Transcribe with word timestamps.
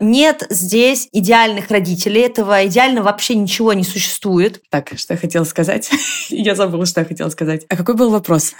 Нет 0.00 0.46
здесь 0.50 1.08
идеальных 1.12 1.70
родителей, 1.70 2.22
этого 2.22 2.66
идеально 2.66 3.02
вообще 3.02 3.34
ничего 3.34 3.72
не 3.72 3.84
существует. 3.84 4.62
Так, 4.70 4.92
что 4.96 5.14
я 5.14 5.18
хотела 5.18 5.44
сказать? 5.44 5.90
я 6.28 6.54
забыла, 6.54 6.86
что 6.86 7.00
я 7.00 7.06
хотела 7.06 7.28
сказать. 7.30 7.64
А 7.68 7.76
какой 7.76 7.94
был 7.94 8.10
вопрос? 8.10 8.54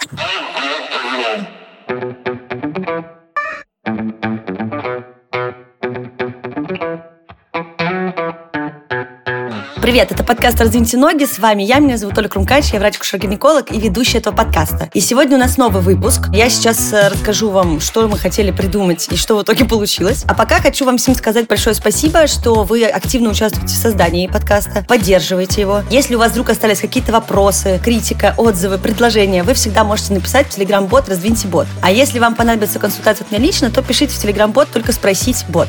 Привет, 9.89 10.11
это 10.11 10.23
подкаст 10.23 10.61
«Раздвиньте 10.61 10.97
ноги». 10.97 11.25
С 11.25 11.39
вами 11.39 11.63
я, 11.63 11.79
меня 11.79 11.97
зовут 11.97 12.15
Оля 12.19 12.27
Крумкач, 12.27 12.73
я 12.73 12.79
врач-гинеколог 12.79 13.71
и 13.71 13.79
ведущая 13.79 14.19
этого 14.19 14.35
подкаста. 14.35 14.87
И 14.93 14.99
сегодня 14.99 15.35
у 15.35 15.39
нас 15.39 15.57
новый 15.57 15.81
выпуск. 15.81 16.27
Я 16.31 16.47
сейчас 16.51 16.93
э, 16.93 17.07
расскажу 17.07 17.49
вам, 17.49 17.81
что 17.81 18.07
мы 18.07 18.19
хотели 18.19 18.51
придумать 18.51 19.07
и 19.09 19.15
что 19.15 19.35
в 19.35 19.41
итоге 19.41 19.65
получилось. 19.65 20.25
А 20.27 20.35
пока 20.35 20.59
хочу 20.59 20.85
вам 20.85 20.99
всем 20.99 21.15
сказать 21.15 21.47
большое 21.47 21.73
спасибо, 21.73 22.27
что 22.27 22.65
вы 22.65 22.85
активно 22.85 23.31
участвуете 23.31 23.73
в 23.73 23.77
создании 23.79 24.27
подкаста, 24.27 24.85
поддерживаете 24.87 25.61
его. 25.61 25.81
Если 25.89 26.13
у 26.13 26.19
вас 26.19 26.33
вдруг 26.33 26.51
остались 26.51 26.81
какие-то 26.81 27.11
вопросы, 27.11 27.81
критика, 27.83 28.35
отзывы, 28.37 28.77
предложения, 28.77 29.41
вы 29.41 29.55
всегда 29.55 29.83
можете 29.83 30.13
написать 30.13 30.45
в 30.53 30.55
Telegram-бот 30.55 31.09
«Раздвиньте 31.09 31.47
бот». 31.47 31.65
А 31.81 31.89
если 31.89 32.19
вам 32.19 32.35
понадобится 32.35 32.77
консультация 32.77 33.25
от 33.25 33.31
меня 33.31 33.43
лично, 33.43 33.71
то 33.71 33.81
пишите 33.81 34.13
в 34.13 34.23
Telegram-бот 34.23 34.69
только 34.71 34.91
спросить 34.91 35.45
бот. 35.49 35.67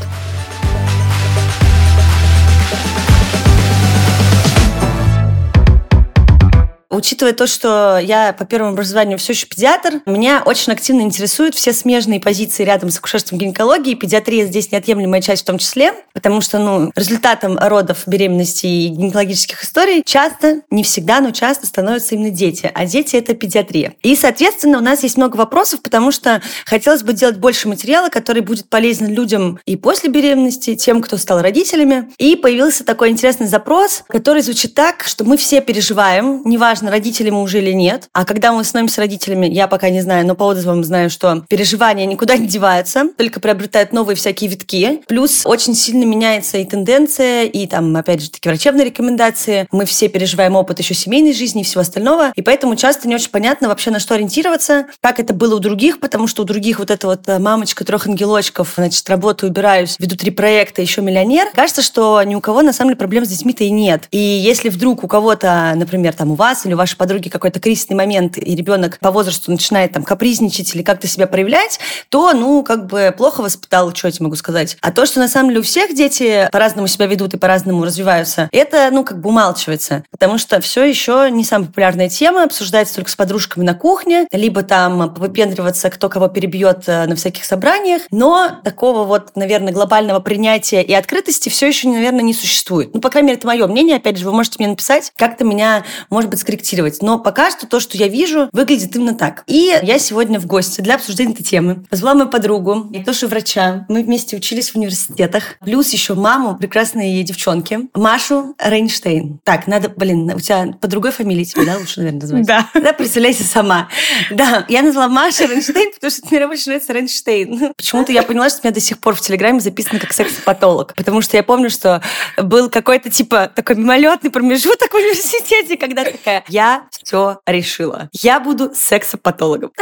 Учитывая 6.90 7.32
то, 7.32 7.46
что 7.46 8.00
я 8.02 8.32
по 8.32 8.44
первому 8.44 8.72
образованию 8.72 9.16
все 9.16 9.32
еще 9.32 9.46
педиатр, 9.46 10.02
меня 10.06 10.42
очень 10.44 10.72
активно 10.72 11.02
интересуют 11.02 11.54
все 11.54 11.72
смежные 11.72 12.18
позиции 12.18 12.64
рядом 12.64 12.90
с 12.90 12.98
акушерством 12.98 13.38
гинекологии. 13.38 13.94
Педиатрия 13.94 14.44
здесь 14.46 14.72
неотъемлемая 14.72 15.22
часть 15.22 15.42
в 15.42 15.46
том 15.46 15.58
числе, 15.58 15.92
потому 16.12 16.40
что 16.40 16.58
ну, 16.58 16.90
результатом 16.96 17.56
родов, 17.58 18.02
беременности 18.08 18.66
и 18.66 18.88
гинекологических 18.88 19.62
историй 19.62 20.02
часто, 20.04 20.62
не 20.70 20.82
всегда, 20.82 21.20
но 21.20 21.30
часто 21.30 21.66
становятся 21.66 22.16
именно 22.16 22.30
дети. 22.30 22.68
А 22.74 22.84
дети– 22.86 23.14
это 23.16 23.34
педиатрия. 23.34 23.94
И, 24.02 24.16
соответственно, 24.16 24.78
у 24.78 24.82
нас 24.82 25.04
есть 25.04 25.16
много 25.16 25.36
вопросов, 25.36 25.82
потому 25.82 26.10
что 26.10 26.42
хотелось 26.66 27.04
бы 27.04 27.12
делать 27.12 27.36
больше 27.36 27.68
материала, 27.68 28.08
который 28.08 28.42
будет 28.42 28.68
полезен 28.68 29.06
людям 29.06 29.60
и 29.64 29.76
после 29.76 30.10
беременности, 30.10 30.74
тем, 30.74 31.02
кто 31.02 31.18
стал 31.18 31.40
родителями. 31.40 32.10
И 32.18 32.34
появился 32.34 32.84
такой 32.84 33.10
интересный 33.10 33.46
запрос, 33.46 34.02
который 34.08 34.42
звучит 34.42 34.74
так, 34.74 35.04
что 35.04 35.24
мы 35.24 35.36
все 35.36 35.60
переживаем, 35.60 36.42
неважно, 36.44 36.79
неважно, 36.80 36.90
родители 36.90 37.30
мы 37.30 37.42
уже 37.42 37.58
или 37.58 37.72
нет. 37.72 38.08
А 38.12 38.24
когда 38.24 38.52
мы 38.52 38.64
становимся 38.64 39.00
родителями, 39.00 39.46
я 39.46 39.66
пока 39.66 39.90
не 39.90 40.00
знаю, 40.00 40.26
но 40.26 40.34
по 40.34 40.44
отзывам 40.44 40.84
знаю, 40.84 41.10
что 41.10 41.44
переживания 41.48 42.06
никуда 42.06 42.36
не 42.36 42.46
деваются, 42.46 43.04
только 43.16 43.40
приобретают 43.40 43.92
новые 43.92 44.16
всякие 44.16 44.50
витки. 44.50 45.02
Плюс 45.06 45.42
очень 45.44 45.74
сильно 45.74 46.04
меняется 46.04 46.58
и 46.58 46.64
тенденция, 46.64 47.44
и 47.44 47.66
там, 47.66 47.94
опять 47.96 48.22
же, 48.22 48.30
такие 48.30 48.50
врачебные 48.50 48.86
рекомендации. 48.86 49.66
Мы 49.70 49.84
все 49.84 50.08
переживаем 50.08 50.56
опыт 50.56 50.78
еще 50.78 50.94
семейной 50.94 51.32
жизни 51.32 51.62
и 51.62 51.64
всего 51.64 51.82
остального. 51.82 52.32
И 52.34 52.42
поэтому 52.42 52.76
часто 52.76 53.08
не 53.08 53.14
очень 53.14 53.30
понятно 53.30 53.68
вообще, 53.68 53.90
на 53.90 54.00
что 54.00 54.14
ориентироваться, 54.14 54.86
как 55.00 55.20
это 55.20 55.34
было 55.34 55.56
у 55.56 55.58
других, 55.58 56.00
потому 56.00 56.26
что 56.26 56.42
у 56.42 56.44
других 56.44 56.78
вот 56.78 56.90
эта 56.90 57.06
вот 57.06 57.28
э, 57.28 57.38
мамочка 57.38 57.84
трех 57.84 58.06
ангелочков, 58.06 58.74
значит, 58.76 59.08
работаю, 59.08 59.50
убираюсь, 59.50 59.96
веду 59.98 60.16
три 60.16 60.30
проекта, 60.30 60.82
еще 60.82 61.02
миллионер. 61.02 61.48
Кажется, 61.54 61.82
что 61.82 62.22
ни 62.22 62.34
у 62.34 62.40
кого 62.40 62.62
на 62.62 62.72
самом 62.72 62.90
деле 62.90 62.98
проблем 62.98 63.24
с 63.24 63.28
детьми-то 63.28 63.64
и 63.64 63.70
нет. 63.70 64.08
И 64.10 64.18
если 64.18 64.68
вдруг 64.68 65.04
у 65.04 65.08
кого-то, 65.08 65.72
например, 65.76 66.14
там 66.14 66.32
у 66.32 66.34
вас 66.34 66.64
или 66.70 66.74
у 66.74 66.78
вашей 66.78 66.96
подруги 66.96 67.28
какой-то 67.28 67.58
кризисный 67.58 67.96
момент, 67.96 68.38
и 68.38 68.54
ребенок 68.54 68.98
по 69.00 69.10
возрасту 69.10 69.50
начинает 69.50 69.92
там 69.92 70.04
капризничать 70.04 70.72
или 70.74 70.82
как-то 70.82 71.08
себя 71.08 71.26
проявлять, 71.26 71.80
то, 72.08 72.32
ну, 72.32 72.62
как 72.62 72.86
бы 72.86 73.12
плохо 73.16 73.42
воспитал, 73.42 73.92
что 73.94 74.06
я 74.06 74.12
тебе 74.12 74.24
могу 74.24 74.36
сказать. 74.36 74.76
А 74.80 74.92
то, 74.92 75.04
что 75.04 75.18
на 75.18 75.28
самом 75.28 75.48
деле 75.50 75.60
у 75.60 75.64
всех 75.64 75.94
дети 75.94 76.48
по-разному 76.52 76.86
себя 76.86 77.06
ведут 77.06 77.34
и 77.34 77.38
по-разному 77.38 77.84
развиваются, 77.84 78.48
это, 78.52 78.88
ну, 78.92 79.04
как 79.04 79.20
бы 79.20 79.30
умалчивается. 79.30 80.04
Потому 80.12 80.38
что 80.38 80.60
все 80.60 80.84
еще 80.84 81.28
не 81.30 81.44
самая 81.44 81.66
популярная 81.66 82.08
тема, 82.08 82.44
обсуждается 82.44 82.94
только 82.94 83.10
с 83.10 83.16
подружками 83.16 83.64
на 83.64 83.74
кухне, 83.74 84.28
либо 84.30 84.62
там 84.62 85.12
выпендриваться, 85.14 85.90
кто 85.90 86.08
кого 86.08 86.28
перебьет 86.28 86.84
э, 86.86 87.06
на 87.06 87.16
всяких 87.16 87.44
собраниях. 87.44 88.02
Но 88.12 88.60
такого 88.62 89.04
вот, 89.04 89.34
наверное, 89.34 89.72
глобального 89.72 90.20
принятия 90.20 90.82
и 90.82 90.92
открытости 90.92 91.48
все 91.48 91.66
еще, 91.66 91.88
наверное, 91.88 92.22
не 92.22 92.34
существует. 92.34 92.94
Ну, 92.94 93.00
по 93.00 93.10
крайней 93.10 93.28
мере, 93.28 93.38
это 93.38 93.48
мое 93.48 93.66
мнение. 93.66 93.96
Опять 93.96 94.18
же, 94.18 94.24
вы 94.24 94.32
можете 94.32 94.56
мне 94.60 94.68
написать, 94.68 95.12
как-то 95.16 95.44
меня, 95.44 95.84
может 96.10 96.30
быть, 96.30 96.38
скорректировать 96.38 96.59
корректировать. 96.60 97.02
Но 97.02 97.18
пока 97.18 97.50
что 97.50 97.66
то, 97.66 97.80
что 97.80 97.96
я 97.96 98.08
вижу, 98.08 98.48
выглядит 98.52 98.94
именно 98.94 99.14
так. 99.14 99.42
И 99.46 99.78
я 99.82 99.98
сегодня 99.98 100.38
в 100.38 100.46
гости 100.46 100.80
для 100.80 100.96
обсуждения 100.96 101.32
этой 101.32 101.42
темы. 101.42 101.84
Позвала 101.88 102.14
мою 102.14 102.28
подругу, 102.28 102.88
я 102.92 103.02
тоже 103.02 103.26
врача. 103.26 103.86
Мы 103.88 104.02
вместе 104.02 104.36
учились 104.36 104.70
в 104.70 104.76
университетах. 104.76 105.56
Плюс 105.60 105.90
еще 105.90 106.14
маму 106.14 106.56
прекрасной 106.56 107.22
девчонки, 107.22 107.88
Машу 107.94 108.54
Рейнштейн. 108.58 109.40
Так, 109.44 109.66
надо, 109.66 109.88
блин, 109.88 110.30
у 110.34 110.40
тебя 110.40 110.74
по 110.80 110.86
другой 110.86 111.12
фамилии 111.12 111.44
тебе, 111.44 111.64
да, 111.64 111.78
лучше, 111.78 112.00
наверное, 112.00 112.20
назвать? 112.20 112.46
Да. 112.46 112.68
Да, 112.74 112.92
представляйся 112.92 113.44
сама. 113.44 113.88
Да, 114.30 114.64
я 114.68 114.82
назвала 114.82 115.08
Маша 115.08 115.46
Рейнштейн, 115.46 115.92
потому 115.94 116.10
что 116.10 116.26
мне 116.30 116.40
рабочий 116.40 116.64
нравится 116.66 116.92
Рейнштейн. 116.92 117.72
Почему-то 117.76 118.12
я 118.12 118.22
поняла, 118.22 118.50
что 118.50 118.60
у 118.62 118.66
меня 118.66 118.74
до 118.74 118.80
сих 118.80 118.98
пор 118.98 119.14
в 119.14 119.20
Телеграме 119.20 119.60
записано 119.60 119.98
как 119.98 120.12
сексопатолог. 120.12 120.94
Потому 120.94 121.22
что 121.22 121.36
я 121.36 121.42
помню, 121.42 121.70
что 121.70 122.02
был 122.36 122.68
какой-то 122.68 123.10
типа 123.10 123.50
такой 123.54 123.76
мимолетный 123.76 124.30
промежуток 124.30 124.90
в 124.90 124.94
университете, 124.94 125.76
когда 125.76 126.04
такая, 126.04 126.44
я 126.50 126.86
все 126.90 127.38
решила. 127.46 128.08
Я 128.12 128.40
буду 128.40 128.72
сексопатологом. 128.74 129.72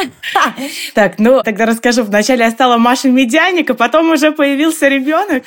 Так, 0.95 1.19
ну 1.19 1.43
тогда 1.43 1.67
расскажу. 1.67 2.03
Вначале 2.03 2.45
я 2.45 2.51
стала 2.51 2.77
Машей 2.79 3.11
Медяник, 3.11 3.71
а 3.71 3.75
потом 3.75 4.11
уже 4.11 4.33
появился 4.33 4.89
ребенок. 4.89 5.45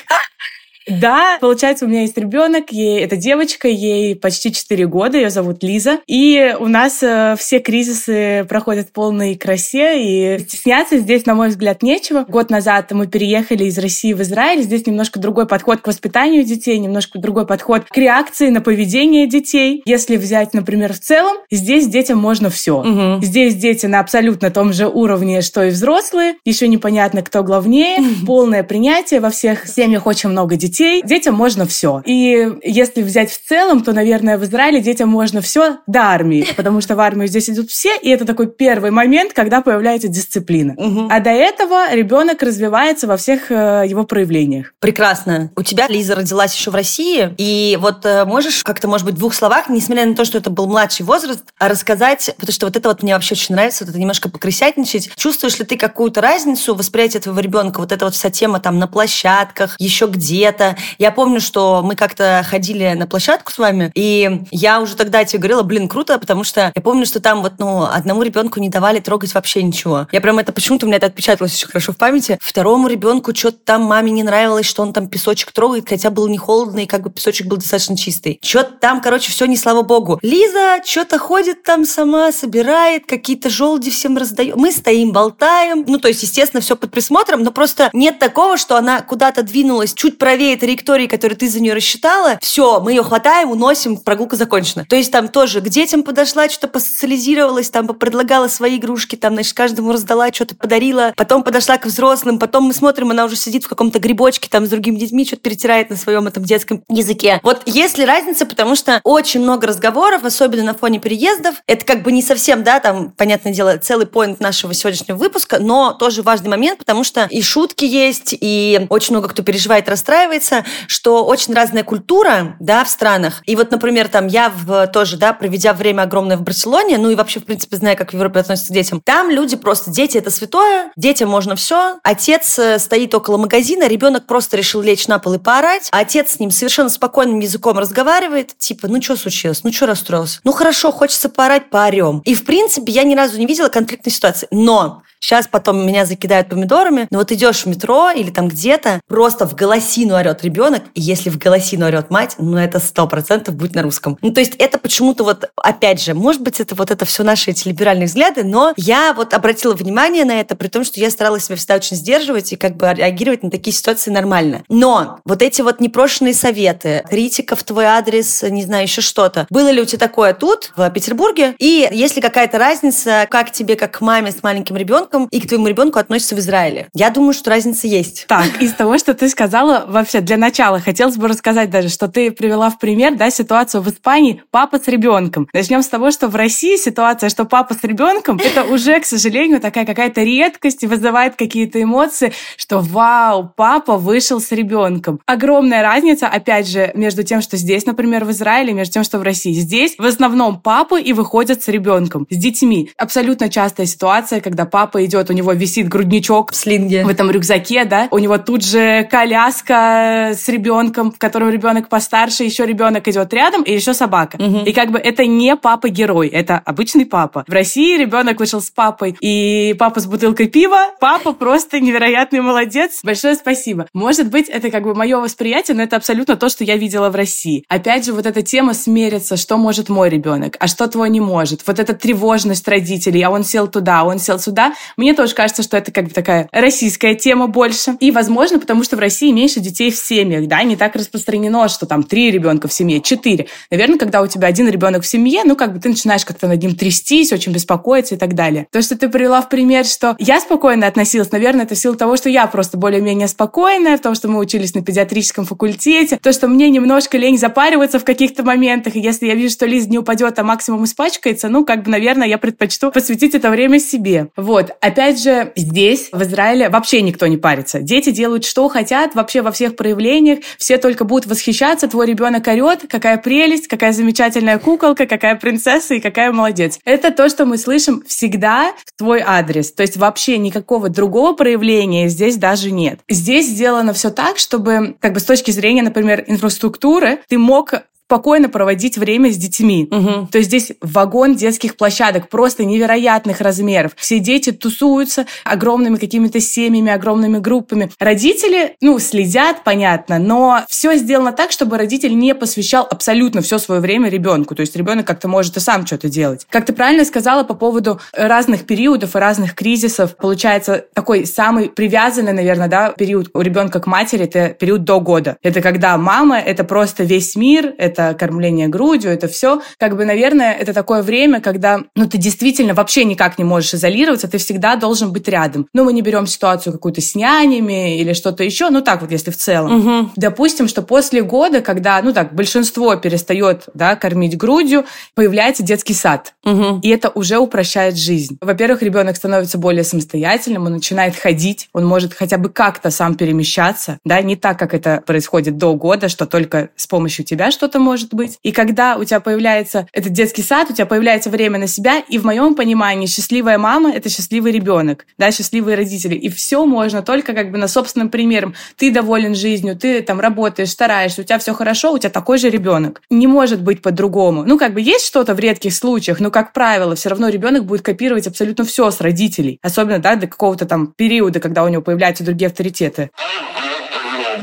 Да, 0.86 1.38
получается, 1.40 1.84
у 1.84 1.88
меня 1.88 2.02
есть 2.02 2.16
ребенок, 2.18 2.70
ей 2.70 3.00
это 3.00 3.16
девочка, 3.16 3.68
ей 3.68 4.16
почти 4.16 4.52
4 4.52 4.86
года, 4.86 5.16
ее 5.16 5.30
зовут 5.30 5.62
Лиза. 5.62 6.00
И 6.06 6.54
у 6.58 6.66
нас 6.66 7.02
э, 7.02 7.36
все 7.38 7.58
кризисы 7.60 8.44
проходят 8.48 8.88
в 8.88 8.92
полной 8.92 9.34
красе, 9.36 10.02
и 10.02 10.38
стесняться 10.40 10.98
здесь, 10.98 11.26
на 11.26 11.34
мой 11.34 11.48
взгляд, 11.48 11.82
нечего. 11.82 12.24
Год 12.28 12.50
назад 12.50 12.92
мы 12.92 13.06
переехали 13.06 13.64
из 13.64 13.78
России 13.78 14.12
в 14.12 14.22
Израиль, 14.22 14.62
здесь 14.62 14.86
немножко 14.86 15.20
другой 15.20 15.46
подход 15.46 15.80
к 15.80 15.86
воспитанию 15.86 16.44
детей, 16.44 16.78
немножко 16.78 17.18
другой 17.18 17.46
подход 17.46 17.84
к 17.84 17.96
реакции 17.96 18.48
на 18.48 18.60
поведение 18.60 19.26
детей. 19.26 19.82
Если 19.84 20.16
взять, 20.16 20.54
например, 20.54 20.92
в 20.92 21.00
целом, 21.00 21.36
здесь 21.50 21.86
детям 21.86 22.18
можно 22.18 22.50
все. 22.50 22.80
Угу. 22.80 23.22
Здесь 23.22 23.54
дети 23.54 23.86
на 23.86 24.00
абсолютно 24.00 24.50
том 24.50 24.72
же 24.72 24.88
уровне, 24.88 25.42
что 25.42 25.64
и 25.64 25.70
взрослые, 25.70 26.34
еще 26.44 26.68
непонятно, 26.68 27.22
кто 27.22 27.42
главнее, 27.42 27.98
полное 28.26 28.62
принятие, 28.62 29.20
во 29.20 29.30
всех 29.30 29.66
семьях 29.66 30.06
очень 30.06 30.30
много 30.30 30.56
детей, 30.56 30.71
детей, 30.72 31.02
детям 31.04 31.34
можно 31.34 31.66
все. 31.66 32.02
И 32.06 32.50
если 32.62 33.02
взять 33.02 33.30
в 33.30 33.46
целом, 33.46 33.82
то, 33.82 33.92
наверное, 33.92 34.38
в 34.38 34.44
Израиле 34.44 34.80
детям 34.80 35.08
можно 35.08 35.40
все 35.40 35.78
до 35.86 36.00
армии, 36.00 36.46
потому 36.56 36.80
что 36.80 36.96
в 36.96 37.00
армию 37.00 37.28
здесь 37.28 37.50
идут 37.50 37.70
все, 37.70 37.96
и 37.96 38.08
это 38.08 38.24
такой 38.24 38.46
первый 38.46 38.90
момент, 38.90 39.32
когда 39.32 39.60
появляется 39.60 40.08
дисциплина. 40.08 40.74
Угу. 40.76 41.08
А 41.10 41.20
до 41.20 41.30
этого 41.30 41.94
ребенок 41.94 42.42
развивается 42.42 43.06
во 43.06 43.16
всех 43.16 43.50
э, 43.50 43.84
его 43.86 44.04
проявлениях. 44.04 44.72
Прекрасно. 44.80 45.50
У 45.56 45.62
тебя 45.62 45.86
Лиза 45.88 46.14
родилась 46.14 46.54
еще 46.54 46.70
в 46.70 46.74
России, 46.74 47.34
и 47.36 47.78
вот 47.80 48.04
э, 48.06 48.24
можешь 48.24 48.62
как-то, 48.62 48.88
может 48.88 49.06
быть, 49.06 49.16
в 49.16 49.18
двух 49.18 49.34
словах, 49.34 49.68
несмотря 49.68 50.06
на 50.06 50.14
то, 50.14 50.24
что 50.24 50.38
это 50.38 50.50
был 50.50 50.66
младший 50.66 51.04
возраст, 51.04 51.44
рассказать, 51.58 52.34
потому 52.38 52.52
что 52.52 52.66
вот 52.66 52.76
это 52.76 52.88
вот 52.88 53.02
мне 53.02 53.14
вообще 53.14 53.34
очень 53.34 53.54
нравится, 53.54 53.84
вот 53.84 53.90
это 53.90 54.00
немножко 54.00 54.30
покрысятничать. 54.30 55.10
Чувствуешь 55.16 55.58
ли 55.58 55.64
ты 55.64 55.76
какую-то 55.76 56.20
разницу 56.20 56.74
восприятия 56.74 57.20
твоего 57.20 57.40
ребенка? 57.40 57.80
Вот 57.80 57.92
эта 57.92 58.04
вот 58.06 58.14
вся 58.14 58.30
тема 58.30 58.60
там 58.60 58.78
на 58.78 58.86
площадках, 58.86 59.76
еще 59.78 60.06
где-то, 60.06 60.61
это... 60.62 60.76
Я 60.98 61.10
помню, 61.10 61.40
что 61.40 61.82
мы 61.82 61.96
как-то 61.96 62.44
ходили 62.48 62.92
на 62.94 63.06
площадку 63.06 63.52
с 63.52 63.58
вами, 63.58 63.90
и 63.94 64.42
я 64.50 64.80
уже 64.80 64.96
тогда 64.96 65.24
тебе 65.24 65.40
говорила, 65.40 65.62
блин, 65.62 65.88
круто, 65.88 66.18
потому 66.18 66.44
что 66.44 66.72
я 66.74 66.82
помню, 66.82 67.06
что 67.06 67.20
там 67.20 67.42
вот, 67.42 67.54
ну, 67.58 67.84
одному 67.84 68.22
ребенку 68.22 68.60
не 68.60 68.68
давали 68.68 69.00
трогать 69.00 69.34
вообще 69.34 69.62
ничего. 69.62 70.06
Я 70.12 70.20
прям 70.20 70.38
это 70.38 70.52
почему-то 70.52 70.86
у 70.86 70.88
меня 70.88 70.98
это 70.98 71.06
отпечаталось 71.06 71.54
очень 71.54 71.68
хорошо 71.68 71.92
в 71.92 71.96
памяти. 71.96 72.38
Второму 72.40 72.88
ребенку 72.88 73.34
что-то 73.34 73.58
там 73.64 73.82
маме 73.82 74.12
не 74.12 74.22
нравилось, 74.22 74.66
что 74.66 74.82
он 74.82 74.92
там 74.92 75.08
песочек 75.08 75.52
трогает, 75.52 75.88
хотя 75.88 76.10
было 76.10 76.28
не 76.28 76.38
холодно, 76.38 76.80
и 76.80 76.86
как 76.86 77.02
бы 77.02 77.10
песочек 77.10 77.46
был 77.46 77.56
достаточно 77.56 77.96
чистый. 77.96 78.38
Что-то 78.42 78.72
там, 78.72 79.00
короче, 79.00 79.30
все 79.30 79.46
не 79.46 79.56
слава 79.56 79.82
богу. 79.82 80.18
Лиза 80.22 80.78
что-то 80.84 81.18
ходит 81.18 81.62
там 81.62 81.84
сама, 81.84 82.32
собирает, 82.32 83.06
какие-то 83.06 83.50
желуди 83.50 83.90
всем 83.90 84.16
раздает. 84.16 84.56
Мы 84.56 84.72
стоим, 84.72 85.12
болтаем. 85.12 85.84
Ну, 85.86 85.98
то 85.98 86.08
есть, 86.08 86.22
естественно, 86.22 86.60
все 86.60 86.76
под 86.76 86.90
присмотром, 86.90 87.42
но 87.42 87.50
просто 87.50 87.90
нет 87.92 88.18
такого, 88.18 88.56
что 88.56 88.76
она 88.76 89.00
куда-то 89.00 89.42
двинулась 89.42 89.94
чуть 89.94 90.18
правее 90.18 90.51
твоей 90.52 90.58
траектории, 90.58 91.06
которую 91.06 91.36
ты 91.36 91.48
за 91.48 91.60
нее 91.60 91.74
рассчитала, 91.74 92.38
все, 92.40 92.80
мы 92.80 92.92
ее 92.92 93.02
хватаем, 93.02 93.50
уносим, 93.50 93.96
прогулка 93.96 94.36
закончена. 94.36 94.84
То 94.88 94.96
есть 94.96 95.12
там 95.12 95.28
тоже 95.28 95.60
к 95.60 95.68
детям 95.68 96.02
подошла, 96.02 96.48
что-то 96.48 96.68
посоциализировалась, 96.68 97.70
там 97.70 97.86
предлагала 97.86 98.48
свои 98.48 98.76
игрушки, 98.76 99.16
там, 99.16 99.34
значит, 99.34 99.54
каждому 99.54 99.92
раздала, 99.92 100.32
что-то 100.32 100.56
подарила, 100.56 101.12
потом 101.16 101.42
подошла 101.42 101.78
к 101.78 101.86
взрослым, 101.86 102.38
потом 102.38 102.64
мы 102.64 102.74
смотрим, 102.74 103.10
она 103.10 103.24
уже 103.24 103.36
сидит 103.36 103.64
в 103.64 103.68
каком-то 103.68 103.98
грибочке 103.98 104.48
там 104.48 104.66
с 104.66 104.68
другими 104.68 104.96
детьми, 104.98 105.24
что-то 105.24 105.42
перетирает 105.42 105.90
на 105.90 105.96
своем 105.96 106.26
этом 106.26 106.44
детском 106.44 106.82
языке. 106.88 107.40
Вот 107.42 107.62
есть 107.66 107.98
ли 107.98 108.04
разница, 108.04 108.46
потому 108.46 108.74
что 108.74 109.00
очень 109.04 109.40
много 109.40 109.66
разговоров, 109.66 110.24
особенно 110.24 110.64
на 110.64 110.74
фоне 110.74 110.98
переездов, 110.98 111.56
это 111.66 111.84
как 111.84 112.02
бы 112.02 112.12
не 112.12 112.22
совсем, 112.22 112.64
да, 112.64 112.80
там, 112.80 113.10
понятное 113.10 113.52
дело, 113.52 113.76
целый 113.78 114.06
поинт 114.06 114.40
нашего 114.40 114.74
сегодняшнего 114.74 115.16
выпуска, 115.16 115.58
но 115.58 115.92
тоже 115.92 116.22
важный 116.22 116.50
момент, 116.50 116.78
потому 116.78 117.04
что 117.04 117.26
и 117.30 117.42
шутки 117.42 117.84
есть, 117.84 118.34
и 118.38 118.86
очень 118.88 119.14
много 119.14 119.28
кто 119.28 119.42
переживает, 119.42 119.88
расстраивается, 119.88 120.41
что 120.86 121.24
очень 121.24 121.54
разная 121.54 121.84
культура, 121.84 122.56
да, 122.60 122.84
в 122.84 122.88
странах. 122.88 123.42
И 123.46 123.56
вот, 123.56 123.70
например, 123.70 124.08
там 124.08 124.26
я 124.26 124.50
в, 124.50 124.86
тоже, 124.88 125.16
да, 125.16 125.32
проведя 125.32 125.72
время 125.72 126.02
огромное 126.02 126.36
в 126.36 126.42
Барселоне, 126.42 126.98
ну 126.98 127.10
и 127.10 127.14
вообще, 127.14 127.40
в 127.40 127.44
принципе, 127.44 127.76
зная, 127.76 127.94
как 127.94 128.10
в 128.10 128.14
Европе 128.14 128.40
относятся 128.40 128.72
к 128.72 128.74
детям, 128.74 129.00
там 129.00 129.30
люди 129.30 129.56
просто, 129.56 129.90
дети 129.90 130.18
это 130.18 130.30
святое, 130.30 130.92
детям 130.96 131.28
можно 131.28 131.56
все. 131.56 131.98
Отец 132.02 132.58
э, 132.58 132.78
стоит 132.78 133.14
около 133.14 133.36
магазина, 133.36 133.88
ребенок 133.88 134.26
просто 134.26 134.56
решил 134.56 134.82
лечь 134.82 135.08
на 135.08 135.18
пол 135.18 135.34
и 135.34 135.38
поорать, 135.38 135.88
а 135.92 136.00
отец 136.00 136.32
с 136.32 136.40
ним 136.40 136.50
совершенно 136.50 136.88
спокойным 136.88 137.40
языком 137.40 137.78
разговаривает, 137.78 138.56
типа, 138.58 138.88
ну 138.88 139.00
что 139.02 139.16
случилось, 139.16 139.64
ну 139.64 139.72
что 139.72 139.86
расстроился? 139.86 140.40
Ну 140.44 140.52
хорошо, 140.52 140.92
хочется 140.92 141.28
поорать, 141.28 141.70
поорем. 141.70 142.20
И, 142.24 142.34
в 142.34 142.44
принципе, 142.44 142.92
я 142.92 143.04
ни 143.04 143.14
разу 143.14 143.38
не 143.38 143.46
видела 143.46 143.68
конфликтной 143.68 144.12
ситуации. 144.12 144.48
Но 144.50 145.02
Сейчас 145.22 145.46
потом 145.46 145.86
меня 145.86 146.04
закидают 146.04 146.48
помидорами. 146.48 147.06
Но 147.10 147.18
вот 147.18 147.30
идешь 147.30 147.62
в 147.62 147.66
метро 147.66 148.10
или 148.10 148.30
там 148.30 148.48
где-то, 148.48 149.00
просто 149.06 149.46
в 149.46 149.54
голосину 149.54 150.16
орет 150.16 150.42
ребенок, 150.42 150.82
и 150.94 151.00
если 151.00 151.30
в 151.30 151.38
голосину 151.38 151.86
орет 151.86 152.10
мать, 152.10 152.34
ну 152.38 152.56
это 152.56 152.80
сто 152.80 153.06
процентов 153.06 153.54
будет 153.54 153.74
на 153.76 153.82
русском. 153.82 154.18
Ну 154.20 154.32
то 154.32 154.40
есть 154.40 154.56
это 154.56 154.78
почему-то 154.78 155.22
вот, 155.22 155.48
опять 155.56 156.02
же, 156.02 156.14
может 156.14 156.42
быть, 156.42 156.58
это 156.58 156.74
вот 156.74 156.90
это 156.90 157.04
все 157.04 157.22
наши 157.22 157.52
эти 157.52 157.68
либеральные 157.68 158.08
взгляды, 158.08 158.42
но 158.42 158.72
я 158.76 159.14
вот 159.14 159.32
обратила 159.32 159.74
внимание 159.74 160.24
на 160.24 160.40
это, 160.40 160.56
при 160.56 160.66
том, 160.66 160.82
что 160.84 160.98
я 160.98 161.08
старалась 161.08 161.44
себя 161.44 161.56
всегда 161.56 161.76
очень 161.76 161.96
сдерживать 161.96 162.52
и 162.52 162.56
как 162.56 162.76
бы 162.76 162.92
реагировать 162.92 163.44
на 163.44 163.50
такие 163.50 163.72
ситуации 163.72 164.10
нормально. 164.10 164.64
Но 164.68 165.20
вот 165.24 165.40
эти 165.40 165.62
вот 165.62 165.80
непрошенные 165.80 166.34
советы, 166.34 167.04
критика 167.08 167.54
в 167.54 167.62
твой 167.62 167.84
адрес, 167.84 168.42
не 168.42 168.64
знаю, 168.64 168.82
еще 168.82 169.00
что-то. 169.00 169.46
Было 169.50 169.70
ли 169.70 169.80
у 169.80 169.84
тебя 169.84 170.00
такое 170.00 170.34
тут, 170.34 170.72
в 170.74 170.90
Петербурге? 170.90 171.54
И 171.58 171.88
есть 171.92 172.16
ли 172.16 172.22
какая-то 172.22 172.58
разница, 172.58 173.28
как 173.30 173.52
тебе, 173.52 173.76
как 173.76 174.00
маме 174.00 174.32
с 174.32 174.42
маленьким 174.42 174.76
ребенком, 174.76 175.11
ребенком 175.12 175.28
и 175.30 175.40
к 175.40 175.48
твоему 175.48 175.66
ребенку 175.66 175.98
относятся 175.98 176.34
в 176.34 176.38
Израиле. 176.38 176.88
Я 176.94 177.10
думаю, 177.10 177.32
что 177.32 177.50
разница 177.50 177.86
есть. 177.86 178.26
Так, 178.28 178.46
из 178.60 178.72
того, 178.72 178.98
что 178.98 179.14
ты 179.14 179.28
сказала, 179.28 179.84
вообще 179.86 180.20
для 180.20 180.36
начала 180.36 180.80
хотелось 180.80 181.16
бы 181.16 181.28
рассказать 181.28 181.70
даже, 181.70 181.88
что 181.88 182.08
ты 182.08 182.30
привела 182.30 182.70
в 182.70 182.78
пример 182.78 183.14
да, 183.16 183.30
ситуацию 183.30 183.82
в 183.82 183.88
Испании 183.90 184.42
папа 184.50 184.78
с 184.78 184.88
ребенком. 184.88 185.48
Начнем 185.52 185.82
с 185.82 185.88
того, 185.88 186.10
что 186.10 186.28
в 186.28 186.36
России 186.36 186.76
ситуация, 186.76 187.28
что 187.28 187.44
папа 187.44 187.74
с 187.74 187.84
ребенком, 187.84 188.40
это 188.42 188.64
уже, 188.64 189.00
к 189.00 189.06
сожалению, 189.06 189.60
такая 189.60 189.84
какая-то 189.84 190.22
редкость 190.22 190.82
и 190.82 190.86
вызывает 190.86 191.36
какие-то 191.36 191.82
эмоции, 191.82 192.32
что 192.56 192.80
вау, 192.80 193.52
папа 193.56 193.96
вышел 193.96 194.40
с 194.40 194.50
ребенком. 194.52 195.20
Огромная 195.26 195.82
разница, 195.82 196.26
опять 196.26 196.68
же, 196.68 196.90
между 196.94 197.22
тем, 197.22 197.42
что 197.42 197.56
здесь, 197.56 197.86
например, 197.86 198.24
в 198.24 198.30
Израиле, 198.30 198.72
между 198.72 198.94
тем, 198.94 199.04
что 199.04 199.18
в 199.18 199.22
России. 199.22 199.52
Здесь 199.52 199.94
в 199.98 200.04
основном 200.04 200.60
папы 200.60 201.00
и 201.00 201.12
выходят 201.12 201.62
с 201.62 201.68
ребенком, 201.68 202.26
с 202.30 202.36
детьми. 202.36 202.90
Абсолютно 202.96 203.48
частая 203.48 203.86
ситуация, 203.86 204.40
когда 204.40 204.64
папа 204.64 205.01
идет, 205.04 205.30
у 205.30 205.32
него 205.32 205.52
висит 205.52 205.88
грудничок 205.88 206.52
в 206.52 206.56
слинге. 206.56 207.04
В 207.04 207.08
этом 207.08 207.30
рюкзаке, 207.30 207.84
да. 207.84 208.08
У 208.10 208.18
него 208.18 208.38
тут 208.38 208.64
же 208.64 209.06
коляска 209.10 210.32
с 210.34 210.48
ребенком, 210.48 211.12
в 211.12 211.18
котором 211.18 211.50
ребенок 211.50 211.88
постарше, 211.88 212.44
еще 212.44 212.66
ребенок 212.66 213.06
идет 213.08 213.32
рядом, 213.32 213.62
и 213.62 213.72
еще 213.72 213.94
собака. 213.94 214.36
Угу. 214.36 214.64
И 214.64 214.72
как 214.72 214.90
бы 214.90 214.98
это 214.98 215.26
не 215.26 215.56
папа-герой, 215.56 216.28
это 216.28 216.60
обычный 216.64 217.06
папа. 217.06 217.44
В 217.46 217.52
России 217.52 217.98
ребенок 217.98 218.40
вышел 218.40 218.60
с 218.60 218.70
папой, 218.70 219.16
и 219.20 219.74
папа 219.78 220.00
с 220.00 220.06
бутылкой 220.06 220.48
пива. 220.48 220.92
Папа 221.00 221.32
просто 221.32 221.80
невероятный 221.80 222.40
молодец. 222.40 223.00
Большое 223.02 223.34
спасибо. 223.34 223.86
Может 223.92 224.30
быть, 224.30 224.48
это 224.48 224.70
как 224.70 224.84
бы 224.84 224.94
мое 224.94 225.18
восприятие, 225.18 225.76
но 225.76 225.82
это 225.82 225.96
абсолютно 225.96 226.36
то, 226.36 226.48
что 226.48 226.64
я 226.64 226.76
видела 226.76 227.10
в 227.10 227.14
России. 227.14 227.64
Опять 227.68 228.06
же, 228.06 228.12
вот 228.12 228.26
эта 228.26 228.42
тема 228.42 228.74
смериться, 228.74 229.36
что 229.36 229.56
может 229.56 229.88
мой 229.88 230.08
ребенок, 230.08 230.56
а 230.60 230.66
что 230.66 230.86
твой 230.88 231.10
не 231.10 231.20
может. 231.20 231.66
Вот 231.66 231.78
эта 231.78 231.94
тревожность 231.94 232.66
родителей, 232.68 233.22
а 233.22 233.30
он 233.30 233.44
сел 233.44 233.68
туда, 233.68 234.00
а 234.00 234.04
он 234.04 234.18
сел 234.18 234.38
сюда. 234.38 234.72
Мне 234.96 235.14
тоже 235.14 235.34
кажется, 235.34 235.62
что 235.62 235.76
это 235.76 235.92
как 235.92 236.04
бы 236.04 236.10
такая 236.10 236.48
российская 236.52 237.14
тема 237.14 237.46
больше. 237.46 237.96
И, 238.00 238.10
возможно, 238.10 238.58
потому 238.58 238.84
что 238.84 238.96
в 238.96 238.98
России 238.98 239.32
меньше 239.32 239.60
детей 239.60 239.90
в 239.90 239.96
семьях, 239.96 240.46
да, 240.46 240.62
не 240.62 240.76
так 240.76 240.96
распространено, 240.96 241.68
что 241.68 241.86
там 241.86 242.02
три 242.02 242.30
ребенка 242.30 242.68
в 242.68 242.72
семье, 242.72 243.00
четыре. 243.00 243.46
Наверное, 243.70 243.98
когда 243.98 244.22
у 244.22 244.26
тебя 244.26 244.48
один 244.48 244.68
ребенок 244.68 245.02
в 245.02 245.06
семье, 245.06 245.42
ну, 245.44 245.56
как 245.56 245.72
бы 245.72 245.80
ты 245.80 245.88
начинаешь 245.88 246.24
как-то 246.24 246.48
над 246.48 246.62
ним 246.62 246.74
трястись, 246.74 247.32
очень 247.32 247.52
беспокоиться 247.52 248.14
и 248.14 248.18
так 248.18 248.34
далее. 248.34 248.66
То, 248.70 248.82
что 248.82 248.96
ты 248.96 249.08
привела 249.08 249.40
в 249.42 249.48
пример, 249.48 249.84
что 249.84 250.16
я 250.18 250.40
спокойно 250.40 250.86
относилась, 250.86 251.30
наверное, 251.32 251.64
это 251.64 251.74
силу 251.74 251.94
того, 251.94 252.16
что 252.16 252.28
я 252.28 252.46
просто 252.46 252.76
более-менее 252.76 253.28
спокойная, 253.28 253.96
в 253.96 254.00
том, 254.00 254.14
что 254.14 254.28
мы 254.28 254.38
учились 254.38 254.74
на 254.74 254.82
педиатрическом 254.82 255.44
факультете, 255.44 256.18
то, 256.22 256.32
что 256.32 256.48
мне 256.48 256.70
немножко 256.70 257.18
лень 257.18 257.38
запариваться 257.38 257.98
в 257.98 258.04
каких-то 258.04 258.42
моментах, 258.42 258.96
и 258.96 259.00
если 259.00 259.26
я 259.26 259.34
вижу, 259.34 259.52
что 259.52 259.66
Лиз 259.66 259.86
не 259.86 259.98
упадет, 259.98 260.38
а 260.38 260.44
максимум 260.44 260.84
испачкается, 260.84 261.48
ну, 261.48 261.64
как 261.64 261.84
бы, 261.84 261.90
наверное, 261.90 262.28
я 262.28 262.38
предпочту 262.38 262.90
посвятить 262.90 263.34
это 263.34 263.50
время 263.50 263.78
себе. 263.78 264.28
Вот. 264.36 264.71
Опять 264.80 265.22
же, 265.22 265.52
здесь, 265.56 266.08
в 266.12 266.22
Израиле, 266.22 266.68
вообще 266.68 267.02
никто 267.02 267.26
не 267.26 267.36
парится. 267.36 267.80
Дети 267.80 268.10
делают, 268.10 268.44
что 268.44 268.68
хотят, 268.68 269.14
вообще 269.14 269.42
во 269.42 269.52
всех 269.52 269.76
проявлениях. 269.76 270.40
Все 270.58 270.78
только 270.78 271.04
будут 271.04 271.26
восхищаться. 271.26 271.88
Твой 271.88 272.06
ребенок 272.06 272.46
орет, 272.48 272.86
какая 272.88 273.16
прелесть, 273.18 273.68
какая 273.68 273.92
замечательная 273.92 274.58
куколка, 274.58 275.06
какая 275.06 275.36
принцесса 275.36 275.94
и 275.94 276.00
какая 276.00 276.32
молодец. 276.32 276.78
Это 276.84 277.10
то, 277.10 277.28
что 277.28 277.44
мы 277.44 277.58
слышим 277.58 278.02
всегда 278.06 278.72
в 278.84 278.98
твой 278.98 279.22
адрес. 279.24 279.72
То 279.72 279.82
есть 279.82 279.96
вообще 279.96 280.38
никакого 280.38 280.88
другого 280.88 281.34
проявления 281.34 282.08
здесь 282.08 282.36
даже 282.36 282.70
нет. 282.70 283.00
Здесь 283.08 283.46
сделано 283.46 283.92
все 283.92 284.10
так, 284.10 284.38
чтобы, 284.38 284.96
как 285.00 285.12
бы 285.12 285.20
с 285.20 285.24
точки 285.24 285.50
зрения, 285.50 285.82
например, 285.82 286.24
инфраструктуры, 286.26 287.20
ты 287.28 287.38
мог 287.38 287.74
спокойно 288.06 288.48
проводить 288.48 288.98
время 288.98 289.30
с 289.30 289.36
детьми. 289.36 289.88
Угу. 289.90 290.28
То 290.30 290.38
есть 290.38 290.48
здесь 290.48 290.72
вагон 290.82 291.34
детских 291.34 291.76
площадок 291.76 292.28
просто 292.28 292.64
невероятных 292.64 293.40
размеров. 293.40 293.92
Все 293.96 294.18
дети 294.18 294.52
тусуются 294.52 295.26
огромными 295.44 295.96
какими-то 295.96 296.38
семьями, 296.40 296.92
огромными 296.92 297.38
группами. 297.38 297.90
Родители, 297.98 298.76
ну, 298.82 298.98
следят, 298.98 299.64
понятно, 299.64 300.18
но 300.18 300.62
все 300.68 300.96
сделано 300.96 301.32
так, 301.32 301.52
чтобы 301.52 301.78
родитель 301.78 302.14
не 302.16 302.34
посвящал 302.34 302.86
абсолютно 302.90 303.40
все 303.40 303.58
свое 303.58 303.80
время 303.80 304.10
ребенку. 304.10 304.54
То 304.54 304.60
есть 304.60 304.76
ребенок 304.76 305.06
как-то 305.06 305.28
может 305.28 305.56
и 305.56 305.60
сам 305.60 305.86
что-то 305.86 306.10
делать. 306.10 306.46
Как 306.50 306.66
ты 306.66 306.72
правильно 306.72 307.04
сказала 307.06 307.44
по 307.44 307.54
поводу 307.54 308.00
разных 308.12 308.66
периодов 308.66 309.16
и 309.16 309.18
разных 309.18 309.54
кризисов, 309.54 310.16
получается 310.16 310.84
такой 310.92 311.24
самый 311.24 311.70
привязанный, 311.70 312.32
наверное, 312.32 312.68
да, 312.68 312.90
период 312.90 313.30
у 313.32 313.40
ребенка 313.40 313.80
к 313.80 313.86
матери, 313.86 314.24
это 314.24 314.50
период 314.50 314.84
до 314.84 315.00
года. 315.00 315.38
Это 315.42 315.62
когда 315.62 315.96
мама, 315.96 316.38
это 316.38 316.64
просто 316.64 317.04
весь 317.04 317.36
мир, 317.36 317.72
это 317.78 318.01
это 318.02 318.18
кормление 318.18 318.68
грудью, 318.68 319.10
это 319.10 319.28
все. 319.28 319.62
Как 319.78 319.96
бы, 319.96 320.04
наверное, 320.04 320.52
это 320.52 320.72
такое 320.72 321.02
время, 321.02 321.40
когда 321.40 321.80
ну, 321.94 322.08
ты 322.08 322.18
действительно 322.18 322.74
вообще 322.74 323.04
никак 323.04 323.38
не 323.38 323.44
можешь 323.44 323.74
изолироваться, 323.74 324.28
ты 324.28 324.38
всегда 324.38 324.76
должен 324.76 325.12
быть 325.12 325.28
рядом. 325.28 325.66
Ну, 325.72 325.84
мы 325.84 325.92
не 325.92 326.02
берем 326.02 326.26
ситуацию 326.26 326.72
какую-то 326.72 327.00
с 327.00 327.14
нянями 327.14 327.98
или 327.98 328.12
что-то 328.12 328.44
еще, 328.44 328.70
ну 328.70 328.82
так 328.82 329.00
вот, 329.02 329.10
если 329.10 329.30
в 329.30 329.36
целом. 329.36 329.78
Угу. 329.78 330.10
Допустим, 330.16 330.68
что 330.68 330.82
после 330.82 331.22
года, 331.22 331.60
когда, 331.60 332.00
ну 332.02 332.12
так, 332.12 332.34
большинство 332.34 332.96
перестает 332.96 333.64
да, 333.74 333.96
кормить 333.96 334.36
грудью, 334.36 334.84
появляется 335.14 335.62
детский 335.62 335.94
сад. 335.94 336.34
Угу. 336.44 336.80
И 336.82 336.88
это 336.88 337.10
уже 337.10 337.38
упрощает 337.38 337.96
жизнь. 337.96 338.38
Во-первых, 338.40 338.82
ребенок 338.82 339.16
становится 339.16 339.58
более 339.58 339.84
самостоятельным, 339.84 340.66
он 340.66 340.72
начинает 340.72 341.16
ходить, 341.16 341.68
он 341.72 341.86
может 341.86 342.14
хотя 342.14 342.38
бы 342.38 342.48
как-то 342.48 342.90
сам 342.90 343.14
перемещаться, 343.14 343.98
да, 344.04 344.20
не 344.22 344.36
так, 344.36 344.58
как 344.58 344.74
это 344.74 345.02
происходит 345.06 345.56
до 345.56 345.74
года, 345.74 346.08
что 346.08 346.26
только 346.26 346.70
с 346.76 346.86
помощью 346.86 347.24
тебя 347.24 347.50
что-то 347.50 347.78
может 347.82 348.14
быть. 348.14 348.38
И 348.42 348.52
когда 348.52 348.96
у 348.96 349.04
тебя 349.04 349.20
появляется 349.20 349.86
этот 349.92 350.12
детский 350.12 350.42
сад, 350.42 350.70
у 350.70 350.72
тебя 350.72 350.86
появляется 350.86 351.30
время 351.30 351.58
на 351.58 351.66
себя, 351.66 351.98
и 351.98 352.18
в 352.18 352.24
моем 352.24 352.54
понимании 352.54 353.06
счастливая 353.06 353.58
мама— 353.58 353.92
это 353.94 354.08
счастливый 354.08 354.52
ребенок, 354.52 355.06
да, 355.18 355.30
счастливые 355.30 355.76
родители. 355.76 356.14
И 356.14 356.28
все 356.28 356.64
можно 356.64 357.02
только 357.02 357.32
как 357.34 357.50
бы 357.50 357.58
на 357.58 357.68
собственном 357.68 358.08
примере. 358.08 358.52
Ты 358.76 358.90
доволен 358.90 359.34
жизнью, 359.34 359.76
ты 359.76 360.02
там 360.02 360.20
работаешь, 360.20 360.70
стараешься, 360.70 361.22
у 361.22 361.24
тебя 361.24 361.38
все 361.38 361.52
хорошо, 361.52 361.92
у 361.92 361.98
тебя 361.98 362.10
такой 362.10 362.38
же 362.38 362.48
ребенок. 362.48 363.02
Не 363.10 363.26
может 363.26 363.62
быть 363.62 363.82
по-другому. 363.82 364.44
Ну, 364.44 364.58
как 364.58 364.74
бы 364.74 364.80
есть 364.80 365.06
что-то 365.06 365.34
в 365.34 365.38
редких 365.38 365.74
случаях, 365.74 366.20
но, 366.20 366.30
как 366.30 366.52
правило, 366.52 366.94
все 366.94 367.10
равно 367.10 367.28
ребенок 367.28 367.64
будет 367.64 367.82
копировать 367.82 368.26
абсолютно 368.26 368.64
все 368.64 368.90
с 368.90 369.00
родителей. 369.00 369.58
Особенно, 369.62 369.98
да, 369.98 370.16
до 370.16 370.26
какого-то 370.26 370.66
там 370.66 370.88
периода, 370.96 371.40
когда 371.40 371.64
у 371.64 371.68
него 371.68 371.82
появляются 371.82 372.24
другие 372.24 372.46
авторитеты. 372.46 373.10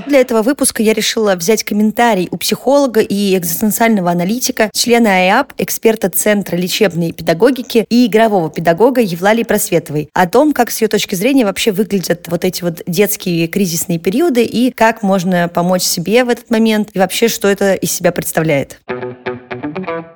Для 0.08 0.22
этого 0.22 0.42
выпуска 0.42 0.84
я 0.84 0.94
решила 0.94 1.36
взять 1.36 1.64
комментарий 1.64 2.28
у 2.32 2.38
психолога 2.38 3.02
и 3.02 3.38
экзистенциального 3.38 4.12
аналитика, 4.12 4.70
члена 4.74 5.10
АИАП, 5.10 5.54
эксперта 5.58 6.10
Центра 6.10 6.56
лечебной 6.56 7.12
педагогики 7.12 7.86
и 7.90 8.06
игрового 8.06 8.50
педагога 8.50 9.02
Евлалии 9.02 9.44
Просветовой 9.44 10.10
о 10.14 10.28
том, 10.28 10.54
как 10.54 10.72
с 10.72 10.82
ее 10.82 10.88
точки 10.88 11.16
зрения 11.16 11.46
вообще 11.46 11.72
выглядят 11.72 12.28
вот 12.28 12.46
эти 12.46 12.64
вот 12.64 12.82
детские 12.88 13.48
кризисные 13.48 14.00
периоды 14.00 14.44
и 14.44 14.72
как 14.72 15.04
можно 15.04 15.48
помочь 15.48 15.84
себе 15.84 16.24
в 16.24 16.30
этот 16.30 16.50
момент 16.50 16.90
и 16.94 17.00
вообще, 17.00 17.28
что 17.28 17.48
это 17.48 17.74
из 17.74 17.92
себя 17.92 18.12
представляет. 18.12 18.80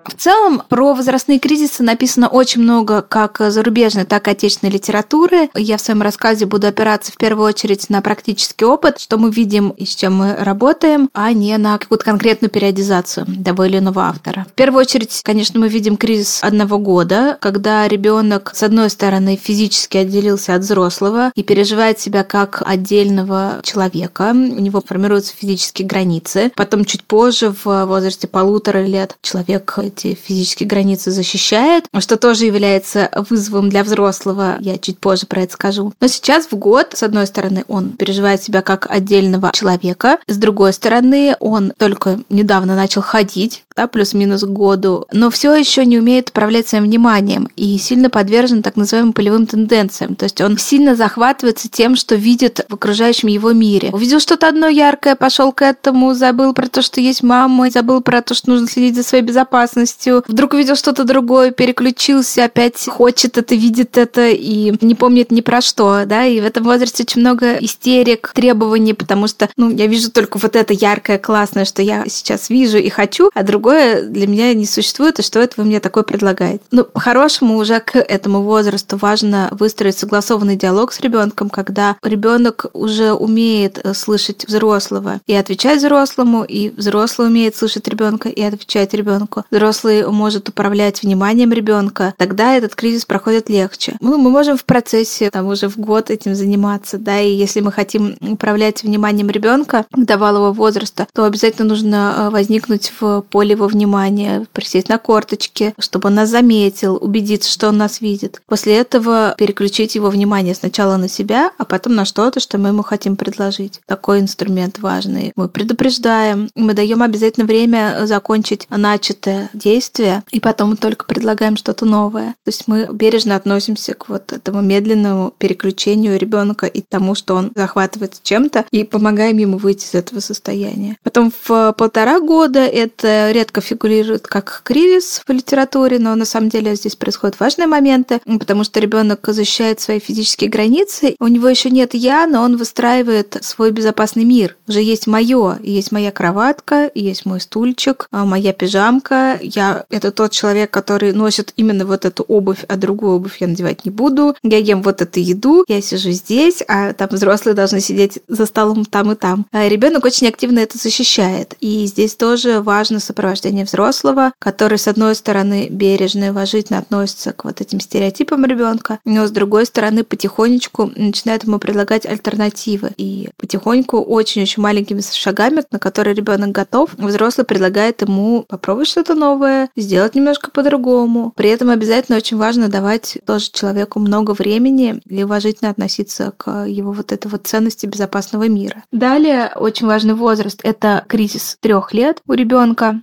В 0.06 0.16
целом, 0.16 0.64
про 0.70 0.94
возрастные 0.94 1.40
кризисы 1.40 1.84
написано 1.84 2.28
очень 2.28 2.62
много 2.62 3.02
как 3.02 3.40
зарубежной, 3.40 4.06
так 4.06 4.28
и 4.28 4.32
отечественной 4.32 4.72
литературы. 4.72 5.50
Я 5.56 5.78
в 5.78 5.82
своем 5.82 6.02
рассказе 6.02 6.46
буду 6.46 6.68
опираться 6.68 7.12
в 7.12 7.18
первую 7.18 7.48
очередь 7.48 7.90
на 7.90 8.02
практический 8.02 8.66
опыт, 8.66 9.00
что 9.00 9.18
мы 9.18 9.32
видим 9.32 9.70
и 9.70 9.86
с 9.86 9.96
чем 9.96 10.16
мы 10.16 10.36
работаем, 10.36 11.10
а 11.14 11.32
не 11.34 11.58
на 11.58 11.78
какую-то 11.78 12.06
конкретную 12.06 12.52
периодизацию 12.52 13.26
того 13.44 13.66
или 13.66 13.78
иного 13.78 14.04
автора. 14.04 14.46
В 14.50 14.54
первую 14.54 14.82
очередь, 14.82 15.22
конечно, 15.24 15.60
мы 15.60 15.68
видим 15.68 15.98
кризис 15.98 16.40
одного 16.44 16.78
года, 16.78 17.38
когда 17.40 17.88
ребенок, 17.88 18.52
с 18.54 18.64
одной 18.64 18.90
стороны, 18.90 19.40
физически 19.42 19.98
отделился 19.98 20.56
от 20.56 20.62
взрослого 20.62 21.32
и 21.36 21.44
переживает 21.44 22.00
себя 22.00 22.24
как 22.24 22.62
отдельного 22.66 23.62
человека. 23.64 24.32
У 24.32 24.60
него 24.60 24.82
формируются 24.86 25.34
физические 25.36 25.88
границы. 25.88 26.52
Потом 26.56 26.86
чуть 26.86 27.04
позже, 27.04 27.54
в 27.64 27.86
возрасте 27.86 28.28
полутора 28.28 28.86
лет, 28.86 29.18
человек 29.22 29.80
эти 29.94 30.16
физические 30.16 30.68
границы 30.68 31.12
защищает, 31.12 31.86
что 32.00 32.18
тоже 32.18 32.46
является 32.46 33.10
вызовом 33.30 33.70
для 33.70 33.84
взрослого. 33.84 34.58
Я 34.60 34.78
чуть 34.78 35.00
позже 35.00 35.26
про 35.26 35.42
это 35.42 35.54
скажу. 35.54 35.94
Но 36.00 36.08
сейчас 36.08 36.48
в 36.48 36.56
год, 36.56 36.94
с 36.94 37.04
одной 37.04 37.28
стороны, 37.28 37.64
он 37.68 37.92
переживает 37.92 38.44
себя 38.44 38.62
как 38.62 38.90
отдельного 38.90 39.52
человека, 39.54 40.20
с 40.28 40.38
другой 40.38 40.74
стороны, 40.74 41.36
он 41.40 41.74
только 41.78 42.20
недавно 42.30 42.76
начал 42.76 43.02
ходить, 43.02 43.64
да, 43.76 43.88
плюс-минус 43.88 44.44
году, 44.44 45.06
но 45.12 45.30
все 45.30 45.54
еще 45.56 45.86
не 45.86 45.98
умеет 45.98 46.30
управлять 46.30 46.68
своим 46.68 46.86
вниманием 46.86 47.50
и 47.56 47.78
сильно 47.78 48.10
подвержен 48.10 48.62
так 48.62 48.76
называемым 48.76 49.14
полевым 49.14 49.48
тенденциям. 49.48 50.16
То 50.16 50.24
есть 50.26 50.42
он 50.42 50.58
сильно 50.58 50.96
захватывается 50.96 51.70
тем, 51.70 51.96
что 51.96 52.16
видит 52.16 52.66
в 52.70 52.74
окружающем 52.74 53.28
его 53.28 53.52
мире. 53.52 53.90
Увидел 53.92 54.20
что-то 54.20 54.48
одно 54.48 54.68
яркое, 54.68 55.16
пошел 55.16 55.52
к 55.52 55.62
этому, 55.62 56.14
забыл 56.14 56.54
про 56.54 56.68
то, 56.68 56.82
что 56.82 57.02
есть 57.02 57.24
мама, 57.24 57.70
забыл 57.70 58.02
про 58.02 58.22
то, 58.22 58.34
что 58.34 58.52
нужно 58.52 58.68
следить 58.68 58.96
за 58.96 59.04
своей 59.04 59.24
безопасностью. 59.24 60.24
Вдруг 60.28 60.54
увидел 60.54 60.76
что-то 60.76 61.04
другое, 61.04 61.52
переключился, 61.52 62.46
опять 62.46 62.88
хочет 62.88 63.38
это, 63.38 63.56
видит 63.56 63.98
это 63.98 64.30
и 64.30 64.74
не 64.82 64.96
помнит 64.96 65.32
ни 65.32 65.42
про 65.42 65.62
что, 65.62 66.04
да, 66.06 66.26
и 66.26 66.40
в 66.40 66.46
этом 66.46 66.64
возрасте 66.64 67.04
очень 67.04 67.22
много 67.22 67.56
истерик, 67.56 68.32
требований, 68.34 68.94
потому 68.94 69.28
что, 69.28 69.50
ну, 69.58 69.72
я 69.72 69.88
вижу 69.88 70.12
только 70.12 70.38
вот 70.38 70.56
это 70.56 70.74
яркое, 70.74 71.18
классное, 71.18 71.66
что 71.66 71.82
я 71.82 72.06
сейчас 72.08 72.50
вижу 72.50 72.78
и 72.78 72.90
хочу, 72.90 73.32
а 73.34 73.44
друг 73.44 73.63
другое 73.64 74.02
для 74.02 74.28
меня 74.28 74.54
не 74.54 74.66
существует, 74.66 75.20
и 75.20 75.22
что 75.22 75.40
это 75.40 75.54
вы 75.56 75.64
мне 75.64 75.80
такое 75.80 76.04
предлагаете. 76.04 76.62
Ну, 76.72 76.84
по-хорошему, 76.84 77.56
уже 77.56 77.80
к 77.80 77.98
этому 77.98 78.42
возрасту 78.42 78.98
важно 78.98 79.48
выстроить 79.52 79.98
согласованный 79.98 80.58
диалог 80.58 80.92
с 80.92 81.00
ребенком, 81.00 81.50
когда 81.50 81.96
ребенок 82.04 82.66
уже 82.74 83.14
умеет 83.14 83.80
э, 83.82 83.94
слышать 83.94 84.46
взрослого 84.46 85.22
и 85.28 85.34
отвечать 85.34 85.78
взрослому, 85.80 86.44
и 86.44 86.72
взрослый 86.72 87.30
умеет 87.30 87.56
слышать 87.56 87.88
ребенка 87.88 88.28
и 88.28 88.42
отвечать 88.42 88.94
ребенку. 88.94 89.46
Взрослый 89.50 90.06
может 90.08 90.50
управлять 90.50 91.02
вниманием 91.02 91.54
ребенка, 91.54 92.14
тогда 92.18 92.58
этот 92.58 92.76
кризис 92.76 93.06
проходит 93.06 93.50
легче. 93.50 93.96
Ну, 94.02 94.18
мы 94.18 94.30
можем 94.30 94.58
в 94.58 94.66
процессе, 94.66 95.30
там 95.30 95.48
уже 95.48 95.70
в 95.70 95.78
год 95.78 96.10
этим 96.10 96.36
заниматься, 96.36 96.98
да, 96.98 97.22
и 97.22 97.32
если 97.32 97.62
мы 97.62 97.72
хотим 97.72 98.18
управлять 98.20 98.84
вниманием 98.84 99.30
ребенка 99.30 99.86
давалого 99.96 100.52
возраста, 100.52 101.08
то 101.14 101.24
обязательно 101.24 101.70
нужно 101.70 102.14
э, 102.18 102.30
возникнуть 102.30 102.92
в 103.00 103.22
поле 103.30 103.53
его 103.54 103.68
внимание, 103.68 104.46
присесть 104.54 104.90
на 104.90 104.98
корточки, 104.98 105.74
чтобы 105.80 106.10
он 106.10 106.16
нас 106.16 106.30
заметил, 106.30 106.98
убедиться, 107.00 107.52
что 107.52 107.70
он 107.70 107.78
нас 107.78 108.02
видит. 108.02 108.42
После 108.48 108.78
этого 108.78 109.36
переключить 109.38 109.96
его 109.96 110.10
внимание 110.10 110.56
сначала 110.56 110.98
на 110.98 111.08
себя, 111.08 111.52
а 111.58 111.66
потом 111.66 111.96
на 111.96 112.06
что-то, 112.06 112.40
что 112.40 112.58
мы 112.58 112.70
ему 112.70 112.84
хотим 112.84 113.16
предложить. 113.16 113.82
Такой 113.86 114.20
инструмент 114.20 114.80
важный. 114.80 115.32
Мы 115.36 115.48
предупреждаем, 115.50 116.50
мы 116.56 116.74
даем 116.74 117.02
обязательно 117.02 117.46
время 117.46 118.06
закончить 118.06 118.68
начатое 118.70 119.50
действие, 119.54 120.24
и 120.32 120.40
потом 120.40 120.78
только 120.78 121.06
предлагаем 121.06 121.58
что-то 121.58 121.86
новое. 121.86 122.36
То 122.44 122.50
есть 122.50 122.64
мы 122.68 122.90
бережно 122.92 123.36
относимся 123.36 123.94
к 123.94 124.10
вот 124.10 124.32
этому 124.34 124.62
медленному 124.62 125.34
переключению 125.38 126.18
ребенка 126.18 126.66
и 126.66 126.82
тому, 126.82 127.16
что 127.16 127.36
он 127.36 127.52
захватывается 127.56 128.20
чем-то, 128.24 128.66
и 128.72 128.84
помогаем 128.84 129.38
ему 129.38 129.58
выйти 129.58 129.86
из 129.86 129.96
этого 129.96 130.20
состояния. 130.20 130.98
Потом 131.04 131.32
в 131.46 131.74
полтора 131.78 132.20
года 132.20 132.60
это 132.60 133.32
редко 133.44 133.60
фигурирует 133.60 134.26
как 134.26 134.62
кризис 134.64 135.22
в 135.28 135.32
литературе, 135.32 136.00
но 136.00 136.16
на 136.16 136.24
самом 136.24 136.48
деле 136.48 136.76
здесь 136.76 136.96
происходят 136.96 137.40
важные 137.42 137.68
моменты, 137.68 138.22
потому 138.40 138.64
что 138.64 138.80
ребенок 138.80 139.20
защищает 139.28 139.82
свои 139.82 140.00
физические 140.00 140.50
границы. 140.50 141.18
У 141.20 141.28
него 141.28 141.50
еще 141.50 141.70
нет 141.70 141.94
я, 141.94 142.26
но 142.26 142.42
он 142.42 142.56
выстраивает 142.56 143.38
свой 143.42 143.72
безопасный 143.72 144.24
мир. 144.24 144.56
Уже 144.68 144.82
есть 144.82 145.08
мое, 145.08 145.58
есть 145.62 145.92
моя 145.92 146.12
кроватка, 146.12 146.90
есть 146.96 147.26
мой 147.26 147.42
стульчик, 147.42 148.08
а, 148.12 148.24
моя 148.24 148.54
пижамка. 148.54 149.38
Я 149.42 149.84
это 149.90 150.12
тот 150.12 150.32
человек, 150.32 150.72
который 150.72 151.12
носит 151.12 151.52
именно 151.58 151.86
вот 151.86 152.06
эту 152.06 152.24
обувь, 152.24 152.64
а 152.70 152.78
другую 152.78 153.18
обувь 153.18 153.42
я 153.42 153.48
надевать 153.48 153.84
не 153.84 153.92
буду. 153.92 154.38
Я 154.42 154.58
ем 154.58 154.82
вот 154.84 155.02
эту 155.02 155.20
еду, 155.20 155.66
я 155.68 155.82
сижу 155.82 156.12
здесь, 156.12 156.64
а 156.70 156.94
там 156.94 157.10
взрослые 157.12 157.56
должны 157.56 157.82
сидеть 157.82 158.20
за 158.30 158.46
столом 158.46 158.86
там 158.86 159.12
и 159.12 159.16
там. 159.16 159.46
А 159.52 159.68
ребенок 159.68 160.06
очень 160.06 160.30
активно 160.30 160.60
это 160.60 160.78
защищает. 160.78 161.56
И 161.60 161.86
здесь 161.88 162.16
тоже 162.16 162.62
важно 162.62 163.02
сопровождать 163.02 163.33
сопровождение 163.34 163.66
взрослого, 163.66 164.34
который, 164.40 164.78
с 164.78 164.88
одной 164.88 165.16
стороны, 165.16 165.68
бережно 165.70 166.26
и 166.26 166.30
уважительно 166.30 166.80
относится 166.80 167.34
к 167.34 167.46
вот 167.46 167.62
этим 167.62 167.80
стереотипам 167.80 168.46
ребенка, 168.46 169.00
но 169.06 169.26
с 169.26 169.32
другой 169.32 169.66
стороны, 169.66 170.04
потихонечку 170.04 170.92
начинает 170.96 171.44
ему 171.44 171.60
предлагать 171.60 172.06
альтернативы. 172.06 172.92
И 172.98 173.30
потихоньку, 173.38 173.98
очень-очень 173.98 174.62
маленькими 174.62 175.02
шагами, 175.02 175.64
на 175.72 175.80
которые 175.80 176.14
ребенок 176.14 176.52
готов, 176.52 176.92
взрослый 176.98 177.46
предлагает 177.46 178.02
ему 178.02 178.46
попробовать 178.48 178.90
что-то 178.90 179.16
новое, 179.16 179.70
сделать 179.76 180.16
немножко 180.16 180.52
по-другому. 180.52 181.34
При 181.36 181.50
этом 181.50 181.70
обязательно 181.70 182.18
очень 182.18 182.38
важно 182.38 182.70
давать 182.70 183.18
тоже 183.26 183.50
человеку 183.52 184.00
много 184.00 184.32
времени 184.32 185.02
и 185.06 185.24
уважительно 185.24 185.72
относиться 185.72 186.34
к 186.38 186.66
его 186.66 186.92
вот 186.92 187.12
этой 187.12 187.28
вот 187.28 187.48
ценности 187.48 187.88
безопасного 187.88 188.48
мира. 188.48 188.84
Далее 188.92 189.52
очень 189.56 189.88
важный 189.88 190.14
возраст— 190.14 190.60
это 190.64 191.04
кризис 191.08 191.58
трех 191.62 191.94
лет 191.94 192.22
у 192.28 192.34
ребенка 192.34 193.02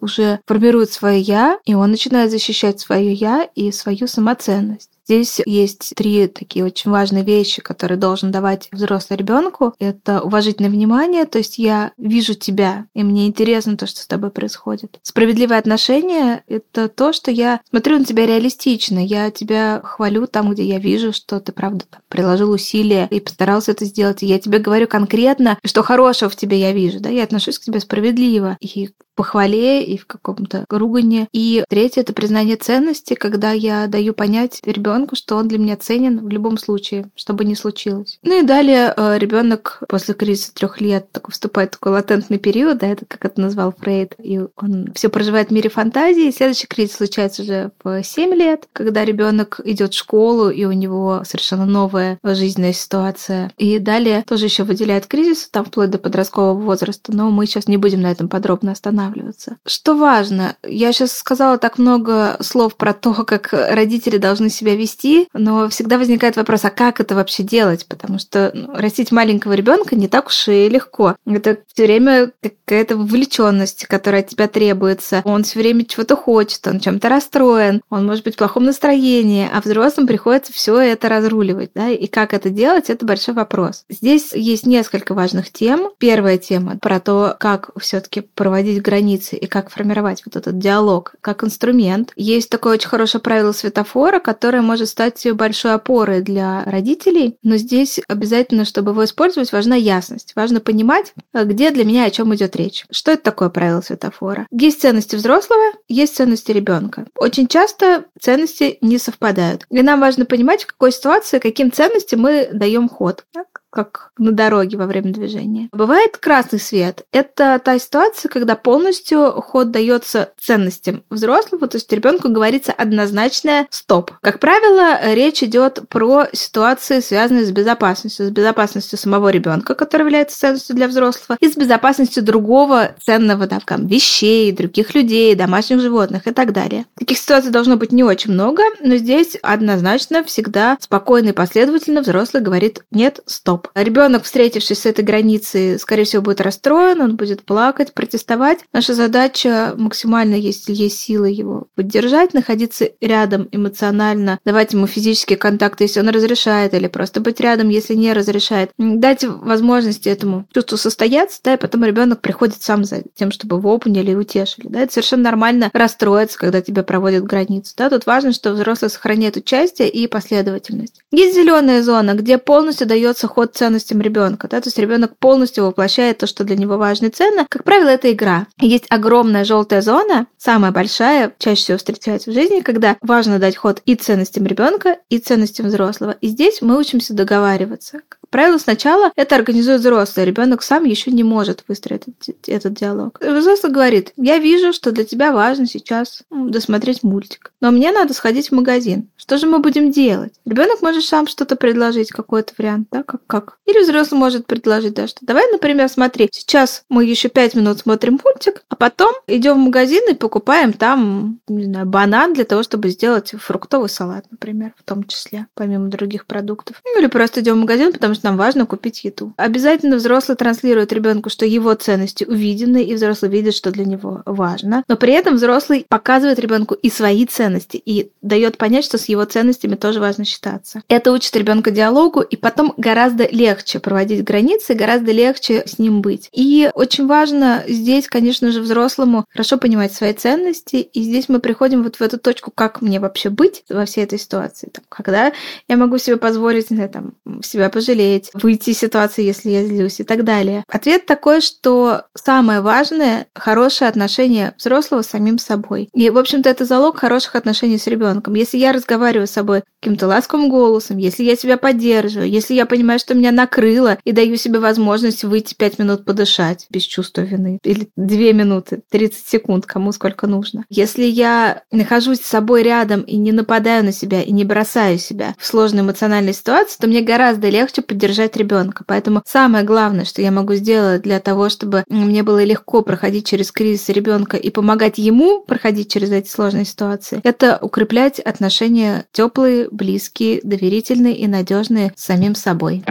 уже 0.00 0.40
формирует 0.46 0.92
свое 0.92 1.20
я, 1.20 1.58
и 1.64 1.74
он 1.74 1.90
начинает 1.90 2.30
защищать 2.30 2.80
свое 2.80 3.12
я 3.12 3.48
и 3.54 3.72
свою 3.72 4.06
самоценность. 4.06 4.97
Здесь 5.08 5.40
есть 5.46 5.94
три 5.96 6.26
такие 6.26 6.66
очень 6.66 6.90
важные 6.90 7.24
вещи, 7.24 7.62
которые 7.62 7.96
должен 7.96 8.30
давать 8.30 8.68
взрослый 8.72 9.18
ребенку. 9.18 9.72
Это 9.78 10.20
уважительное 10.20 10.68
внимание, 10.68 11.24
то 11.24 11.38
есть 11.38 11.56
я 11.56 11.92
вижу 11.96 12.34
тебя, 12.34 12.84
и 12.92 13.02
мне 13.02 13.26
интересно 13.26 13.78
то, 13.78 13.86
что 13.86 14.00
с 14.00 14.06
тобой 14.06 14.30
происходит. 14.30 14.98
Справедливое 15.02 15.58
отношение— 15.58 16.42
это 16.46 16.90
то, 16.90 17.14
что 17.14 17.30
я 17.30 17.62
смотрю 17.70 17.98
на 17.98 18.04
тебя 18.04 18.26
реалистично, 18.26 18.98
я 18.98 19.30
тебя 19.30 19.80
хвалю 19.82 20.26
там, 20.26 20.50
где 20.50 20.64
я 20.64 20.78
вижу, 20.78 21.14
что 21.14 21.40
ты, 21.40 21.52
правда, 21.52 21.86
там, 21.88 22.02
приложил 22.10 22.50
усилия 22.50 23.08
и 23.10 23.18
постарался 23.20 23.70
это 23.72 23.86
сделать. 23.86 24.22
И 24.22 24.26
я 24.26 24.38
тебе 24.38 24.58
говорю 24.58 24.88
конкретно, 24.88 25.58
что 25.64 25.82
хорошего 25.82 26.28
в 26.28 26.36
тебе 26.36 26.60
я 26.60 26.72
вижу, 26.72 27.00
да, 27.00 27.08
я 27.08 27.24
отношусь 27.24 27.58
к 27.58 27.62
тебе 27.62 27.80
справедливо. 27.80 28.58
И 28.60 28.90
похвале 29.18 29.82
и 29.82 29.98
в 29.98 30.06
каком-то 30.06 30.64
ругане. 30.70 31.26
И 31.32 31.64
третье— 31.68 32.00
это 32.02 32.12
признание 32.12 32.54
ценности, 32.54 33.14
когда 33.14 33.50
я 33.50 33.88
даю 33.88 34.14
понять 34.14 34.60
ребенку, 34.64 34.97
что 35.12 35.36
он 35.36 35.48
для 35.48 35.58
меня 35.58 35.76
ценен 35.76 36.26
в 36.26 36.28
любом 36.28 36.58
случае, 36.58 37.10
что 37.14 37.32
бы 37.32 37.44
ни 37.44 37.54
случилось. 37.54 38.18
Ну 38.22 38.40
и 38.40 38.46
далее 38.46 38.92
э, 38.96 39.18
ребенок 39.18 39.82
после 39.88 40.14
кризиса 40.14 40.52
трех 40.54 40.80
лет 40.80 41.10
так, 41.12 41.30
вступает 41.30 41.70
в 41.70 41.72
такой 41.78 41.92
латентный 41.92 42.38
период, 42.38 42.78
да, 42.78 42.88
это 42.88 43.04
как 43.06 43.24
это 43.24 43.40
назвал 43.40 43.74
Фрейд, 43.78 44.14
и 44.22 44.40
он 44.56 44.92
все 44.94 45.08
проживает 45.08 45.48
в 45.48 45.52
мире 45.52 45.70
фантазии. 45.70 46.30
Следующий 46.30 46.66
кризис 46.66 46.96
случается 46.96 47.42
уже 47.42 47.70
в 47.82 48.02
7 48.02 48.34
лет, 48.34 48.68
когда 48.72 49.04
ребенок 49.04 49.60
идет 49.64 49.94
в 49.94 49.98
школу, 49.98 50.50
и 50.50 50.64
у 50.64 50.72
него 50.72 51.22
совершенно 51.24 51.66
новая 51.66 52.18
жизненная 52.22 52.72
ситуация. 52.72 53.52
И 53.56 53.78
далее 53.78 54.24
тоже 54.26 54.46
еще 54.46 54.64
выделяет 54.64 55.06
кризис, 55.06 55.48
там 55.48 55.64
вплоть 55.64 55.90
до 55.90 55.98
подросткового 55.98 56.54
возраста, 56.54 57.12
но 57.14 57.30
мы 57.30 57.46
сейчас 57.46 57.68
не 57.68 57.76
будем 57.76 58.02
на 58.02 58.10
этом 58.10 58.28
подробно 58.28 58.72
останавливаться 58.72 59.56
что 59.78 59.96
важно, 59.96 60.56
я 60.64 60.92
сейчас 60.92 61.16
сказала 61.16 61.56
так 61.56 61.78
много 61.78 62.36
слов 62.40 62.76
про 62.76 62.92
то, 62.92 63.14
как 63.24 63.52
родители 63.52 64.18
должны 64.18 64.50
себя 64.50 64.74
вести 64.74 64.87
вести, 64.88 65.28
но 65.32 65.68
всегда 65.68 65.98
возникает 65.98 66.36
вопрос, 66.36 66.64
а 66.64 66.70
как 66.70 67.00
это 67.00 67.14
вообще 67.14 67.42
делать? 67.42 67.86
Потому 67.86 68.18
что 68.18 68.50
ну, 68.54 68.74
растить 68.74 69.12
маленького 69.12 69.52
ребенка 69.52 69.96
не 69.96 70.08
так 70.08 70.28
уж 70.28 70.48
и 70.48 70.68
легко. 70.68 71.16
Это 71.26 71.58
все 71.72 71.84
время 71.84 72.32
какая-то 72.42 72.96
вовлеченность, 72.96 73.86
которая 73.86 74.22
от 74.22 74.28
тебя 74.28 74.48
требуется. 74.48 75.22
Он 75.24 75.44
все 75.44 75.58
время 75.58 75.84
чего-то 75.84 76.16
хочет, 76.16 76.66
он 76.66 76.80
чем-то 76.80 77.08
расстроен, 77.08 77.82
он 77.90 78.06
может 78.06 78.24
быть 78.24 78.34
в 78.34 78.38
плохом 78.38 78.64
настроении, 78.64 79.48
а 79.52 79.60
взрослым 79.60 80.06
приходится 80.06 80.52
все 80.52 80.78
это 80.78 81.08
разруливать. 81.08 81.70
Да? 81.74 81.90
И 81.90 82.06
как 82.06 82.34
это 82.34 82.50
делать, 82.50 82.90
это 82.90 83.04
большой 83.04 83.34
вопрос. 83.34 83.84
Здесь 83.88 84.32
есть 84.32 84.66
несколько 84.66 85.14
важных 85.14 85.52
тем. 85.52 85.90
Первая 85.98 86.38
тема 86.38 86.78
про 86.78 87.00
то, 87.00 87.36
как 87.38 87.70
все-таки 87.78 88.20
проводить 88.20 88.82
границы 88.82 89.36
и 89.36 89.46
как 89.46 89.70
формировать 89.70 90.22
вот 90.24 90.36
этот 90.36 90.58
диалог 90.58 91.14
как 91.20 91.44
инструмент. 91.44 92.12
Есть 92.16 92.50
такое 92.50 92.74
очень 92.74 92.88
хорошее 92.88 93.20
правило 93.22 93.52
светофора, 93.52 94.20
которое 94.20 94.62
может 94.62 94.77
стать 94.86 95.26
большой 95.32 95.74
опорой 95.74 96.22
для 96.22 96.64
родителей, 96.64 97.36
но 97.42 97.56
здесь 97.56 98.00
обязательно, 98.08 98.64
чтобы 98.64 98.92
его 98.92 99.04
использовать, 99.04 99.52
важна 99.52 99.76
ясность. 99.76 100.32
Важно 100.34 100.60
понимать, 100.60 101.12
где 101.34 101.70
для 101.70 101.84
меня 101.84 102.04
о 102.04 102.10
чем 102.10 102.34
идет 102.34 102.56
речь. 102.56 102.84
Что 102.90 103.12
это 103.12 103.22
такое 103.22 103.48
правило 103.48 103.80
светофора? 103.80 104.46
Есть 104.50 104.80
ценности 104.80 105.16
взрослого, 105.16 105.72
есть 105.88 106.16
ценности 106.16 106.52
ребенка. 106.52 107.06
Очень 107.14 107.48
часто 107.48 108.04
ценности 108.20 108.78
не 108.80 108.98
совпадают. 108.98 109.66
И 109.70 109.82
нам 109.82 110.00
важно 110.00 110.24
понимать, 110.24 110.64
в 110.64 110.66
какой 110.66 110.92
ситуации, 110.92 111.38
каким 111.38 111.72
ценностям 111.72 112.20
мы 112.20 112.48
даем 112.52 112.88
ход. 112.88 113.24
Так? 113.32 113.46
Как 113.70 114.12
на 114.18 114.32
дороге 114.32 114.76
во 114.78 114.86
время 114.86 115.12
движения. 115.12 115.68
Бывает 115.72 116.16
красный 116.16 116.58
свет. 116.58 117.04
Это 117.12 117.60
та 117.62 117.78
ситуация, 117.78 118.28
когда 118.28 118.56
полностью 118.56 119.32
ход 119.42 119.70
дается 119.70 120.30
ценностям 120.40 121.02
взрослого, 121.10 121.68
то 121.68 121.76
есть 121.76 121.92
ребенку 121.92 122.28
говорится 122.28 122.72
однозначное 122.72 123.66
стоп. 123.70 124.12
Как 124.22 124.38
правило, 124.40 125.14
речь 125.14 125.42
идет 125.42 125.88
про 125.88 126.26
ситуации, 126.32 127.00
связанные 127.00 127.44
с 127.44 127.50
безопасностью, 127.50 128.26
с 128.26 128.30
безопасностью 128.30 128.98
самого 128.98 129.28
ребенка, 129.28 129.74
который 129.74 130.02
является 130.02 130.38
ценностью 130.38 130.76
для 130.76 130.88
взрослого, 130.88 131.36
и 131.40 131.48
с 131.48 131.56
безопасностью 131.56 132.22
другого 132.22 132.94
ценного 133.04 133.46
да, 133.46 133.60
там, 133.64 133.86
вещей, 133.86 134.52
других 134.52 134.94
людей, 134.94 135.34
домашних 135.34 135.80
животных 135.80 136.26
и 136.26 136.32
так 136.32 136.52
далее. 136.52 136.86
Таких 136.98 137.18
ситуаций 137.18 137.50
должно 137.50 137.76
быть 137.76 137.92
не 137.92 138.04
очень 138.04 138.32
много, 138.32 138.62
но 138.80 138.96
здесь 138.96 139.36
однозначно 139.42 140.24
всегда 140.24 140.76
спокойно 140.80 141.28
и 141.28 141.32
последовательно 141.32 142.02
взрослый 142.02 142.42
говорит 142.42 142.82
«нет, 142.90 143.20
стоп» 143.26 143.57
стоп. 143.58 143.68
Ребенок, 143.74 144.24
встретившись 144.24 144.80
с 144.80 144.86
этой 144.86 145.04
границей, 145.04 145.78
скорее 145.78 146.04
всего, 146.04 146.22
будет 146.22 146.40
расстроен, 146.40 147.00
он 147.00 147.16
будет 147.16 147.44
плакать, 147.44 147.92
протестовать. 147.94 148.60
Наша 148.72 148.94
задача 148.94 149.74
максимально, 149.76 150.34
если 150.34 150.72
есть 150.72 150.98
силы, 150.98 151.30
его 151.30 151.66
поддержать, 151.74 152.34
находиться 152.34 152.90
рядом 153.00 153.48
эмоционально, 153.52 154.38
давать 154.44 154.72
ему 154.72 154.86
физические 154.86 155.38
контакты, 155.38 155.84
если 155.84 156.00
он 156.00 156.08
разрешает, 156.08 156.74
или 156.74 156.88
просто 156.88 157.20
быть 157.20 157.40
рядом, 157.40 157.68
если 157.68 157.94
не 157.94 158.12
разрешает. 158.12 158.70
Дать 158.78 159.24
возможности 159.24 160.08
этому 160.08 160.46
чувству 160.52 160.76
состояться, 160.76 161.40
да, 161.44 161.54
и 161.54 161.58
потом 161.58 161.84
ребенок 161.84 162.20
приходит 162.20 162.62
сам 162.62 162.84
за 162.84 163.02
тем, 163.14 163.30
чтобы 163.30 163.56
его 163.56 163.74
обняли 163.74 164.12
и 164.12 164.14
утешили. 164.14 164.68
Да, 164.68 164.80
это 164.80 164.92
совершенно 164.92 165.24
нормально 165.24 165.70
расстроиться, 165.72 166.38
когда 166.38 166.60
тебя 166.60 166.82
проводят 166.82 167.24
границу. 167.24 167.74
Да, 167.76 167.90
тут 167.90 168.06
важно, 168.06 168.32
что 168.32 168.52
взрослый 168.52 168.90
сохраняет 168.90 169.36
участие 169.36 169.88
и 169.88 170.06
последовательность. 170.06 171.00
Есть 171.10 171.34
зеленая 171.34 171.82
зона, 171.82 172.14
где 172.14 172.38
полностью 172.38 172.86
дается 172.86 173.26
ход 173.26 173.47
ценностям 173.54 174.00
ребенка. 174.00 174.48
Да? 174.48 174.60
То 174.60 174.68
есть 174.68 174.78
ребенок 174.78 175.16
полностью 175.18 175.64
воплощает 175.64 176.18
то, 176.18 176.26
что 176.26 176.44
для 176.44 176.56
него 176.56 176.76
важно 176.76 177.06
и 177.06 177.10
ценно. 177.10 177.46
Как 177.48 177.64
правило, 177.64 177.88
это 177.88 178.12
игра. 178.12 178.46
Есть 178.60 178.86
огромная 178.90 179.44
желтая 179.44 179.82
зона, 179.82 180.26
самая 180.36 180.72
большая, 180.72 181.32
чаще 181.38 181.62
всего 181.62 181.78
встречается 181.78 182.30
в 182.30 182.34
жизни, 182.34 182.60
когда 182.60 182.96
важно 183.02 183.38
дать 183.38 183.56
ход 183.56 183.82
и 183.84 183.94
ценностям 183.94 184.46
ребенка, 184.46 184.98
и 185.08 185.18
ценностям 185.18 185.66
взрослого. 185.66 186.16
И 186.20 186.28
здесь 186.28 186.62
мы 186.62 186.78
учимся 186.78 187.14
договариваться. 187.14 188.00
Правило, 188.30 188.58
сначала 188.58 189.10
это 189.16 189.36
организует 189.36 189.80
взрослый. 189.80 190.26
Ребенок 190.26 190.62
сам 190.62 190.84
еще 190.84 191.10
не 191.10 191.22
может 191.22 191.64
выстроить 191.68 192.02
этот, 192.06 192.48
этот 192.48 192.74
диалог. 192.74 193.18
Взрослый 193.20 193.72
говорит, 193.72 194.12
я 194.16 194.38
вижу, 194.38 194.72
что 194.72 194.92
для 194.92 195.04
тебя 195.04 195.32
важно 195.32 195.66
сейчас 195.66 196.22
досмотреть 196.30 197.02
мультик. 197.02 197.52
Но 197.60 197.70
мне 197.70 197.90
надо 197.92 198.14
сходить 198.14 198.50
в 198.50 198.54
магазин. 198.54 199.08
Что 199.16 199.38
же 199.38 199.46
мы 199.46 199.60
будем 199.60 199.90
делать? 199.90 200.34
Ребенок 200.44 200.82
может 200.82 201.04
сам 201.04 201.26
что-то 201.26 201.56
предложить, 201.56 202.10
какой-то 202.10 202.52
вариант, 202.58 202.88
да, 202.90 203.02
как, 203.02 203.26
как. 203.26 203.58
Или 203.66 203.82
взрослый 203.82 204.18
может 204.18 204.46
предложить, 204.46 204.94
да, 204.94 205.06
что 205.06 205.20
давай, 205.22 205.50
например, 205.50 205.88
смотри, 205.88 206.28
сейчас 206.32 206.82
мы 206.88 207.04
еще 207.04 207.28
пять 207.28 207.54
минут 207.54 207.78
смотрим 207.78 208.20
мультик, 208.22 208.62
а 208.68 208.76
потом 208.76 209.12
идем 209.26 209.54
в 209.54 209.64
магазин 209.66 210.02
и 210.10 210.14
покупаем 210.14 210.72
там, 210.72 211.40
не 211.48 211.64
знаю, 211.64 211.86
банан 211.86 212.34
для 212.34 212.44
того, 212.44 212.62
чтобы 212.62 212.88
сделать 212.90 213.32
фруктовый 213.38 213.88
салат, 213.88 214.26
например, 214.30 214.74
в 214.76 214.82
том 214.82 215.04
числе, 215.04 215.46
помимо 215.54 215.88
других 215.88 216.26
продуктов. 216.26 216.82
Ну, 216.84 217.00
или 217.00 217.06
просто 217.06 217.40
идем 217.40 217.54
в 217.54 217.60
магазин, 217.60 217.92
потому 217.92 218.14
что 218.14 218.17
нам 218.22 218.36
важно 218.36 218.66
купить 218.66 219.04
еду. 219.04 219.34
Обязательно 219.36 219.96
взрослый 219.96 220.36
транслирует 220.36 220.92
ребенку, 220.92 221.30
что 221.30 221.44
его 221.46 221.74
ценности 221.74 222.24
увидены, 222.24 222.82
и 222.82 222.94
взрослый 222.94 223.30
видит, 223.30 223.54
что 223.54 223.70
для 223.70 223.84
него 223.84 224.22
важно. 224.26 224.84
Но 224.88 224.96
при 224.96 225.12
этом 225.12 225.36
взрослый 225.36 225.86
показывает 225.88 226.38
ребенку 226.38 226.74
и 226.74 226.90
свои 226.90 227.26
ценности, 227.26 227.76
и 227.76 228.10
дает 228.22 228.58
понять, 228.58 228.84
что 228.84 228.98
с 228.98 229.06
его 229.06 229.24
ценностями 229.24 229.74
тоже 229.74 230.00
важно 230.00 230.24
считаться. 230.24 230.82
Это 230.88 231.12
учит 231.12 231.34
ребенка 231.36 231.70
диалогу, 231.70 232.20
и 232.20 232.36
потом 232.36 232.74
гораздо 232.76 233.28
легче 233.28 233.78
проводить 233.80 234.24
границы, 234.24 234.74
гораздо 234.74 235.12
легче 235.12 235.62
с 235.66 235.78
ним 235.78 236.00
быть. 236.00 236.28
И 236.32 236.70
очень 236.74 237.06
важно 237.06 237.64
здесь, 237.68 238.08
конечно 238.08 238.52
же, 238.52 238.60
взрослому 238.60 239.24
хорошо 239.30 239.58
понимать 239.58 239.92
свои 239.92 240.12
ценности, 240.12 240.76
и 240.76 241.02
здесь 241.02 241.28
мы 241.28 241.40
приходим 241.40 241.82
вот 241.82 241.96
в 241.96 242.00
эту 242.00 242.18
точку, 242.18 242.50
как 242.54 242.82
мне 242.82 243.00
вообще 243.00 243.30
быть 243.30 243.64
во 243.68 243.84
всей 243.84 244.04
этой 244.04 244.18
ситуации. 244.18 244.70
Там, 244.72 244.84
когда 244.88 245.32
я 245.68 245.76
могу 245.76 245.98
себе 245.98 246.16
позволить, 246.16 246.70
не 246.70 246.76
знаю, 246.76 246.90
там, 246.90 247.42
себя 247.42 247.70
пожалеть, 247.70 248.07
выйти 248.34 248.70
из 248.70 248.78
ситуации, 248.78 249.24
если 249.24 249.50
я 249.50 249.64
злюсь 249.64 250.00
и 250.00 250.04
так 250.04 250.24
далее. 250.24 250.64
Ответ 250.68 251.06
такой, 251.06 251.40
что 251.40 252.02
самое 252.14 252.60
важное— 252.60 253.26
хорошее 253.34 253.88
отношение 253.88 254.54
взрослого 254.58 255.02
с 255.02 255.08
самим 255.08 255.38
собой. 255.38 255.88
И, 255.94 256.10
в 256.10 256.18
общем-то, 256.18 256.48
это 256.48 256.64
залог 256.64 256.98
хороших 256.98 257.36
отношений 257.36 257.78
с 257.78 257.86
ребенком. 257.86 258.34
Если 258.34 258.58
я 258.58 258.72
разговариваю 258.72 259.26
с 259.26 259.32
собой 259.32 259.62
каким-то 259.80 260.06
ласковым 260.06 260.50
голосом, 260.50 260.96
если 260.96 261.22
я 261.22 261.36
себя 261.36 261.56
поддерживаю, 261.56 262.28
если 262.28 262.54
я 262.54 262.66
понимаю, 262.66 262.98
что 262.98 263.14
меня 263.14 263.32
накрыло, 263.32 263.98
и 264.04 264.12
даю 264.12 264.36
себе 264.36 264.58
возможность 264.58 265.24
выйти 265.24 265.54
пять 265.54 265.78
минут 265.78 266.04
подышать 266.04 266.66
без 266.70 266.82
чувства 266.82 267.22
вины, 267.22 267.58
или 267.62 267.88
две 267.96 268.32
минуты, 268.32 268.82
30 268.90 269.26
секунд, 269.26 269.66
кому 269.66 269.92
сколько 269.92 270.26
нужно. 270.26 270.64
Если 270.68 271.04
я 271.04 271.62
нахожусь 271.70 272.20
с 272.20 272.26
собой 272.26 272.62
рядом 272.62 273.02
и 273.02 273.16
не 273.16 273.32
нападаю 273.32 273.84
на 273.84 273.92
себя, 273.92 274.22
и 274.22 274.32
не 274.32 274.44
бросаю 274.44 274.98
себя 274.98 275.34
в 275.38 275.46
сложной 275.46 275.82
эмоциональной 275.82 276.32
ситуации, 276.32 276.78
то 276.80 276.86
мне 276.86 277.00
гораздо 277.00 277.48
легче 277.48 277.82
поддержать 277.98 278.36
ребенка. 278.36 278.84
Поэтому 278.86 279.22
самое 279.26 279.64
главное, 279.64 280.04
что 280.04 280.22
я 280.22 280.30
могу 280.30 280.54
сделать 280.54 281.02
для 281.02 281.18
того, 281.18 281.48
чтобы 281.48 281.82
мне 281.88 282.22
было 282.22 282.44
легко 282.44 282.82
проходить 282.82 283.26
через 283.26 283.50
кризис 283.50 283.88
ребенка 283.88 284.36
и 284.36 284.50
помогать 284.50 284.98
ему 284.98 285.42
проходить 285.42 285.92
через 285.92 286.12
эти 286.12 286.28
сложные 286.28 286.64
ситуации, 286.64 287.20
это 287.24 287.58
укреплять 287.60 288.20
отношения 288.20 289.06
теплые, 289.10 289.68
близкие, 289.72 290.40
доверительные 290.44 291.16
и 291.16 291.26
надежные 291.26 291.92
с 291.96 292.04
самим 292.04 292.36
собой. 292.36 292.84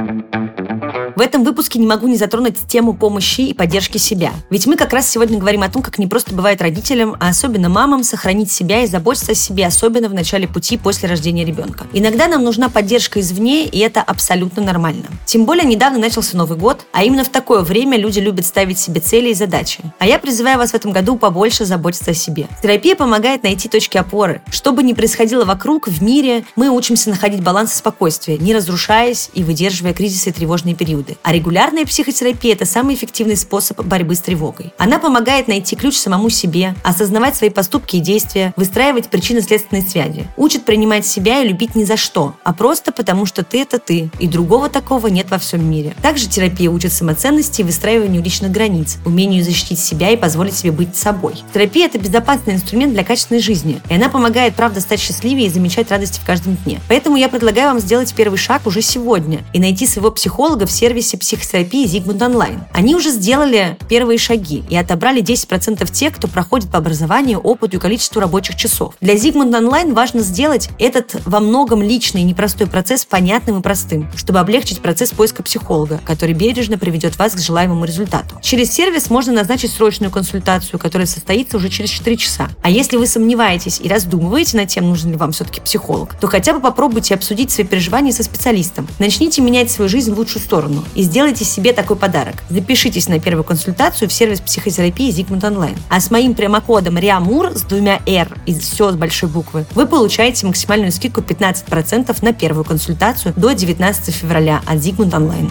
В 1.17 1.19
этом 1.19 1.43
выпуске 1.43 1.79
не 1.79 1.87
могу 1.87 2.07
не 2.07 2.15
затронуть 2.15 2.59
тему 2.67 2.93
помощи 2.93 3.41
и 3.41 3.53
поддержки 3.55 3.97
себя. 3.97 4.33
Ведь 4.51 4.67
мы 4.67 4.75
как 4.75 4.93
раз 4.93 5.09
сегодня 5.09 5.39
говорим 5.39 5.63
о 5.63 5.69
том, 5.69 5.81
как 5.81 5.97
не 5.97 6.05
просто 6.05 6.35
бывает 6.35 6.61
родителям, 6.61 7.15
а 7.19 7.29
особенно 7.29 7.69
мамам 7.69 8.03
сохранить 8.03 8.51
себя 8.51 8.83
и 8.83 8.85
заботиться 8.85 9.31
о 9.31 9.33
себе, 9.33 9.65
особенно 9.65 10.09
в 10.09 10.13
начале 10.13 10.47
пути 10.47 10.77
после 10.77 11.09
рождения 11.09 11.43
ребенка. 11.43 11.87
Иногда 11.91 12.27
нам 12.27 12.43
нужна 12.43 12.69
поддержка 12.69 13.19
извне, 13.19 13.65
и 13.65 13.79
это 13.79 14.03
абсолютно 14.03 14.61
нормально. 14.61 15.05
Тем 15.25 15.45
более 15.45 15.65
недавно 15.65 15.97
начался 15.97 16.37
Новый 16.37 16.55
год, 16.55 16.85
а 16.91 17.03
именно 17.03 17.23
в 17.23 17.29
такое 17.29 17.61
время 17.61 17.97
люди 17.97 18.19
любят 18.19 18.45
ставить 18.45 18.77
себе 18.77 19.01
цели 19.01 19.29
и 19.29 19.33
задачи. 19.33 19.79
А 19.97 20.05
я 20.05 20.19
призываю 20.19 20.59
вас 20.59 20.69
в 20.69 20.75
этом 20.75 20.91
году 20.91 21.17
побольше 21.17 21.65
заботиться 21.65 22.11
о 22.11 22.13
себе. 22.13 22.45
Терапия 22.61 22.95
помогает 22.95 23.41
найти 23.41 23.67
точки 23.67 23.97
опоры. 23.97 24.43
Что 24.51 24.71
бы 24.71 24.83
ни 24.83 24.93
происходило 24.93 25.45
вокруг, 25.45 25.87
в 25.87 26.03
мире, 26.03 26.45
мы 26.55 26.69
учимся 26.69 27.09
находить 27.09 27.41
баланс 27.41 27.73
и 27.73 27.77
спокойствие, 27.77 28.37
не 28.37 28.53
разрушаясь 28.53 29.31
и 29.33 29.41
выдерживая 29.43 29.95
кризисы 29.95 30.29
и 30.29 30.31
тревожные 30.31 30.75
периоды. 30.75 31.06
А 31.23 31.33
регулярная 31.33 31.85
психотерапия– 31.85 32.53
это 32.55 32.65
самый 32.65 32.95
эффективный 32.95 33.37
способ 33.37 33.81
борьбы 33.85 34.15
с 34.15 34.19
тревогой. 34.19 34.73
Она 34.77 34.99
помогает 34.99 35.47
найти 35.47 35.75
ключ 35.75 35.95
самому 35.95 36.29
себе, 36.29 36.75
осознавать 36.83 37.35
свои 37.35 37.49
поступки 37.49 37.97
и 37.97 37.99
действия, 37.99 38.53
выстраивать 38.55 39.07
причинно-следственные 39.07 39.83
связи. 39.83 40.27
Учит 40.37 40.65
принимать 40.65 41.05
себя 41.05 41.41
и 41.41 41.47
любить 41.47 41.75
не 41.75 41.85
за 41.85 41.97
что, 41.97 42.35
а 42.43 42.53
просто 42.53 42.91
потому, 42.91 43.25
что 43.25 43.43
ты– 43.43 43.61
это 43.61 43.79
ты, 43.79 44.09
и 44.19 44.27
другого 44.27 44.69
такого 44.69 45.07
нет 45.07 45.29
во 45.29 45.37
всем 45.37 45.69
мире. 45.69 45.95
Также 46.01 46.27
терапия 46.27 46.69
учит 46.69 46.91
самоценности 46.93 47.61
и 47.61 47.63
выстраиванию 47.63 48.21
личных 48.21 48.51
границ, 48.51 48.97
умению 49.05 49.43
защитить 49.43 49.79
себя 49.79 50.09
и 50.11 50.17
позволить 50.17 50.55
себе 50.55 50.71
быть 50.71 50.95
собой. 50.95 51.35
Терапия– 51.53 51.85
это 51.87 51.99
безопасный 51.99 52.55
инструмент 52.55 52.93
для 52.93 53.03
качественной 53.03 53.41
жизни, 53.41 53.81
и 53.89 53.93
она 53.93 54.09
помогает, 54.09 54.55
правда, 54.55 54.81
стать 54.81 54.99
счастливее 54.99 55.47
и 55.47 55.49
замечать 55.49 55.91
радости 55.91 56.19
в 56.19 56.25
каждом 56.25 56.57
дне. 56.65 56.81
Поэтому 56.87 57.15
я 57.15 57.29
предлагаю 57.29 57.69
вам 57.69 57.79
сделать 57.79 58.13
первый 58.13 58.37
шаг 58.37 58.65
уже 58.65 58.81
сегодня 58.81 59.43
и 59.53 59.59
найти 59.59 59.85
своего 59.85 60.11
психолога 60.11 60.65
в 60.65 60.71
сервисе 60.71 60.96
сервисе 60.97 61.17
психотерапии 61.17 61.85
Зигмунд 61.85 62.21
Онлайн. 62.23 62.63
Они 62.73 62.95
уже 62.95 63.11
сделали 63.11 63.77
первые 63.87 64.17
шаги 64.17 64.63
и 64.67 64.75
отобрали 64.75 65.21
10% 65.21 65.91
тех, 65.91 66.15
кто 66.15 66.27
проходит 66.27 66.71
по 66.71 66.79
образованию, 66.79 67.39
опыту 67.39 67.77
и 67.77 67.79
количеству 67.79 68.19
рабочих 68.19 68.55
часов. 68.55 68.95
Для 68.99 69.15
Зигмунд 69.15 69.53
Онлайн 69.53 69.93
важно 69.93 70.21
сделать 70.21 70.69
этот 70.79 71.15
во 71.25 71.39
многом 71.39 71.83
личный 71.83 72.21
и 72.21 72.23
непростой 72.23 72.65
процесс 72.65 73.05
понятным 73.05 73.59
и 73.59 73.61
простым, 73.61 74.09
чтобы 74.15 74.39
облегчить 74.39 74.81
процесс 74.81 75.11
поиска 75.11 75.43
психолога, 75.43 75.99
который 76.03 76.33
бережно 76.33 76.79
приведет 76.79 77.19
вас 77.19 77.33
к 77.33 77.39
желаемому 77.39 77.85
результату. 77.85 78.39
Через 78.41 78.71
сервис 78.71 79.11
можно 79.11 79.33
назначить 79.33 79.71
срочную 79.71 80.09
консультацию, 80.09 80.79
которая 80.79 81.05
состоится 81.05 81.57
уже 81.57 81.69
через 81.69 81.91
4 81.91 82.17
часа. 82.17 82.49
А 82.63 82.71
если 82.71 82.97
вы 82.97 83.05
сомневаетесь 83.05 83.79
и 83.83 83.87
раздумываете 83.87 84.57
над 84.57 84.69
тем, 84.69 84.89
нужен 84.89 85.11
ли 85.11 85.17
вам 85.17 85.31
все-таки 85.31 85.61
психолог, 85.61 86.15
то 86.19 86.27
хотя 86.27 86.53
бы 86.53 86.59
попробуйте 86.59 87.13
обсудить 87.13 87.51
свои 87.51 87.67
переживания 87.67 88.11
со 88.11 88.23
специалистом. 88.23 88.87
Начните 88.97 89.43
менять 89.43 89.69
свою 89.69 89.89
жизнь 89.89 90.11
в 90.11 90.17
лучшую 90.17 90.41
сторону 90.41 90.83
и 90.95 91.03
сделайте 91.03 91.45
себе 91.45 91.73
такой 91.73 91.95
подарок. 91.95 92.35
Запишитесь 92.49 93.07
на 93.07 93.19
первую 93.19 93.43
консультацию 93.43 94.09
в 94.09 94.13
сервис 94.13 94.41
психотерапии 94.41 95.11
Зигмунд 95.11 95.43
Онлайн. 95.43 95.75
А 95.89 95.99
с 95.99 96.11
моим 96.11 96.35
промокодом 96.35 96.97
RIAMUR 96.97 97.57
с 97.57 97.61
двумя 97.63 98.01
R 98.05 98.37
и 98.45 98.57
все 98.57 98.91
с 98.91 98.95
большой 98.95 99.29
буквы 99.29 99.65
вы 99.75 99.85
получаете 99.85 100.45
максимальную 100.45 100.91
скидку 100.91 101.21
15% 101.21 102.17
на 102.21 102.33
первую 102.33 102.63
консультацию 102.63 103.33
до 103.35 103.53
19 103.53 104.13
февраля 104.13 104.61
от 104.65 104.79
Зигмунд 104.79 105.13
Онлайн. 105.13 105.49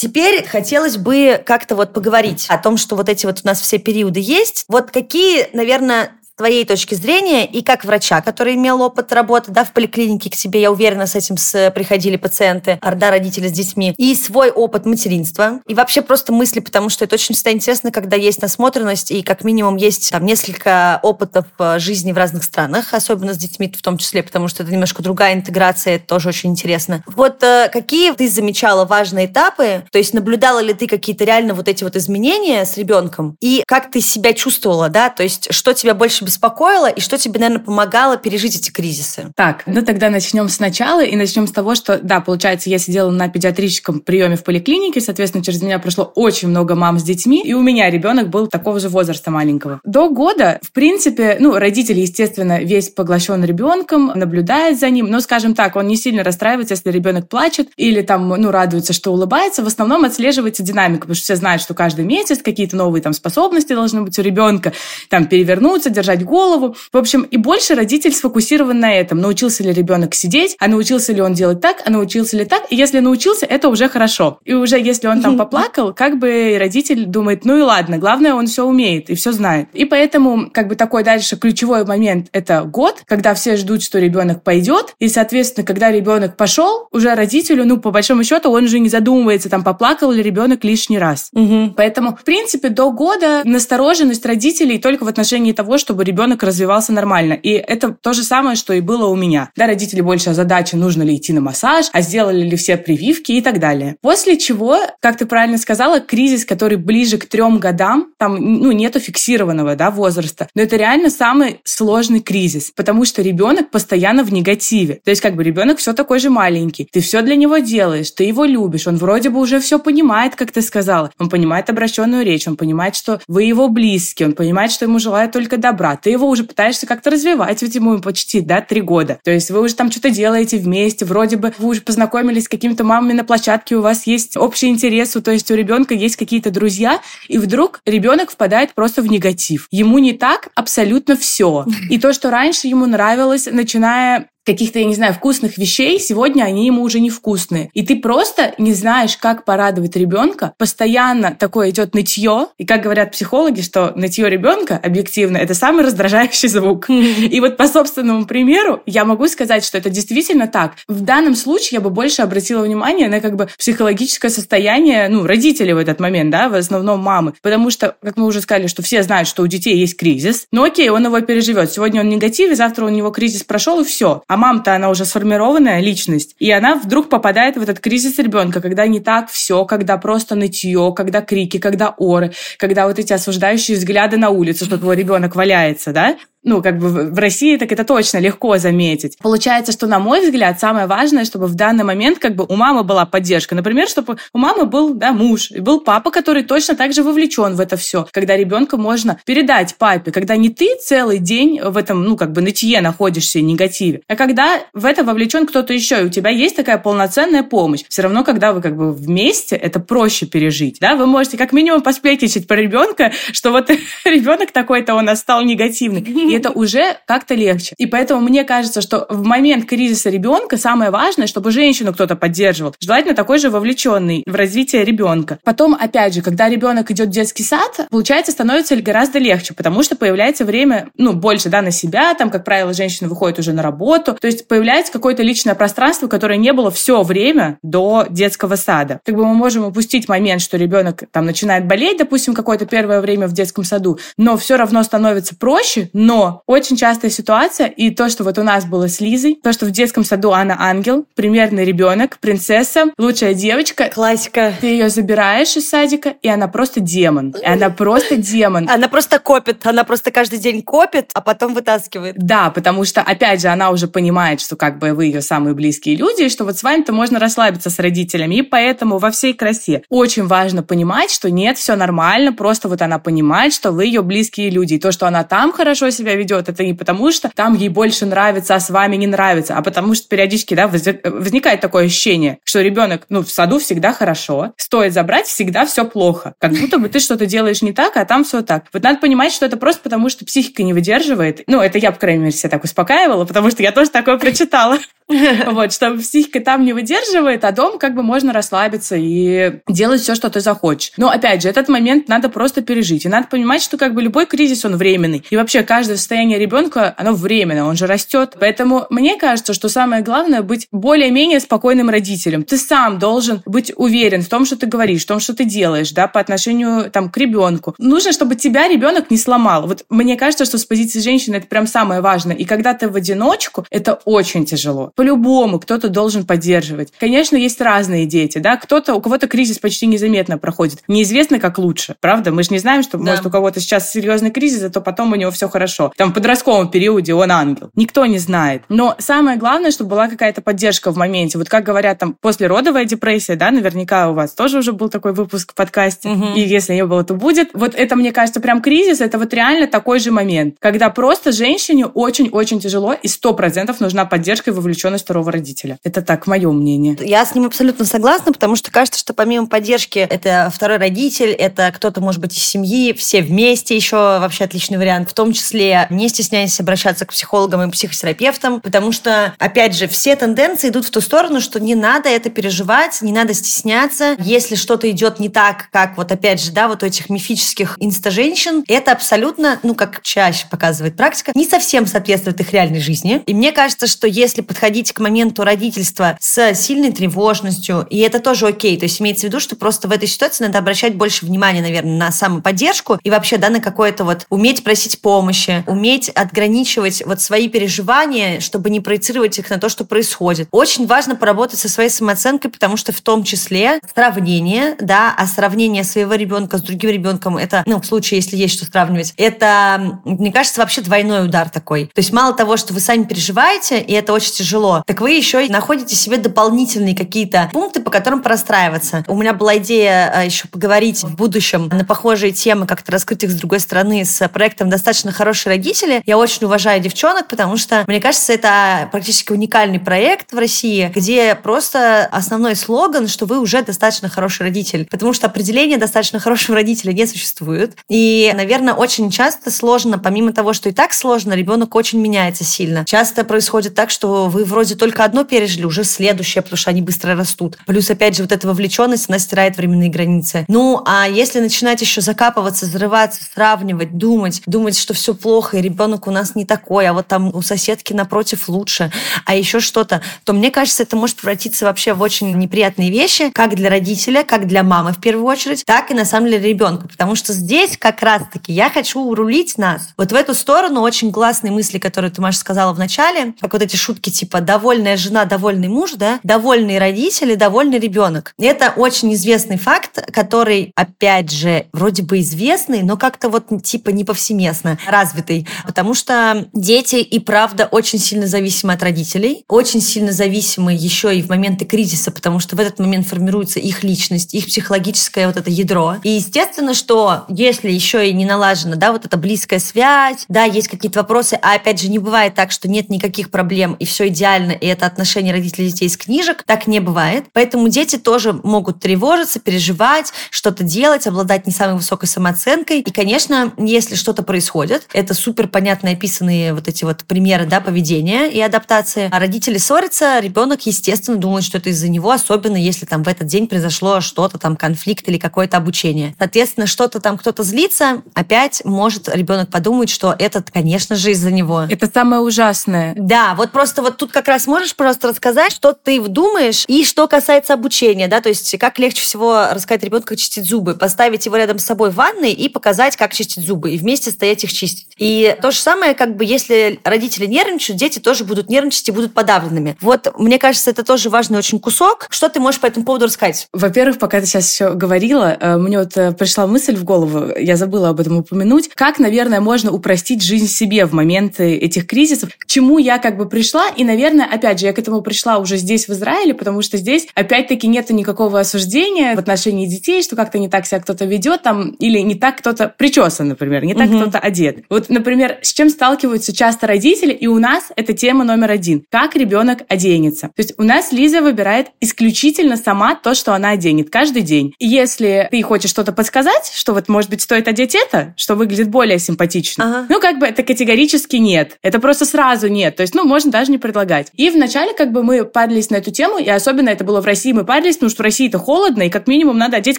Теперь 0.00 0.46
хотелось 0.46 0.96
бы 0.96 1.42
как-то 1.44 1.74
вот 1.74 1.92
поговорить 1.92 2.46
о 2.48 2.58
том, 2.58 2.76
что 2.76 2.94
вот 2.94 3.08
эти 3.08 3.26
вот 3.26 3.40
у 3.42 3.46
нас 3.48 3.60
все 3.60 3.78
периоды 3.78 4.20
есть. 4.20 4.64
Вот 4.68 4.92
какие, 4.92 5.48
наверное, 5.56 6.12
твоей 6.38 6.64
точки 6.64 6.94
зрения 6.94 7.44
и 7.44 7.62
как 7.62 7.84
врача, 7.84 8.20
который 8.22 8.54
имел 8.54 8.80
опыт 8.80 9.12
работы 9.12 9.50
да, 9.50 9.64
в 9.64 9.72
поликлинике 9.72 10.30
к 10.30 10.36
тебе, 10.36 10.60
я 10.60 10.70
уверена, 10.70 11.06
с 11.06 11.16
этим 11.16 11.36
с, 11.36 11.70
приходили 11.72 12.16
пациенты, 12.16 12.78
орда 12.80 13.10
родители 13.10 13.48
с 13.48 13.52
детьми, 13.52 13.92
и 13.98 14.14
свой 14.14 14.50
опыт 14.50 14.86
материнства, 14.86 15.60
и 15.66 15.74
вообще 15.74 16.00
просто 16.00 16.32
мысли, 16.32 16.60
потому 16.60 16.88
что 16.88 17.04
это 17.04 17.16
очень 17.16 17.34
всегда 17.34 17.52
интересно, 17.52 17.90
когда 17.90 18.16
есть 18.16 18.40
насмотренность, 18.40 19.10
и 19.10 19.22
как 19.22 19.44
минимум 19.44 19.76
есть 19.76 20.10
там 20.10 20.24
несколько 20.24 21.00
опытов 21.02 21.46
э, 21.58 21.78
жизни 21.80 22.12
в 22.12 22.16
разных 22.16 22.44
странах, 22.44 22.94
особенно 22.94 23.34
с 23.34 23.36
детьми 23.36 23.72
в 23.76 23.82
том 23.82 23.98
числе, 23.98 24.22
потому 24.22 24.46
что 24.48 24.62
это 24.62 24.72
немножко 24.72 25.02
другая 25.02 25.34
интеграция, 25.34 25.96
это 25.96 26.06
тоже 26.06 26.28
очень 26.28 26.50
интересно. 26.50 27.02
Вот 27.06 27.42
э, 27.42 27.68
какие 27.72 28.12
ты 28.12 28.28
замечала 28.28 28.84
важные 28.84 29.26
этапы, 29.26 29.84
то 29.90 29.98
есть 29.98 30.14
наблюдала 30.14 30.60
ли 30.60 30.72
ты 30.72 30.86
какие-то 30.86 31.24
реально 31.24 31.54
вот 31.54 31.66
эти 31.66 31.82
вот 31.82 31.96
изменения 31.96 32.64
с 32.64 32.76
ребенком, 32.76 33.36
и 33.40 33.64
как 33.66 33.90
ты 33.90 34.00
себя 34.00 34.32
чувствовала, 34.34 34.88
да, 34.88 35.10
то 35.10 35.24
есть 35.24 35.52
что 35.52 35.72
тебя 35.72 35.94
больше 35.94 36.27
беспокоило 36.28 36.88
и 36.90 37.00
что 37.00 37.16
тебе, 37.16 37.40
наверное, 37.40 37.64
помогало 37.64 38.18
пережить 38.18 38.56
эти 38.56 38.70
кризисы? 38.70 39.32
Так, 39.34 39.62
ну 39.66 39.82
тогда 39.82 40.10
начнем 40.10 40.48
сначала 40.48 41.02
и 41.02 41.16
начнем 41.16 41.46
с 41.46 41.52
того, 41.52 41.74
что, 41.74 41.98
да, 42.02 42.20
получается, 42.20 42.68
я 42.68 42.78
сидела 42.78 43.10
на 43.10 43.28
педиатрическом 43.28 44.00
приеме 44.00 44.36
в 44.36 44.44
поликлинике, 44.44 45.00
соответственно, 45.00 45.42
через 45.42 45.62
меня 45.62 45.78
прошло 45.78 46.04
очень 46.14 46.48
много 46.48 46.74
мам 46.74 46.98
с 46.98 47.02
детьми, 47.02 47.42
и 47.42 47.54
у 47.54 47.62
меня 47.62 47.90
ребенок 47.90 48.28
был 48.28 48.46
такого 48.46 48.78
же 48.78 48.88
возраста 48.88 49.30
маленького. 49.30 49.80
До 49.84 50.10
года, 50.10 50.60
в 50.62 50.72
принципе, 50.72 51.38
ну, 51.40 51.58
родитель, 51.58 51.98
естественно, 51.98 52.60
весь 52.60 52.90
поглощен 52.90 53.42
ребенком, 53.44 54.12
наблюдает 54.14 54.78
за 54.78 54.90
ним, 54.90 55.06
но, 55.06 55.20
скажем 55.20 55.54
так, 55.54 55.76
он 55.76 55.86
не 55.86 55.96
сильно 55.96 56.22
расстраивается, 56.22 56.74
если 56.74 56.90
ребенок 56.90 57.28
плачет 57.28 57.70
или 57.76 58.02
там, 58.02 58.28
ну, 58.28 58.50
радуется, 58.50 58.92
что 58.92 59.12
улыбается, 59.12 59.62
в 59.62 59.66
основном 59.66 60.04
отслеживается 60.04 60.62
динамика, 60.62 61.00
потому 61.00 61.14
что 61.14 61.24
все 61.24 61.36
знают, 61.36 61.62
что 61.62 61.72
каждый 61.72 62.04
месяц 62.04 62.42
какие-то 62.42 62.76
новые 62.76 63.02
там 63.02 63.14
способности 63.14 63.72
должны 63.72 64.02
быть 64.02 64.18
у 64.18 64.22
ребенка, 64.22 64.72
там 65.08 65.26
перевернуться, 65.26 65.90
держать 65.90 66.17
держать 66.18 66.24
голову. 66.24 66.76
В 66.92 66.96
общем, 66.96 67.22
и 67.22 67.36
больше 67.36 67.74
родитель 67.74 68.12
сфокусирован 68.12 68.78
на 68.78 68.92
этом. 68.92 69.20
Научился 69.20 69.62
ли 69.62 69.72
ребенок 69.72 70.14
сидеть, 70.14 70.56
а 70.58 70.68
научился 70.68 71.12
ли 71.12 71.20
он 71.20 71.34
делать 71.34 71.60
так, 71.60 71.82
а 71.84 71.90
научился 71.90 72.36
ли 72.36 72.44
так. 72.44 72.64
И 72.70 72.76
если 72.76 73.00
научился, 73.00 73.46
это 73.46 73.68
уже 73.68 73.88
хорошо. 73.88 74.38
И 74.44 74.54
уже 74.54 74.78
если 74.78 75.08
он 75.08 75.22
там 75.22 75.36
поплакал, 75.36 75.92
как 75.94 76.18
бы 76.18 76.56
родитель 76.58 77.06
думает, 77.06 77.44
ну 77.44 77.56
и 77.56 77.60
ладно, 77.60 77.98
главное, 77.98 78.34
он 78.34 78.46
все 78.46 78.64
умеет 78.64 79.10
и 79.10 79.14
все 79.14 79.32
знает. 79.32 79.68
И 79.72 79.84
поэтому, 79.84 80.50
как 80.52 80.68
бы 80.68 80.74
такой 80.74 81.04
дальше 81.04 81.36
ключевой 81.36 81.84
момент– 81.84 82.28
это 82.32 82.62
год, 82.62 83.02
когда 83.06 83.34
все 83.34 83.56
ждут, 83.56 83.82
что 83.82 83.98
ребенок 83.98 84.42
пойдет. 84.42 84.94
И, 84.98 85.08
соответственно, 85.08 85.66
когда 85.66 85.90
ребенок 85.90 86.36
пошел, 86.36 86.88
уже 86.92 87.14
родителю, 87.14 87.64
ну, 87.64 87.78
по 87.78 87.90
большому 87.90 88.24
счету, 88.24 88.50
он 88.50 88.64
уже 88.64 88.78
не 88.78 88.88
задумывается, 88.88 89.48
там, 89.48 89.62
поплакал 89.62 90.10
ли 90.10 90.22
ребенок 90.22 90.64
лишний 90.64 90.98
раз. 90.98 91.30
Угу. 91.32 91.74
Поэтому, 91.76 92.16
в 92.16 92.24
принципе, 92.24 92.68
до 92.68 92.90
года 92.90 93.42
настороженность 93.44 94.24
родителей 94.26 94.78
только 94.78 95.04
в 95.04 95.08
отношении 95.08 95.52
того, 95.52 95.78
чтобы 95.78 96.04
ребенок 96.08 96.42
развивался 96.42 96.92
нормально. 96.92 97.34
И 97.34 97.50
это 97.50 97.92
то 97.92 98.12
же 98.12 98.24
самое, 98.24 98.56
что 98.56 98.72
и 98.72 98.80
было 98.80 99.06
у 99.06 99.14
меня. 99.14 99.50
Да, 99.56 99.66
родители 99.66 100.00
больше 100.00 100.30
о 100.30 100.34
задаче, 100.34 100.76
нужно 100.76 101.02
ли 101.02 101.16
идти 101.16 101.32
на 101.32 101.40
массаж, 101.40 101.86
а 101.92 102.00
сделали 102.00 102.42
ли 102.42 102.56
все 102.56 102.76
прививки 102.76 103.32
и 103.32 103.40
так 103.40 103.60
далее. 103.60 103.96
После 104.00 104.38
чего, 104.38 104.78
как 105.00 105.18
ты 105.18 105.26
правильно 105.26 105.58
сказала, 105.58 106.00
кризис, 106.00 106.44
который 106.44 106.78
ближе 106.78 107.18
к 107.18 107.26
трем 107.26 107.58
годам, 107.58 108.12
там, 108.18 108.36
ну, 108.36 108.72
нету 108.72 109.00
фиксированного, 109.00 109.76
да, 109.76 109.90
возраста, 109.90 110.48
но 110.54 110.62
это 110.62 110.76
реально 110.76 111.10
самый 111.10 111.60
сложный 111.64 112.20
кризис, 112.20 112.72
потому 112.74 113.04
что 113.04 113.22
ребенок 113.22 113.70
постоянно 113.70 114.24
в 114.24 114.32
негативе. 114.32 115.00
То 115.04 115.10
есть, 115.10 115.20
как 115.20 115.36
бы 115.36 115.44
ребенок 115.44 115.78
все 115.78 115.92
такой 115.92 116.18
же 116.18 116.30
маленький, 116.30 116.88
ты 116.90 117.00
все 117.00 117.22
для 117.22 117.36
него 117.36 117.58
делаешь, 117.58 118.10
ты 118.10 118.24
его 118.24 118.44
любишь, 118.44 118.86
он 118.86 118.96
вроде 118.96 119.30
бы 119.30 119.40
уже 119.40 119.60
все 119.60 119.78
понимает, 119.78 120.36
как 120.36 120.52
ты 120.52 120.62
сказала, 120.62 121.10
он 121.18 121.28
понимает 121.28 121.68
обращенную 121.68 122.24
речь, 122.24 122.48
он 122.48 122.56
понимает, 122.56 122.96
что 122.96 123.20
вы 123.28 123.42
его 123.42 123.68
близкие, 123.68 124.28
он 124.28 124.34
понимает, 124.34 124.72
что 124.72 124.86
ему 124.86 124.98
желают 124.98 125.32
только 125.32 125.58
добра, 125.58 125.97
ты 126.02 126.10
его 126.10 126.28
уже 126.28 126.44
пытаешься 126.44 126.86
как-то 126.86 127.10
развивать, 127.10 127.62
ведь 127.62 127.74
ему 127.74 127.98
почти, 127.98 128.40
да, 128.40 128.60
три 128.60 128.80
года. 128.80 129.18
То 129.24 129.30
есть 129.30 129.50
вы 129.50 129.60
уже 129.60 129.74
там 129.74 129.90
что-то 129.90 130.10
делаете 130.10 130.58
вместе, 130.58 131.04
вроде 131.04 131.36
бы 131.36 131.52
вы 131.58 131.68
уже 131.68 131.80
познакомились 131.80 132.44
с 132.44 132.48
какими-то 132.48 132.84
мамами 132.84 133.12
на 133.12 133.24
площадке, 133.24 133.76
у 133.76 133.82
вас 133.82 134.06
есть 134.06 134.36
общий 134.36 134.68
интерес, 134.68 135.12
то 135.12 135.30
есть 135.30 135.50
у 135.50 135.54
ребенка 135.54 135.94
есть 135.94 136.16
какие-то 136.16 136.50
друзья, 136.50 137.00
и 137.28 137.38
вдруг 137.38 137.80
ребенок 137.84 138.30
впадает 138.30 138.74
просто 138.74 139.02
в 139.02 139.06
негатив. 139.06 139.68
Ему 139.70 139.98
не 139.98 140.12
так 140.12 140.48
абсолютно 140.54 141.16
все. 141.16 141.64
И 141.90 141.98
то, 141.98 142.12
что 142.12 142.30
раньше 142.30 142.68
ему 142.68 142.86
нравилось, 142.86 143.48
начиная 143.50 144.28
каких-то, 144.48 144.78
я 144.78 144.86
не 144.86 144.94
знаю, 144.94 145.12
вкусных 145.12 145.58
вещей, 145.58 146.00
сегодня 146.00 146.44
они 146.44 146.64
ему 146.64 146.82
уже 146.82 147.00
невкусные. 147.00 147.68
И 147.74 147.84
ты 147.84 147.96
просто 147.96 148.54
не 148.56 148.72
знаешь, 148.72 149.18
как 149.18 149.44
порадовать 149.44 149.94
ребенка. 149.94 150.54
Постоянно 150.56 151.36
такое 151.38 151.68
идет 151.68 151.94
нытье. 151.94 152.46
И 152.56 152.64
как 152.64 152.82
говорят 152.82 153.12
психологи, 153.12 153.60
что 153.60 153.92
нытье 153.94 154.30
ребенка 154.30 154.80
объективно 154.82 155.36
это 155.36 155.52
самый 155.52 155.84
раздражающий 155.84 156.48
звук. 156.48 156.88
И 156.88 157.40
вот 157.40 157.58
по 157.58 157.68
собственному 157.68 158.24
примеру 158.24 158.80
я 158.86 159.04
могу 159.04 159.28
сказать, 159.28 159.66
что 159.66 159.76
это 159.76 159.90
действительно 159.90 160.46
так. 160.46 160.76
В 160.88 161.02
данном 161.02 161.34
случае 161.34 161.76
я 161.76 161.80
бы 161.82 161.90
больше 161.90 162.22
обратила 162.22 162.62
внимание 162.62 163.08
на 163.08 163.20
как 163.20 163.36
бы 163.36 163.50
психологическое 163.58 164.30
состояние, 164.30 165.10
ну, 165.10 165.26
родителей 165.26 165.74
в 165.74 165.78
этот 165.78 166.00
момент, 166.00 166.30
да, 166.30 166.48
в 166.48 166.54
основном 166.54 167.00
мамы. 167.00 167.34
Потому 167.42 167.68
что, 167.68 167.96
как 168.02 168.16
мы 168.16 168.24
уже 168.24 168.40
сказали, 168.40 168.66
что 168.66 168.80
все 168.80 169.02
знают, 169.02 169.28
что 169.28 169.42
у 169.42 169.46
детей 169.46 169.76
есть 169.76 169.98
кризис. 169.98 170.46
Но 170.52 170.62
окей, 170.62 170.88
он 170.88 171.04
его 171.04 171.20
переживет. 171.20 171.70
Сегодня 171.70 172.00
он 172.00 172.08
негатив, 172.08 172.56
завтра 172.56 172.86
у 172.86 172.88
него 172.88 173.10
кризис 173.10 173.44
прошел, 173.44 173.80
и 173.80 173.84
все. 173.84 174.22
А 174.26 174.37
мама-то 174.38 174.74
она 174.74 174.88
уже 174.88 175.04
сформированная 175.04 175.80
личность, 175.80 176.34
и 176.38 176.50
она 176.50 176.76
вдруг 176.76 177.08
попадает 177.08 177.56
в 177.56 177.62
этот 177.62 177.80
кризис 177.80 178.18
ребенка, 178.18 178.60
когда 178.60 178.86
не 178.86 179.00
так 179.00 179.30
все, 179.30 179.64
когда 179.64 179.98
просто 179.98 180.34
нытье, 180.34 180.94
когда 180.96 181.20
крики, 181.20 181.58
когда 181.58 181.94
оры, 181.98 182.32
когда 182.56 182.86
вот 182.86 182.98
эти 182.98 183.12
осуждающие 183.12 183.76
взгляды 183.76 184.16
на 184.16 184.30
улицу, 184.30 184.64
что 184.64 184.78
твой 184.78 184.96
ребенок 184.96 185.36
валяется, 185.36 185.92
да? 185.92 186.16
Ну, 186.48 186.62
как 186.62 186.78
бы 186.78 186.88
в 186.88 187.18
России 187.18 187.56
так 187.56 187.70
это 187.70 187.84
точно 187.84 188.18
легко 188.18 188.56
заметить. 188.58 189.18
Получается, 189.18 189.72
что, 189.72 189.86
на 189.86 189.98
мой 189.98 190.24
взгляд, 190.24 190.58
самое 190.58 190.86
важное, 190.86 191.24
чтобы 191.24 191.46
в 191.46 191.54
данный 191.54 191.84
момент 191.84 192.18
как 192.18 192.34
бы 192.34 192.46
у 192.48 192.56
мамы 192.56 192.84
была 192.84 193.04
поддержка. 193.04 193.54
Например, 193.54 193.86
чтобы 193.86 194.16
у 194.32 194.38
мамы 194.38 194.64
был, 194.64 194.94
да, 194.94 195.12
муж, 195.12 195.50
и 195.50 195.60
был 195.60 195.80
папа, 195.80 196.10
который 196.10 196.42
точно 196.42 196.74
так 196.74 196.92
же 196.94 197.02
вовлечен 197.02 197.54
в 197.54 197.60
это 197.60 197.76
все. 197.76 198.06
Когда 198.12 198.36
ребенка 198.36 198.76
можно 198.76 199.20
передать 199.26 199.76
папе, 199.76 200.10
когда 200.10 200.36
не 200.36 200.48
ты 200.48 200.76
целый 200.82 201.18
день 201.18 201.60
в 201.62 201.76
этом, 201.76 202.02
ну, 202.02 202.16
как 202.16 202.32
бы 202.32 202.40
нытье 202.40 202.80
находишься 202.80 203.40
негативе, 203.40 204.00
а 204.08 204.16
когда 204.16 204.62
в 204.72 204.86
это 204.86 205.04
вовлечен 205.04 205.46
кто-то 205.46 205.74
еще, 205.74 206.00
и 206.00 206.04
у 206.04 206.08
тебя 206.08 206.30
есть 206.30 206.56
такая 206.56 206.78
полноценная 206.78 207.42
помощь. 207.42 207.84
Все 207.88 208.02
равно, 208.02 208.24
когда 208.24 208.52
вы 208.52 208.62
как 208.62 208.76
бы 208.76 208.92
вместе, 208.92 209.54
это 209.56 209.80
проще 209.80 210.26
пережить, 210.26 210.78
да, 210.80 210.96
вы 210.96 211.06
можете 211.06 211.36
как 211.36 211.52
минимум 211.52 211.82
посплетничать 211.82 212.46
про 212.46 212.56
ребенка, 212.56 213.12
что 213.32 213.50
вот 213.50 213.70
ребенок 214.04 214.50
такой-то 214.50 214.94
у 214.94 215.00
нас 215.02 215.20
стал 215.20 215.42
негативный. 215.42 216.00
И 216.00 216.37
это 216.38 216.50
уже 216.50 216.96
как-то 217.06 217.34
легче. 217.34 217.74
И 217.76 217.86
поэтому 217.86 218.20
мне 218.20 218.44
кажется, 218.44 218.80
что 218.80 219.06
в 219.10 219.24
момент 219.24 219.66
кризиса 219.66 220.10
ребенка 220.10 220.56
самое 220.56 220.90
важное, 220.90 221.26
чтобы 221.26 221.50
женщину 221.50 221.92
кто-то 221.92 222.16
поддерживал. 222.16 222.74
Желательно 222.80 223.14
такой 223.14 223.38
же 223.38 223.50
вовлеченный 223.50 224.22
в 224.26 224.34
развитие 224.34 224.84
ребенка. 224.84 225.38
Потом, 225.44 225.74
опять 225.74 226.14
же, 226.14 226.22
когда 226.22 226.48
ребенок 226.48 226.90
идет 226.90 227.08
в 227.08 227.12
детский 227.12 227.42
сад, 227.42 227.88
получается, 227.90 228.32
становится 228.32 228.76
гораздо 228.76 229.18
легче, 229.18 229.54
потому 229.54 229.82
что 229.82 229.96
появляется 229.96 230.44
время, 230.44 230.88
ну, 230.96 231.12
больше, 231.12 231.48
да, 231.48 231.62
на 231.62 231.70
себя, 231.70 232.14
там, 232.14 232.30
как 232.30 232.44
правило, 232.44 232.72
женщина 232.72 233.08
выходит 233.08 233.38
уже 233.38 233.52
на 233.52 233.62
работу, 233.62 234.14
то 234.14 234.26
есть 234.26 234.46
появляется 234.48 234.92
какое-то 234.92 235.22
личное 235.22 235.54
пространство, 235.54 236.06
которое 236.06 236.36
не 236.36 236.52
было 236.52 236.70
все 236.70 237.02
время 237.02 237.58
до 237.62 238.06
детского 238.08 238.56
сада. 238.56 239.00
Как 239.04 239.14
бы 239.14 239.26
мы 239.26 239.34
можем 239.34 239.64
упустить 239.64 240.08
момент, 240.08 240.40
что 240.40 240.56
ребенок 240.56 241.04
там 241.10 241.26
начинает 241.26 241.66
болеть, 241.66 241.98
допустим, 241.98 242.34
какое-то 242.34 242.66
первое 242.66 243.00
время 243.00 243.26
в 243.26 243.32
детском 243.32 243.64
саду, 243.64 243.98
но 244.16 244.36
все 244.36 244.56
равно 244.56 244.82
становится 244.82 245.34
проще, 245.34 245.90
но 245.92 246.17
Но 246.18 246.42
очень 246.46 246.76
частая 246.76 247.12
ситуация, 247.12 247.68
и 247.68 247.90
то, 247.90 248.08
что 248.08 248.24
вот 248.24 248.38
у 248.38 248.42
нас 248.42 248.64
было 248.64 248.88
с 248.88 248.98
Лизой, 248.98 249.38
то, 249.40 249.52
что 249.52 249.66
в 249.66 249.70
детском 249.70 250.02
саду 250.02 250.32
она 250.32 250.56
ангел, 250.58 251.06
примерный 251.14 251.64
ребенок, 251.64 252.18
принцесса, 252.18 252.86
лучшая 252.98 253.34
девочка. 253.34 253.88
Классика. 253.94 254.52
Ты 254.60 254.66
ее 254.66 254.88
забираешь 254.88 255.56
из 255.56 255.68
садика, 255.68 256.14
и 256.20 256.28
она 256.28 256.48
просто 256.48 256.80
демон. 256.80 257.36
И 257.40 257.46
она 257.46 257.70
просто 257.70 258.16
демон. 258.16 258.68
Она 258.68 258.88
просто 258.88 259.20
копит, 259.20 259.64
она 259.64 259.84
просто 259.84 260.10
каждый 260.10 260.40
день 260.40 260.62
копит, 260.62 261.10
а 261.14 261.20
потом 261.20 261.54
вытаскивает. 261.54 262.16
Да, 262.18 262.50
потому 262.50 262.84
что, 262.84 263.00
опять 263.00 263.40
же, 263.40 263.46
она 263.46 263.70
уже 263.70 263.86
понимает, 263.86 264.40
что 264.40 264.56
как 264.56 264.80
бы 264.80 264.94
вы 264.94 265.04
ее 265.04 265.22
самые 265.22 265.54
близкие 265.54 265.94
люди, 265.94 266.22
и 266.22 266.28
что 266.28 266.44
вот 266.44 266.58
с 266.58 266.64
вами-то 266.64 266.92
можно 266.92 267.20
расслабиться 267.20 267.70
с 267.70 267.78
родителями. 267.78 268.34
И 268.36 268.42
поэтому 268.42 268.98
во 268.98 269.12
всей 269.12 269.34
красе 269.34 269.82
очень 269.88 270.26
важно 270.26 270.64
понимать, 270.64 271.12
что 271.12 271.30
нет, 271.30 271.58
все 271.58 271.76
нормально, 271.76 272.32
просто 272.32 272.68
вот 272.68 272.82
она 272.82 272.98
понимает, 272.98 273.52
что 273.54 273.70
вы 273.70 273.84
ее 273.84 274.02
близкие 274.02 274.50
люди. 274.50 274.74
И 274.74 274.78
то, 274.80 274.90
что 274.90 275.06
она 275.06 275.22
там 275.22 275.52
хорошо 275.52 275.90
себя 275.90 276.07
ведет, 276.14 276.48
это 276.48 276.64
не 276.64 276.74
потому, 276.74 277.10
что 277.10 277.30
там 277.34 277.54
ей 277.54 277.68
больше 277.68 278.06
нравится, 278.06 278.54
а 278.54 278.60
с 278.60 278.70
вами 278.70 278.96
не 278.96 279.06
нравится, 279.06 279.56
а 279.56 279.62
потому 279.62 279.94
что 279.94 280.08
периодически 280.08 280.54
да, 280.54 280.68
возникает 280.68 281.60
такое 281.60 281.86
ощущение, 281.86 282.38
что 282.44 282.60
ребенок 282.60 283.06
ну, 283.08 283.22
в 283.22 283.30
саду 283.30 283.58
всегда 283.58 283.92
хорошо, 283.92 284.52
стоит 284.56 284.92
забрать, 284.92 285.26
всегда 285.26 285.66
все 285.66 285.84
плохо. 285.84 286.34
Как 286.38 286.52
будто 286.52 286.78
бы 286.78 286.88
ты 286.88 287.00
что-то 287.00 287.26
делаешь 287.26 287.62
не 287.62 287.72
так, 287.72 287.96
а 287.96 288.04
там 288.04 288.24
все 288.24 288.42
так. 288.42 288.64
Вот 288.72 288.82
надо 288.82 288.98
понимать, 289.00 289.32
что 289.32 289.46
это 289.46 289.56
просто 289.56 289.82
потому, 289.82 290.08
что 290.08 290.24
психика 290.24 290.62
не 290.62 290.72
выдерживает. 290.72 291.42
Ну, 291.46 291.60
это 291.60 291.78
я, 291.78 291.92
по 291.92 291.98
крайней 291.98 292.24
мере, 292.24 292.32
себя 292.32 292.50
так 292.50 292.64
успокаивала, 292.64 293.24
потому 293.24 293.50
что 293.50 293.62
я 293.62 293.72
тоже 293.72 293.90
такое 293.90 294.18
прочитала. 294.18 294.78
Вот, 295.46 295.72
что 295.72 295.94
психика 295.96 296.40
там 296.40 296.64
не 296.64 296.72
выдерживает, 296.72 297.44
а 297.44 297.52
дом 297.52 297.78
как 297.78 297.94
бы 297.94 298.02
можно 298.02 298.32
расслабиться 298.32 298.96
и 298.96 299.60
делать 299.68 300.02
все, 300.02 300.14
что 300.14 300.30
ты 300.30 300.40
захочешь. 300.40 300.92
Но, 300.96 301.08
опять 301.08 301.42
же, 301.42 301.48
этот 301.48 301.68
момент 301.68 302.08
надо 302.08 302.28
просто 302.28 302.62
пережить. 302.62 303.06
И 303.06 303.08
надо 303.08 303.28
понимать, 303.28 303.62
что 303.62 303.78
как 303.78 303.94
бы 303.94 304.02
любой 304.02 304.26
кризис, 304.26 304.64
он 304.64 304.76
временный. 304.76 305.24
И 305.30 305.36
вообще 305.36 305.62
каждое 305.62 305.96
состояние 305.96 306.38
ребенка, 306.38 306.94
оно 306.96 307.12
временно, 307.14 307.66
он 307.66 307.76
же 307.76 307.86
растет. 307.86 308.36
Поэтому 308.38 308.86
мне 308.90 309.16
кажется, 309.16 309.54
что 309.54 309.68
самое 309.68 310.02
главное 310.02 310.42
быть 310.42 310.68
более-менее 310.72 311.40
спокойным 311.40 311.88
родителем. 311.88 312.44
Ты 312.44 312.58
сам 312.58 312.98
должен 312.98 313.42
быть 313.46 313.72
уверен 313.76 314.22
в 314.22 314.28
том, 314.28 314.44
что 314.44 314.56
ты 314.56 314.66
говоришь, 314.66 315.04
в 315.04 315.06
том, 315.06 315.20
что 315.20 315.34
ты 315.34 315.44
делаешь, 315.44 315.92
да, 315.92 316.06
по 316.06 316.20
отношению 316.20 316.90
там 316.90 317.10
к 317.10 317.16
ребенку. 317.16 317.74
Нужно, 317.78 318.12
чтобы 318.12 318.36
тебя 318.36 318.68
ребенок 318.68 319.10
не 319.10 319.16
сломал. 319.16 319.66
Вот 319.66 319.84
мне 319.88 320.16
кажется, 320.16 320.44
что 320.44 320.58
с 320.58 320.64
позиции 320.64 321.00
женщины 321.00 321.36
это 321.36 321.46
прям 321.46 321.66
самое 321.66 322.00
важное. 322.00 322.36
И 322.36 322.44
когда 322.44 322.74
ты 322.74 322.88
в 322.88 322.96
одиночку, 322.96 323.64
это 323.70 323.94
очень 324.04 324.44
тяжело. 324.44 324.92
По-любому 324.98 325.60
кто-то 325.60 325.90
должен 325.90 326.26
поддерживать. 326.26 326.92
Конечно, 326.98 327.36
есть 327.36 327.60
разные 327.60 328.04
дети, 328.04 328.38
да, 328.38 328.56
кто-то, 328.56 328.96
у 328.96 329.00
кого-то 329.00 329.28
кризис 329.28 329.60
почти 329.60 329.86
незаметно 329.86 330.38
проходит. 330.38 330.80
Неизвестно, 330.88 331.38
как 331.38 331.58
лучше, 331.58 331.94
правда? 332.00 332.32
Мы 332.32 332.42
же 332.42 332.48
не 332.50 332.58
знаем, 332.58 332.82
что, 332.82 332.98
да. 332.98 333.04
может, 333.04 333.24
у 333.24 333.30
кого-то 333.30 333.60
сейчас 333.60 333.92
серьезный 333.92 334.32
кризис, 334.32 334.58
зато 334.58 334.80
потом 334.80 335.12
у 335.12 335.14
него 335.14 335.30
все 335.30 335.48
хорошо. 335.48 335.92
Там 335.96 336.10
в 336.10 336.14
подростковом 336.14 336.68
периоде 336.68 337.14
он 337.14 337.30
ангел. 337.30 337.70
Никто 337.76 338.06
не 338.06 338.18
знает. 338.18 338.64
Но 338.68 338.96
самое 338.98 339.38
главное, 339.38 339.70
чтобы 339.70 339.90
была 339.90 340.08
какая-то 340.08 340.42
поддержка 340.42 340.90
в 340.90 340.96
моменте. 340.96 341.38
Вот 341.38 341.48
как 341.48 341.62
говорят, 341.62 342.00
там, 342.00 342.16
послеродовая 342.20 342.84
депрессия, 342.84 343.36
да, 343.36 343.52
наверняка 343.52 344.10
у 344.10 344.14
вас 344.14 344.32
тоже 344.32 344.58
уже 344.58 344.72
был 344.72 344.88
такой 344.88 345.12
выпуск 345.12 345.52
в 345.52 345.54
подкасте. 345.54 346.08
Угу. 346.08 346.34
И 346.34 346.40
если 346.40 346.74
не 346.74 346.84
было, 346.84 347.04
то 347.04 347.14
будет. 347.14 347.50
Вот 347.54 347.76
это, 347.76 347.94
мне 347.94 348.10
кажется, 348.10 348.40
прям 348.40 348.60
кризис, 348.60 349.00
это 349.00 349.16
вот 349.16 349.32
реально 349.32 349.68
такой 349.68 350.00
же 350.00 350.10
момент, 350.10 350.56
когда 350.58 350.90
просто 350.90 351.30
женщине 351.30 351.86
очень-очень 351.86 352.58
тяжело, 352.58 352.94
и 352.94 353.06
сто 353.06 353.32
процентов 353.32 353.78
нужна 353.78 354.04
поддержка 354.04 354.50
и 354.50 354.52
вовлеченность 354.52 354.87
вовлеченность 354.88 355.04
второго 355.04 355.32
родителя. 355.32 355.78
Это 355.84 356.02
так, 356.02 356.26
мое 356.26 356.50
мнение. 356.50 356.96
Я 357.00 357.24
с 357.24 357.34
ним 357.34 357.46
абсолютно 357.46 357.84
согласна, 357.84 358.32
потому 358.32 358.56
что 358.56 358.70
кажется, 358.70 358.98
что 358.98 359.14
помимо 359.14 359.46
поддержки 359.46 359.98
это 359.98 360.50
второй 360.54 360.78
родитель, 360.78 361.30
это 361.30 361.70
кто-то, 361.74 362.00
может 362.00 362.20
быть, 362.20 362.36
из 362.36 362.42
семьи, 362.42 362.92
все 362.92 363.22
вместе 363.22 363.76
еще 363.76 363.96
вообще 363.96 364.44
отличный 364.44 364.78
вариант. 364.78 365.10
В 365.10 365.14
том 365.14 365.32
числе 365.32 365.86
не 365.90 366.08
стесняйся 366.08 366.62
обращаться 366.62 367.04
к 367.04 367.12
психологам 367.12 367.68
и 367.68 367.70
психотерапевтам, 367.70 368.60
потому 368.60 368.92
что, 368.92 369.34
опять 369.38 369.74
же, 369.74 369.86
все 369.88 370.16
тенденции 370.16 370.68
идут 370.68 370.86
в 370.86 370.90
ту 370.90 371.00
сторону, 371.00 371.40
что 371.40 371.60
не 371.60 371.74
надо 371.74 372.08
это 372.08 372.30
переживать, 372.30 373.02
не 373.02 373.12
надо 373.12 373.34
стесняться. 373.34 374.16
Если 374.18 374.54
что-то 374.54 374.90
идет 374.90 375.20
не 375.20 375.28
так, 375.28 375.68
как 375.70 375.96
вот 375.96 376.12
опять 376.12 376.42
же, 376.42 376.52
да, 376.52 376.68
вот 376.68 376.82
у 376.82 376.86
этих 376.86 377.10
мифических 377.10 377.76
инста-женщин, 377.80 378.64
это 378.68 378.92
абсолютно, 378.92 379.58
ну, 379.62 379.74
как 379.74 380.02
чаще 380.02 380.46
показывает 380.50 380.96
практика, 380.96 381.32
не 381.34 381.44
совсем 381.44 381.86
соответствует 381.86 382.40
их 382.40 382.52
реальной 382.52 382.80
жизни. 382.80 383.22
И 383.26 383.34
мне 383.34 383.52
кажется, 383.52 383.86
что 383.86 384.06
если 384.06 384.40
подходить 384.40 384.77
подходить 384.78 384.92
к 384.92 385.00
моменту 385.00 385.44
родительства 385.44 386.16
с 386.20 386.54
сильной 386.54 386.92
тревожностью, 386.92 387.86
и 387.90 387.98
это 387.98 388.20
тоже 388.20 388.46
окей. 388.46 388.76
То 388.78 388.84
есть 388.84 389.00
имеется 389.00 389.26
в 389.26 389.30
виду, 389.30 389.40
что 389.40 389.56
просто 389.56 389.88
в 389.88 389.92
этой 389.92 390.06
ситуации 390.06 390.44
надо 390.44 390.58
обращать 390.58 390.94
больше 390.94 391.26
внимания, 391.26 391.62
наверное, 391.62 391.96
на 391.96 392.12
самоподдержку 392.12 392.98
и 393.02 393.10
вообще, 393.10 393.38
да, 393.38 393.50
на 393.50 393.60
какое-то 393.60 394.04
вот 394.04 394.26
уметь 394.30 394.62
просить 394.62 395.00
помощи, 395.00 395.64
уметь 395.66 396.10
отграничивать 396.10 397.02
вот 397.04 397.20
свои 397.20 397.48
переживания, 397.48 398.40
чтобы 398.40 398.70
не 398.70 398.80
проецировать 398.80 399.38
их 399.38 399.50
на 399.50 399.58
то, 399.58 399.68
что 399.68 399.84
происходит. 399.84 400.48
Очень 400.52 400.86
важно 400.86 401.16
поработать 401.16 401.58
со 401.58 401.68
своей 401.68 401.90
самооценкой, 401.90 402.50
потому 402.50 402.76
что 402.76 402.92
в 402.92 403.00
том 403.00 403.24
числе 403.24 403.80
сравнение, 403.94 404.76
да, 404.80 405.14
а 405.16 405.26
сравнение 405.26 405.82
своего 405.82 406.14
ребенка 406.14 406.58
с 406.58 406.62
другим 406.62 406.90
ребенком, 406.90 407.36
это, 407.36 407.62
ну, 407.66 407.80
в 407.80 407.86
случае, 407.86 408.18
если 408.18 408.36
есть 408.36 408.54
что 408.54 408.64
сравнивать, 408.64 409.12
это, 409.16 410.00
мне 410.04 410.32
кажется, 410.32 410.60
вообще 410.60 410.82
двойной 410.82 411.24
удар 411.24 411.48
такой. 411.48 411.86
То 411.86 412.00
есть 412.00 412.12
мало 412.12 412.34
того, 412.34 412.56
что 412.56 412.72
вы 412.72 412.80
сами 412.80 413.04
переживаете, 413.04 413.80
и 413.88 413.92
это 413.92 414.12
очень 414.12 414.32
тяжело, 414.32 414.67
тяжело, 414.68 414.82
так 414.86 415.00
вы 415.00 415.12
еще 415.12 415.46
находите 415.48 415.94
себе 415.96 416.16
дополнительные 416.16 416.94
какие-то 416.94 417.48
пункты, 417.52 417.80
по 417.80 417.90
которым 417.90 418.22
простраиваться. 418.22 419.04
У 419.06 419.16
меня 419.16 419.32
была 419.32 419.58
идея 419.58 420.12
э, 420.14 420.26
еще 420.26 420.48
поговорить 420.48 421.02
в 421.02 421.14
будущем 421.16 421.68
на 421.68 421.84
похожие 421.84 422.32
темы, 422.32 422.66
как-то 422.66 422.92
раскрыть 422.92 423.24
их 423.24 423.30
с 423.30 423.34
другой 423.34 423.60
стороны, 423.60 424.04
с 424.04 424.26
проектом 424.28 424.70
«Достаточно 424.70 425.12
хорошие 425.12 425.52
родители». 425.52 426.02
Я 426.06 426.18
очень 426.18 426.46
уважаю 426.46 426.80
девчонок, 426.80 427.28
потому 427.28 427.56
что, 427.56 427.84
мне 427.86 428.00
кажется, 428.00 428.32
это 428.32 428.88
практически 428.92 429.32
уникальный 429.32 429.80
проект 429.80 430.32
в 430.32 430.38
России, 430.38 430.90
где 430.94 431.34
просто 431.34 432.06
основной 432.10 432.56
слоган, 432.56 433.08
что 433.08 433.26
вы 433.26 433.40
уже 433.40 433.62
достаточно 433.62 434.08
хороший 434.08 434.42
родитель. 434.42 434.86
Потому 434.90 435.12
что 435.12 435.26
определения 435.26 435.78
достаточно 435.78 436.18
хорошего 436.18 436.56
родителя 436.56 436.92
не 436.92 437.06
существует. 437.06 437.76
И, 437.88 438.32
наверное, 438.34 438.74
очень 438.74 439.10
часто 439.10 439.50
сложно, 439.50 439.98
помимо 439.98 440.32
того, 440.32 440.52
что 440.52 440.68
и 440.68 440.72
так 440.72 440.92
сложно, 440.92 441.34
ребенок 441.34 441.74
очень 441.74 442.00
меняется 442.00 442.44
сильно. 442.44 442.84
Часто 442.84 443.24
происходит 443.24 443.74
так, 443.74 443.90
что 443.90 444.26
вы 444.26 444.44
вроде 444.44 444.57
вроде 444.58 444.74
только 444.74 445.04
одно 445.04 445.22
пережили, 445.22 445.64
уже 445.64 445.84
следующее, 445.84 446.42
потому 446.42 446.56
что 446.56 446.70
они 446.70 446.82
быстро 446.82 447.14
растут. 447.14 447.56
Плюс, 447.64 447.88
опять 447.90 448.16
же, 448.16 448.24
вот 448.24 448.32
эта 448.32 448.48
вовлеченность, 448.48 449.08
она 449.08 449.20
стирает 449.20 449.56
временные 449.56 449.88
границы. 449.88 450.44
Ну, 450.48 450.82
а 450.84 451.08
если 451.08 451.38
начинать 451.38 451.80
еще 451.80 452.00
закапываться, 452.00 452.66
взрываться, 452.66 453.20
сравнивать, 453.32 453.96
думать, 453.96 454.42
думать, 454.46 454.76
что 454.76 454.94
все 454.94 455.14
плохо, 455.14 455.58
и 455.58 455.62
ребенок 455.62 456.08
у 456.08 456.10
нас 456.10 456.34
не 456.34 456.44
такой, 456.44 456.88
а 456.88 456.92
вот 456.92 457.06
там 457.06 457.32
у 457.32 457.40
соседки 457.40 457.92
напротив 457.92 458.48
лучше, 458.48 458.90
а 459.24 459.36
еще 459.36 459.60
что-то, 459.60 460.02
то 460.24 460.32
мне 460.32 460.50
кажется, 460.50 460.82
это 460.82 460.96
может 460.96 461.14
превратиться 461.14 461.64
вообще 461.64 461.92
в 461.92 462.02
очень 462.02 462.36
неприятные 462.36 462.90
вещи, 462.90 463.30
как 463.30 463.54
для 463.54 463.70
родителя, 463.70 464.24
как 464.24 464.48
для 464.48 464.64
мамы 464.64 464.92
в 464.92 465.00
первую 465.00 465.26
очередь, 465.26 465.64
так 465.64 465.92
и 465.92 465.94
на 465.94 466.04
самом 466.04 466.30
деле 466.30 466.48
ребенка. 466.48 466.88
Потому 466.88 467.14
что 467.14 467.32
здесь 467.32 467.78
как 467.78 468.02
раз-таки 468.02 468.52
я 468.52 468.70
хочу 468.70 469.00
урулить 469.00 469.56
нас. 469.56 469.90
Вот 469.96 470.10
в 470.10 470.14
эту 470.16 470.34
сторону 470.34 470.80
очень 470.80 471.12
классные 471.12 471.52
мысли, 471.52 471.78
которые 471.78 472.10
ты, 472.10 472.20
Маша, 472.20 472.40
сказала 472.40 472.72
в 472.72 472.78
начале, 472.80 473.34
как 473.40 473.52
вот 473.52 473.62
эти 473.62 473.76
шутки 473.76 474.10
типа 474.10 474.37
довольная 474.40 474.96
жена, 474.96 475.24
довольный 475.24 475.68
муж, 475.68 475.92
да, 475.94 476.20
довольные 476.22 476.78
родители, 476.78 477.34
довольный 477.34 477.78
ребенок. 477.78 478.32
Это 478.38 478.72
очень 478.76 479.12
известный 479.14 479.58
факт, 479.58 479.98
который, 480.12 480.72
опять 480.74 481.30
же, 481.30 481.66
вроде 481.72 482.02
бы 482.02 482.20
известный, 482.20 482.82
но 482.82 482.96
как-то 482.96 483.28
вот 483.28 483.46
типа 483.62 483.90
не 483.90 484.04
повсеместно 484.04 484.78
развитый, 484.86 485.46
потому 485.66 485.94
что 485.94 486.46
дети 486.52 486.96
и 486.96 487.18
правда 487.18 487.68
очень 487.70 487.98
сильно 487.98 488.26
зависимы 488.26 488.72
от 488.72 488.82
родителей, 488.82 489.44
очень 489.48 489.80
сильно 489.80 490.12
зависимы 490.12 490.72
еще 490.72 491.16
и 491.16 491.22
в 491.22 491.28
моменты 491.28 491.64
кризиса, 491.64 492.10
потому 492.10 492.40
что 492.40 492.56
в 492.56 492.60
этот 492.60 492.78
момент 492.78 493.06
формируется 493.06 493.58
их 493.58 493.82
личность, 493.82 494.34
их 494.34 494.46
психологическое 494.46 495.26
вот 495.26 495.36
это 495.36 495.50
ядро. 495.50 495.96
И 496.02 496.10
естественно, 496.10 496.74
что 496.74 497.24
если 497.28 497.70
еще 497.70 498.08
и 498.08 498.12
не 498.12 498.24
налажена, 498.24 498.76
да, 498.76 498.92
вот 498.92 499.04
эта 499.04 499.16
близкая 499.16 499.58
связь, 499.58 500.24
да, 500.28 500.44
есть 500.44 500.68
какие-то 500.68 501.00
вопросы, 501.00 501.38
а 501.40 501.54
опять 501.54 501.80
же 501.80 501.88
не 501.88 501.98
бывает 501.98 502.34
так, 502.34 502.50
что 502.50 502.68
нет 502.68 502.88
никаких 502.88 503.30
проблем 503.30 503.74
и 503.78 503.84
все 503.84 504.08
идеально 504.08 504.27
идеально, 504.28 504.52
и 504.52 504.66
это 504.66 504.86
отношение 504.86 505.32
родителей 505.32 505.68
детей 505.68 505.86
из 505.86 505.96
книжек, 505.96 506.42
так 506.44 506.66
не 506.66 506.80
бывает. 506.80 507.26
Поэтому 507.32 507.68
дети 507.68 507.96
тоже 507.96 508.32
могут 508.32 508.80
тревожиться, 508.80 509.40
переживать, 509.40 510.12
что-то 510.30 510.64
делать, 510.64 511.06
обладать 511.06 511.46
не 511.46 511.52
самой 511.52 511.76
высокой 511.76 512.06
самооценкой. 512.08 512.80
И, 512.80 512.90
конечно, 512.90 513.52
если 513.58 513.94
что-то 513.94 514.22
происходит, 514.22 514.86
это 514.92 515.14
супер 515.14 515.48
понятно 515.48 515.90
описанные 515.90 516.54
вот 516.54 516.68
эти 516.68 516.84
вот 516.84 517.04
примеры 517.04 517.46
да, 517.46 517.60
поведения 517.60 518.28
и 518.28 518.40
адаптации. 518.40 519.08
А 519.10 519.18
родители 519.18 519.58
ссорятся, 519.58 520.20
ребенок, 520.20 520.66
естественно, 520.66 521.16
думает, 521.16 521.44
что 521.44 521.58
это 521.58 521.70
из-за 521.70 521.88
него, 521.88 522.10
особенно 522.10 522.56
если 522.56 522.86
там 522.86 523.02
в 523.02 523.08
этот 523.08 523.26
день 523.26 523.46
произошло 523.46 524.00
что-то, 524.00 524.38
там 524.38 524.56
конфликт 524.56 525.08
или 525.08 525.18
какое-то 525.18 525.56
обучение. 525.56 526.14
Соответственно, 526.18 526.66
что-то 526.66 527.00
там 527.00 527.16
кто-то 527.16 527.42
злится, 527.42 528.02
опять 528.14 528.64
может 528.64 529.08
ребенок 529.08 529.50
подумать, 529.50 529.90
что 529.90 530.14
это, 530.18 530.42
конечно 530.42 530.96
же, 530.96 531.12
из-за 531.12 531.30
него. 531.30 531.62
Это 531.68 531.90
самое 531.92 532.20
ужасное. 532.20 532.94
Да, 532.96 533.34
вот 533.34 533.52
просто 533.52 533.82
вот 533.82 533.96
тут 533.96 534.12
как 534.18 534.26
раз 534.26 534.48
можешь 534.48 534.74
просто 534.74 535.06
рассказать, 535.06 535.52
что 535.52 535.72
ты 535.72 536.00
думаешь 536.00 536.64
и 536.66 536.84
что 536.84 537.06
касается 537.06 537.54
обучения, 537.54 538.08
да, 538.08 538.20
то 538.20 538.28
есть 538.28 538.58
как 538.58 538.80
легче 538.80 539.00
всего 539.00 539.46
рассказать 539.52 539.84
ребенку, 539.84 540.16
чистить 540.16 540.44
зубы, 540.44 540.74
поставить 540.74 541.24
его 541.24 541.36
рядом 541.36 541.60
с 541.60 541.64
собой 541.64 541.90
в 541.90 541.94
ванной 541.94 542.32
и 542.32 542.48
показать, 542.48 542.96
как 542.96 543.14
чистить 543.14 543.46
зубы, 543.46 543.70
и 543.70 543.78
вместе 543.78 544.10
стоять 544.10 544.42
их 544.42 544.52
чистить. 544.52 544.88
И 544.96 545.36
то 545.40 545.52
же 545.52 545.58
самое, 545.58 545.94
как 545.94 546.16
бы, 546.16 546.24
если 546.24 546.80
родители 546.82 547.26
нервничают, 547.26 547.78
дети 547.78 548.00
тоже 548.00 548.24
будут 548.24 548.50
нервничать 548.50 548.88
и 548.88 548.92
будут 548.92 549.14
подавленными. 549.14 549.76
Вот, 549.80 550.12
мне 550.18 550.40
кажется, 550.40 550.70
это 550.70 550.82
тоже 550.82 551.10
важный 551.10 551.38
очень 551.38 551.60
кусок. 551.60 552.08
Что 552.10 552.28
ты 552.28 552.40
можешь 552.40 552.60
по 552.60 552.66
этому 552.66 552.84
поводу 552.84 553.06
рассказать? 553.06 553.46
Во-первых, 553.52 554.00
пока 554.00 554.20
ты 554.20 554.26
сейчас 554.26 554.52
еще 554.52 554.74
говорила, 554.74 555.36
э, 555.38 555.56
мне 555.58 555.78
вот 555.78 555.96
э, 555.96 556.10
пришла 556.10 556.48
мысль 556.48 556.74
в 556.74 556.82
голову, 556.82 557.38
я 557.38 557.56
забыла 557.56 557.90
об 557.90 558.00
этом 558.00 558.16
упомянуть, 558.16 558.70
как, 558.74 558.98
наверное, 558.98 559.40
можно 559.40 559.70
упростить 559.70 560.24
жизнь 560.24 560.48
себе 560.48 560.86
в 560.86 560.92
моменты 560.92 561.54
этих 561.54 561.86
кризисов, 561.86 562.30
к 562.36 562.46
чему 562.46 562.78
я 562.78 562.98
как 562.98 563.16
бы 563.16 563.28
пришла, 563.28 563.68
и, 563.68 563.84
наверное, 563.84 564.07
опять 564.14 564.60
же, 564.60 564.66
я 564.66 564.72
к 564.72 564.78
этому 564.78 565.02
пришла 565.02 565.38
уже 565.38 565.56
здесь, 565.56 565.88
в 565.88 565.92
Израиле, 565.92 566.34
потому 566.34 566.62
что 566.62 566.76
здесь, 566.76 567.06
опять-таки, 567.14 567.66
нет 567.66 567.90
никакого 567.90 568.40
осуждения 568.40 569.14
в 569.14 569.18
отношении 569.18 569.66
детей, 569.66 570.02
что 570.02 570.16
как-то 570.16 570.38
не 570.38 570.48
так 570.48 570.66
себя 570.66 570.80
кто-то 570.80 571.04
ведет, 571.04 571.42
там, 571.42 571.70
или 571.70 571.98
не 572.00 572.14
так 572.14 572.38
кто-то 572.38 572.74
причесан, 572.76 573.28
например, 573.28 573.64
не 573.64 573.74
так 573.74 573.88
угу. 573.88 574.00
кто-то 574.00 574.18
одет. 574.18 574.64
Вот, 574.68 574.88
например, 574.88 575.38
с 575.42 575.52
чем 575.52 575.70
сталкиваются 575.70 576.34
часто 576.34 576.66
родители, 576.66 577.12
и 577.12 577.26
у 577.26 577.38
нас 577.38 577.72
это 577.76 577.92
тема 577.92 578.24
номер 578.24 578.50
один. 578.50 578.84
Как 578.90 579.16
ребенок 579.16 579.60
оденется. 579.68 580.28
То 580.28 580.42
есть 580.42 580.54
у 580.58 580.62
нас 580.62 580.92
Лиза 580.92 581.20
выбирает 581.20 581.68
исключительно 581.80 582.56
сама 582.56 582.94
то, 582.94 583.14
что 583.14 583.34
она 583.34 583.50
оденет 583.50 583.90
каждый 583.90 584.22
день. 584.22 584.54
И 584.58 584.66
если 584.66 585.28
ты 585.30 585.42
хочешь 585.42 585.70
что-то 585.70 585.92
подсказать, 585.92 586.52
что 586.54 586.74
вот, 586.74 586.88
может 586.88 587.10
быть, 587.10 587.22
стоит 587.22 587.48
одеть 587.48 587.74
это, 587.74 588.14
что 588.16 588.34
выглядит 588.34 588.68
более 588.68 588.98
симпатично, 588.98 589.64
ага. 589.64 589.86
ну, 589.88 590.00
как 590.00 590.18
бы 590.18 590.26
это 590.26 590.42
категорически 590.42 591.16
нет. 591.16 591.58
Это 591.62 591.80
просто 591.80 592.04
сразу 592.04 592.48
нет. 592.48 592.76
То 592.76 592.82
есть, 592.82 592.94
ну, 592.94 593.04
можно 593.04 593.30
даже 593.30 593.50
не 593.50 593.58
предлагать. 593.58 593.97
И 594.14 594.30
вначале 594.30 594.72
как 594.74 594.92
бы 594.92 595.02
мы 595.02 595.24
парились 595.24 595.70
на 595.70 595.76
эту 595.76 595.90
тему, 595.90 596.18
и 596.18 596.28
особенно 596.28 596.68
это 596.68 596.84
было 596.84 597.00
в 597.00 597.04
России, 597.04 597.32
мы 597.32 597.44
парились, 597.44 597.76
потому 597.76 597.90
что 597.90 598.02
в 598.02 598.04
России 598.04 598.28
это 598.28 598.38
холодно, 598.38 598.82
и 598.82 598.90
как 598.90 599.06
минимум 599.06 599.38
надо 599.38 599.56
одеть 599.56 599.78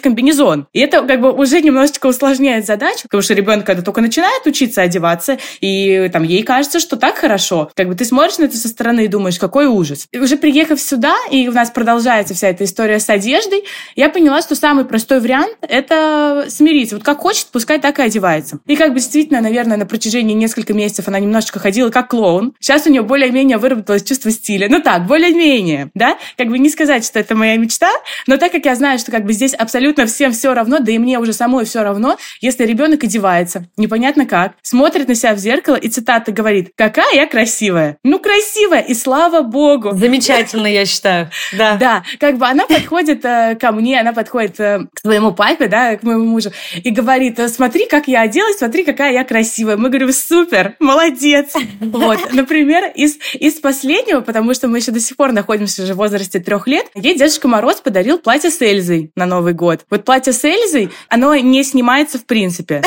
комбинезон. 0.00 0.66
И 0.72 0.80
это 0.80 1.02
как 1.02 1.20
бы 1.20 1.32
уже 1.32 1.60
немножечко 1.60 2.06
усложняет 2.06 2.66
задачу, 2.66 3.02
потому 3.04 3.22
что 3.22 3.34
ребенок, 3.34 3.66
когда 3.66 3.82
только 3.82 4.00
начинает 4.00 4.46
учиться 4.46 4.82
одеваться, 4.82 5.38
и 5.60 6.08
там 6.12 6.22
ей 6.22 6.42
кажется, 6.42 6.80
что 6.80 6.96
так 6.96 7.16
хорошо. 7.16 7.70
Как 7.74 7.88
бы 7.88 7.94
ты 7.94 8.04
смотришь 8.04 8.38
на 8.38 8.44
это 8.44 8.56
со 8.56 8.68
стороны 8.68 9.04
и 9.04 9.08
думаешь, 9.08 9.38
какой 9.38 9.66
ужас. 9.66 10.06
И 10.12 10.18
уже 10.18 10.36
приехав 10.36 10.80
сюда, 10.80 11.14
и 11.30 11.48
у 11.48 11.52
нас 11.52 11.70
продолжается 11.70 12.34
вся 12.34 12.48
эта 12.48 12.64
история 12.64 13.00
с 13.00 13.08
одеждой, 13.08 13.64
я 13.96 14.08
поняла, 14.08 14.42
что 14.42 14.54
самый 14.54 14.84
простой 14.84 15.20
вариант— 15.20 15.56
это 15.60 16.46
смириться. 16.48 16.96
Вот 16.96 17.04
как 17.04 17.18
хочет, 17.18 17.46
пускай 17.52 17.80
так 17.80 17.98
и 17.98 18.02
одевается. 18.02 18.60
И 18.66 18.76
как 18.76 18.92
бы 18.92 19.00
действительно, 19.00 19.40
наверное, 19.40 19.76
на 19.76 19.86
протяжении 19.86 20.34
нескольких 20.34 20.74
месяцев 20.74 21.08
она 21.08 21.18
немножечко 21.18 21.58
ходила 21.58 21.90
как 21.90 22.08
клоун. 22.08 22.52
Сейчас 22.60 22.86
у 22.86 22.90
нее 22.90 23.02
более-менее 23.02 23.58
выработалось 23.58 24.02
чувство 24.10 24.30
стиля. 24.30 24.68
Ну 24.68 24.80
так, 24.80 25.06
более-менее, 25.06 25.90
да? 25.94 26.18
Как 26.36 26.48
бы 26.48 26.58
не 26.58 26.68
сказать, 26.68 27.04
что 27.06 27.20
это 27.20 27.36
моя 27.36 27.56
мечта, 27.56 27.90
но 28.26 28.36
так 28.38 28.50
как 28.50 28.64
я 28.64 28.74
знаю, 28.74 28.98
что 28.98 29.12
как 29.12 29.24
бы 29.24 29.32
здесь 29.32 29.54
абсолютно 29.54 30.06
всем 30.06 30.32
все 30.32 30.52
равно, 30.52 30.80
да 30.80 30.90
и 30.90 30.98
мне 30.98 31.18
уже 31.18 31.32
самой 31.32 31.64
все 31.64 31.82
равно, 31.82 32.16
если 32.40 32.64
ребенок 32.64 33.04
одевается, 33.04 33.66
непонятно 33.76 34.26
как, 34.26 34.54
смотрит 34.62 35.06
на 35.06 35.14
себя 35.14 35.34
в 35.34 35.38
зеркало 35.38 35.76
и 35.76 35.88
цитата 35.88 36.32
говорит, 36.32 36.72
какая 36.74 37.14
я 37.14 37.26
красивая. 37.26 37.98
Ну, 38.02 38.18
красивая, 38.18 38.80
и 38.80 38.94
слава 38.94 39.42
богу. 39.42 39.92
Замечательно, 39.96 40.66
я 40.66 40.84
считаю. 40.86 41.30
Да. 41.52 41.70
Да, 41.80 42.02
как 42.18 42.36
бы 42.36 42.46
она 42.46 42.66
подходит 42.66 43.24
э, 43.24 43.56
ко 43.58 43.72
мне, 43.72 44.00
она 44.00 44.12
подходит 44.12 44.60
э, 44.60 44.80
к 44.92 45.00
своему 45.00 45.32
папе, 45.32 45.66
да, 45.66 45.96
к 45.96 46.02
моему 46.02 46.24
мужу, 46.24 46.50
и 46.74 46.90
говорит, 46.90 47.38
«Э, 47.38 47.48
смотри, 47.48 47.86
как 47.86 48.06
я 48.06 48.22
оделась, 48.22 48.58
смотри, 48.58 48.84
какая 48.84 49.12
я 49.12 49.24
красивая. 49.24 49.76
Мы 49.76 49.88
говорим, 49.88 50.12
супер, 50.12 50.74
молодец. 50.78 51.54
Вот, 51.80 52.32
например, 52.32 52.92
из, 52.94 53.18
из 53.34 53.54
последнего, 53.54 53.99
потому 54.24 54.54
что 54.54 54.68
мы 54.68 54.78
еще 54.78 54.92
до 54.92 55.00
сих 55.00 55.16
пор 55.16 55.32
находимся 55.32 55.82
уже 55.82 55.94
в 55.94 55.98
возрасте 55.98 56.40
трех 56.40 56.66
лет, 56.66 56.86
ей 56.94 57.16
Дедушка 57.16 57.48
Мороз 57.48 57.76
подарил 57.76 58.18
платье 58.18 58.50
с 58.50 58.60
Эльзой 58.60 59.12
на 59.16 59.26
Новый 59.26 59.52
год. 59.52 59.80
Вот 59.90 60.04
платье 60.04 60.32
с 60.32 60.44
Эльзой, 60.44 60.90
оно 61.08 61.34
не 61.34 61.62
снимается 61.64 62.18
в 62.18 62.24
принципе. 62.24 62.82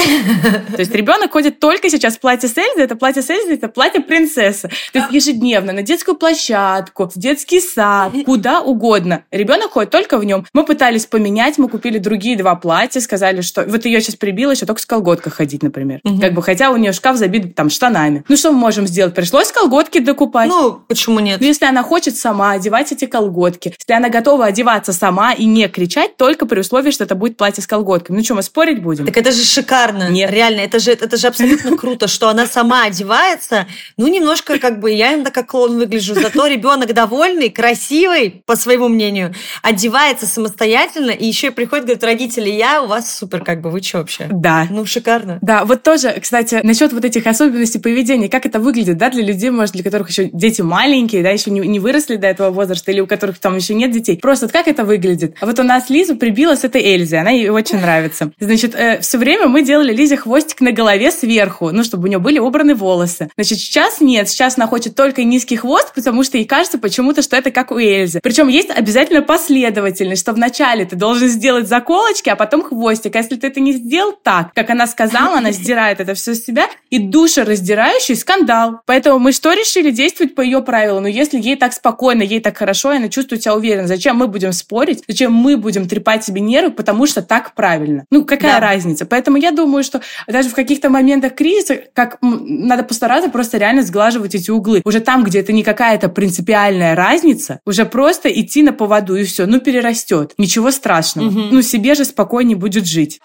То 0.75 0.79
есть 0.79 0.93
ребенок 0.93 1.31
ходит 1.31 1.59
только 1.59 1.89
сейчас 1.89 2.17
в 2.17 2.19
платье 2.19 2.49
с 2.49 2.57
Эльзой, 2.57 2.83
это 2.83 2.95
платье 2.95 3.21
с 3.21 3.29
Эльзой, 3.29 3.55
это 3.55 3.67
платье 3.67 4.01
принцессы. 4.01 4.69
То 4.91 4.99
есть 4.99 5.11
ежедневно 5.11 5.73
на 5.73 5.81
детскую 5.81 6.15
площадку, 6.15 7.09
в 7.13 7.19
детский 7.19 7.59
сад, 7.59 8.11
куда 8.25 8.61
угодно. 8.61 9.23
Ребенок 9.31 9.71
ходит 9.71 9.91
только 9.91 10.17
в 10.17 10.23
нем. 10.23 10.45
Мы 10.53 10.65
пытались 10.65 11.05
поменять, 11.05 11.57
мы 11.57 11.69
купили 11.69 11.97
другие 11.97 12.37
два 12.37 12.55
платья, 12.55 12.99
сказали, 12.99 13.41
что 13.41 13.63
вот 13.63 13.85
ее 13.85 14.01
сейчас 14.01 14.15
прибило 14.15 14.51
еще 14.51 14.65
только 14.65 14.81
с 14.81 14.85
колготках 14.85 15.33
ходить, 15.33 15.63
например. 15.63 16.01
Как 16.21 16.33
бы, 16.33 16.41
хотя 16.41 16.71
у 16.71 16.77
нее 16.77 16.91
шкаф 16.91 17.17
забит 17.17 17.55
там 17.55 17.69
штанами. 17.69 18.23
Ну, 18.27 18.37
что 18.37 18.51
мы 18.51 18.57
можем 18.57 18.87
сделать? 18.87 19.13
Пришлось 19.13 19.51
колготки 19.51 19.99
докупать. 19.99 20.49
Ну, 20.49 20.81
почему 21.03 21.19
нет? 21.19 21.41
Ну, 21.41 21.47
если 21.47 21.65
она 21.65 21.83
хочет 21.83 22.15
сама 22.15 22.51
одевать 22.51 22.91
эти 22.91 23.05
колготки, 23.05 23.75
если 23.77 23.93
она 23.93 24.09
готова 24.09 24.45
одеваться 24.45 24.93
сама 24.93 25.33
и 25.33 25.45
не 25.45 25.67
кричать, 25.67 26.15
только 26.15 26.45
при 26.45 26.59
условии, 26.59 26.91
что 26.91 27.03
это 27.03 27.15
будет 27.15 27.35
платье 27.35 27.61
с 27.61 27.67
колготками. 27.67 28.17
Ну, 28.17 28.23
что, 28.23 28.35
мы 28.35 28.43
спорить 28.43 28.81
будем? 28.81 29.05
Так 29.05 29.17
это 29.17 29.31
же 29.31 29.43
шикарно. 29.43 30.09
Нет. 30.09 30.31
Реально, 30.31 30.61
это 30.61 30.79
же, 30.79 30.91
это 30.91 31.17
же 31.17 31.27
абсолютно 31.27 31.75
круто, 31.77 32.07
что 32.07 32.29
она 32.29 32.45
сама 32.45 32.85
одевается. 32.85 33.67
Ну, 33.97 34.07
немножко 34.07 34.59
как 34.59 34.79
бы 34.79 34.91
я 34.91 35.13
иногда 35.13 35.31
как 35.31 35.47
клоун 35.47 35.77
выгляжу, 35.77 36.15
зато 36.15 36.47
ребенок 36.47 36.93
довольный, 36.93 37.49
красивый, 37.49 38.43
по 38.45 38.55
своему 38.55 38.87
мнению, 38.87 39.33
одевается 39.61 40.25
самостоятельно, 40.25 41.11
и 41.11 41.25
еще 41.25 41.47
и 41.47 41.49
приходит, 41.49 41.85
говорит, 41.85 42.03
родители, 42.03 42.49
я 42.49 42.81
у 42.81 42.87
вас 42.87 43.13
супер, 43.13 43.43
как 43.43 43.61
бы, 43.61 43.71
вы 43.71 43.81
что 43.81 43.97
вообще? 43.97 44.27
Да. 44.31 44.67
Ну, 44.69 44.85
шикарно. 44.85 45.39
Да, 45.41 45.65
вот 45.65 45.83
тоже, 45.83 46.17
кстати, 46.21 46.61
насчет 46.63 46.93
вот 46.93 47.03
этих 47.03 47.27
особенностей 47.27 47.79
поведения, 47.79 48.29
как 48.29 48.45
это 48.45 48.59
выглядит, 48.59 48.97
да, 48.97 49.09
для 49.09 49.23
людей, 49.23 49.49
может, 49.49 49.73
для 49.73 49.83
которых 49.83 50.09
еще 50.09 50.29
дети 50.31 50.61
маленькие, 50.61 50.82
да, 51.23 51.29
еще 51.29 51.51
не, 51.51 51.61
не 51.61 51.79
выросли 51.79 52.15
до 52.15 52.27
этого 52.27 52.49
возраста, 52.51 52.91
или 52.91 52.99
у 52.99 53.07
которых 53.07 53.39
там 53.39 53.55
еще 53.55 53.73
нет 53.73 53.91
детей. 53.91 54.17
Просто 54.17 54.45
вот 54.45 54.53
как 54.53 54.67
это 54.67 54.83
выглядит? 54.85 55.35
А 55.39 55.45
вот 55.45 55.59
у 55.59 55.63
нас 55.63 55.89
Лизу 55.89 56.15
прибила 56.15 56.55
с 56.55 56.63
этой 56.63 56.81
Эльзой, 56.81 57.19
она 57.19 57.31
ей 57.31 57.49
очень 57.49 57.79
нравится. 57.79 58.31
Значит, 58.39 58.75
э, 58.75 58.99
все 59.01 59.17
время 59.17 59.47
мы 59.47 59.63
делали 59.63 59.93
Лизе 59.93 60.17
хвостик 60.17 60.61
на 60.61 60.71
голове 60.71 61.11
сверху, 61.11 61.71
ну, 61.71 61.83
чтобы 61.83 62.05
у 62.05 62.07
нее 62.07 62.19
были 62.19 62.39
убраны 62.39 62.75
волосы. 62.75 63.29
Значит, 63.35 63.59
сейчас 63.59 64.01
нет, 64.01 64.29
сейчас 64.29 64.57
она 64.57 64.67
хочет 64.67 64.95
только 64.95 65.23
низкий 65.23 65.55
хвост, 65.55 65.93
потому 65.93 66.23
что 66.23 66.37
ей 66.37 66.45
кажется 66.45 66.77
почему-то, 66.77 67.21
что 67.21 67.35
это 67.35 67.51
как 67.51 67.71
у 67.71 67.79
Эльзы. 67.79 68.19
Причем 68.21 68.47
есть 68.47 68.69
обязательно 68.69 69.21
последовательность, 69.21 70.21
что 70.21 70.33
вначале 70.33 70.85
ты 70.85 70.95
должен 70.95 71.27
сделать 71.27 71.67
заколочки, 71.67 72.29
а 72.29 72.35
потом 72.35 72.63
хвостик. 72.63 73.15
А 73.15 73.19
если 73.19 73.35
ты 73.35 73.47
это 73.47 73.59
не 73.59 73.73
сделал 73.73 74.13
так, 74.21 74.53
как 74.53 74.69
она 74.69 74.87
сказала, 74.87 75.37
она 75.37 75.51
сдирает 75.51 75.99
это 75.99 76.13
все 76.13 76.35
с 76.35 76.43
себя, 76.43 76.67
и 76.89 76.99
душераздирающий 76.99 78.15
скандал. 78.15 78.81
Поэтому 78.85 79.19
мы 79.19 79.31
что 79.31 79.53
решили? 79.53 79.91
Действовать 79.91 80.35
по 80.35 80.41
ее 80.41 80.61
правилам. 80.73 81.03
Но 81.03 81.07
если 81.07 81.39
ей 81.39 81.55
так 81.55 81.71
спокойно, 81.71 82.23
ей 82.23 82.39
так 82.39 82.57
хорошо, 82.57 82.93
и 82.93 82.97
она 82.97 83.07
чувствует 83.07 83.43
себя 83.43 83.53
уверенно, 83.53 83.87
зачем 83.87 84.15
мы 84.15 84.27
будем 84.27 84.53
спорить? 84.53 85.03
Зачем 85.07 85.31
мы 85.31 85.55
будем 85.55 85.87
трепать 85.87 86.23
себе 86.23 86.41
нервы? 86.41 86.71
Потому 86.71 87.05
что 87.05 87.21
так 87.21 87.53
правильно. 87.53 88.05
Ну, 88.09 88.25
какая 88.25 88.59
да. 88.59 88.67
разница? 88.67 89.05
Поэтому 89.05 89.37
я 89.37 89.51
думаю, 89.51 89.83
что 89.83 90.01
даже 90.27 90.49
в 90.49 90.55
каких-то 90.55 90.89
моментах 90.89 91.35
кризиса, 91.35 91.77
как 91.93 92.17
надо 92.21 92.81
постараться 92.81 93.29
просто 93.29 93.59
реально 93.59 93.83
сглаживать 93.83 94.33
эти 94.33 94.49
углы. 94.49 94.81
Уже 94.83 94.99
там, 94.99 95.23
где 95.23 95.41
это 95.41 95.53
не 95.53 95.61
какая-то 95.61 96.09
принципиальная 96.09 96.95
разница, 96.95 97.59
уже 97.67 97.85
просто 97.85 98.29
идти 98.29 98.63
на 98.63 98.73
поводу 98.73 99.15
и 99.15 99.25
все. 99.25 99.45
Ну, 99.45 99.59
перерастет. 99.59 100.33
Ничего 100.39 100.71
страшного. 100.71 101.27
Угу. 101.27 101.39
Ну, 101.51 101.61
себе 101.61 101.93
же 101.93 102.03
спокойнее 102.03 102.57
будет 102.57 102.87
жить 102.87 103.21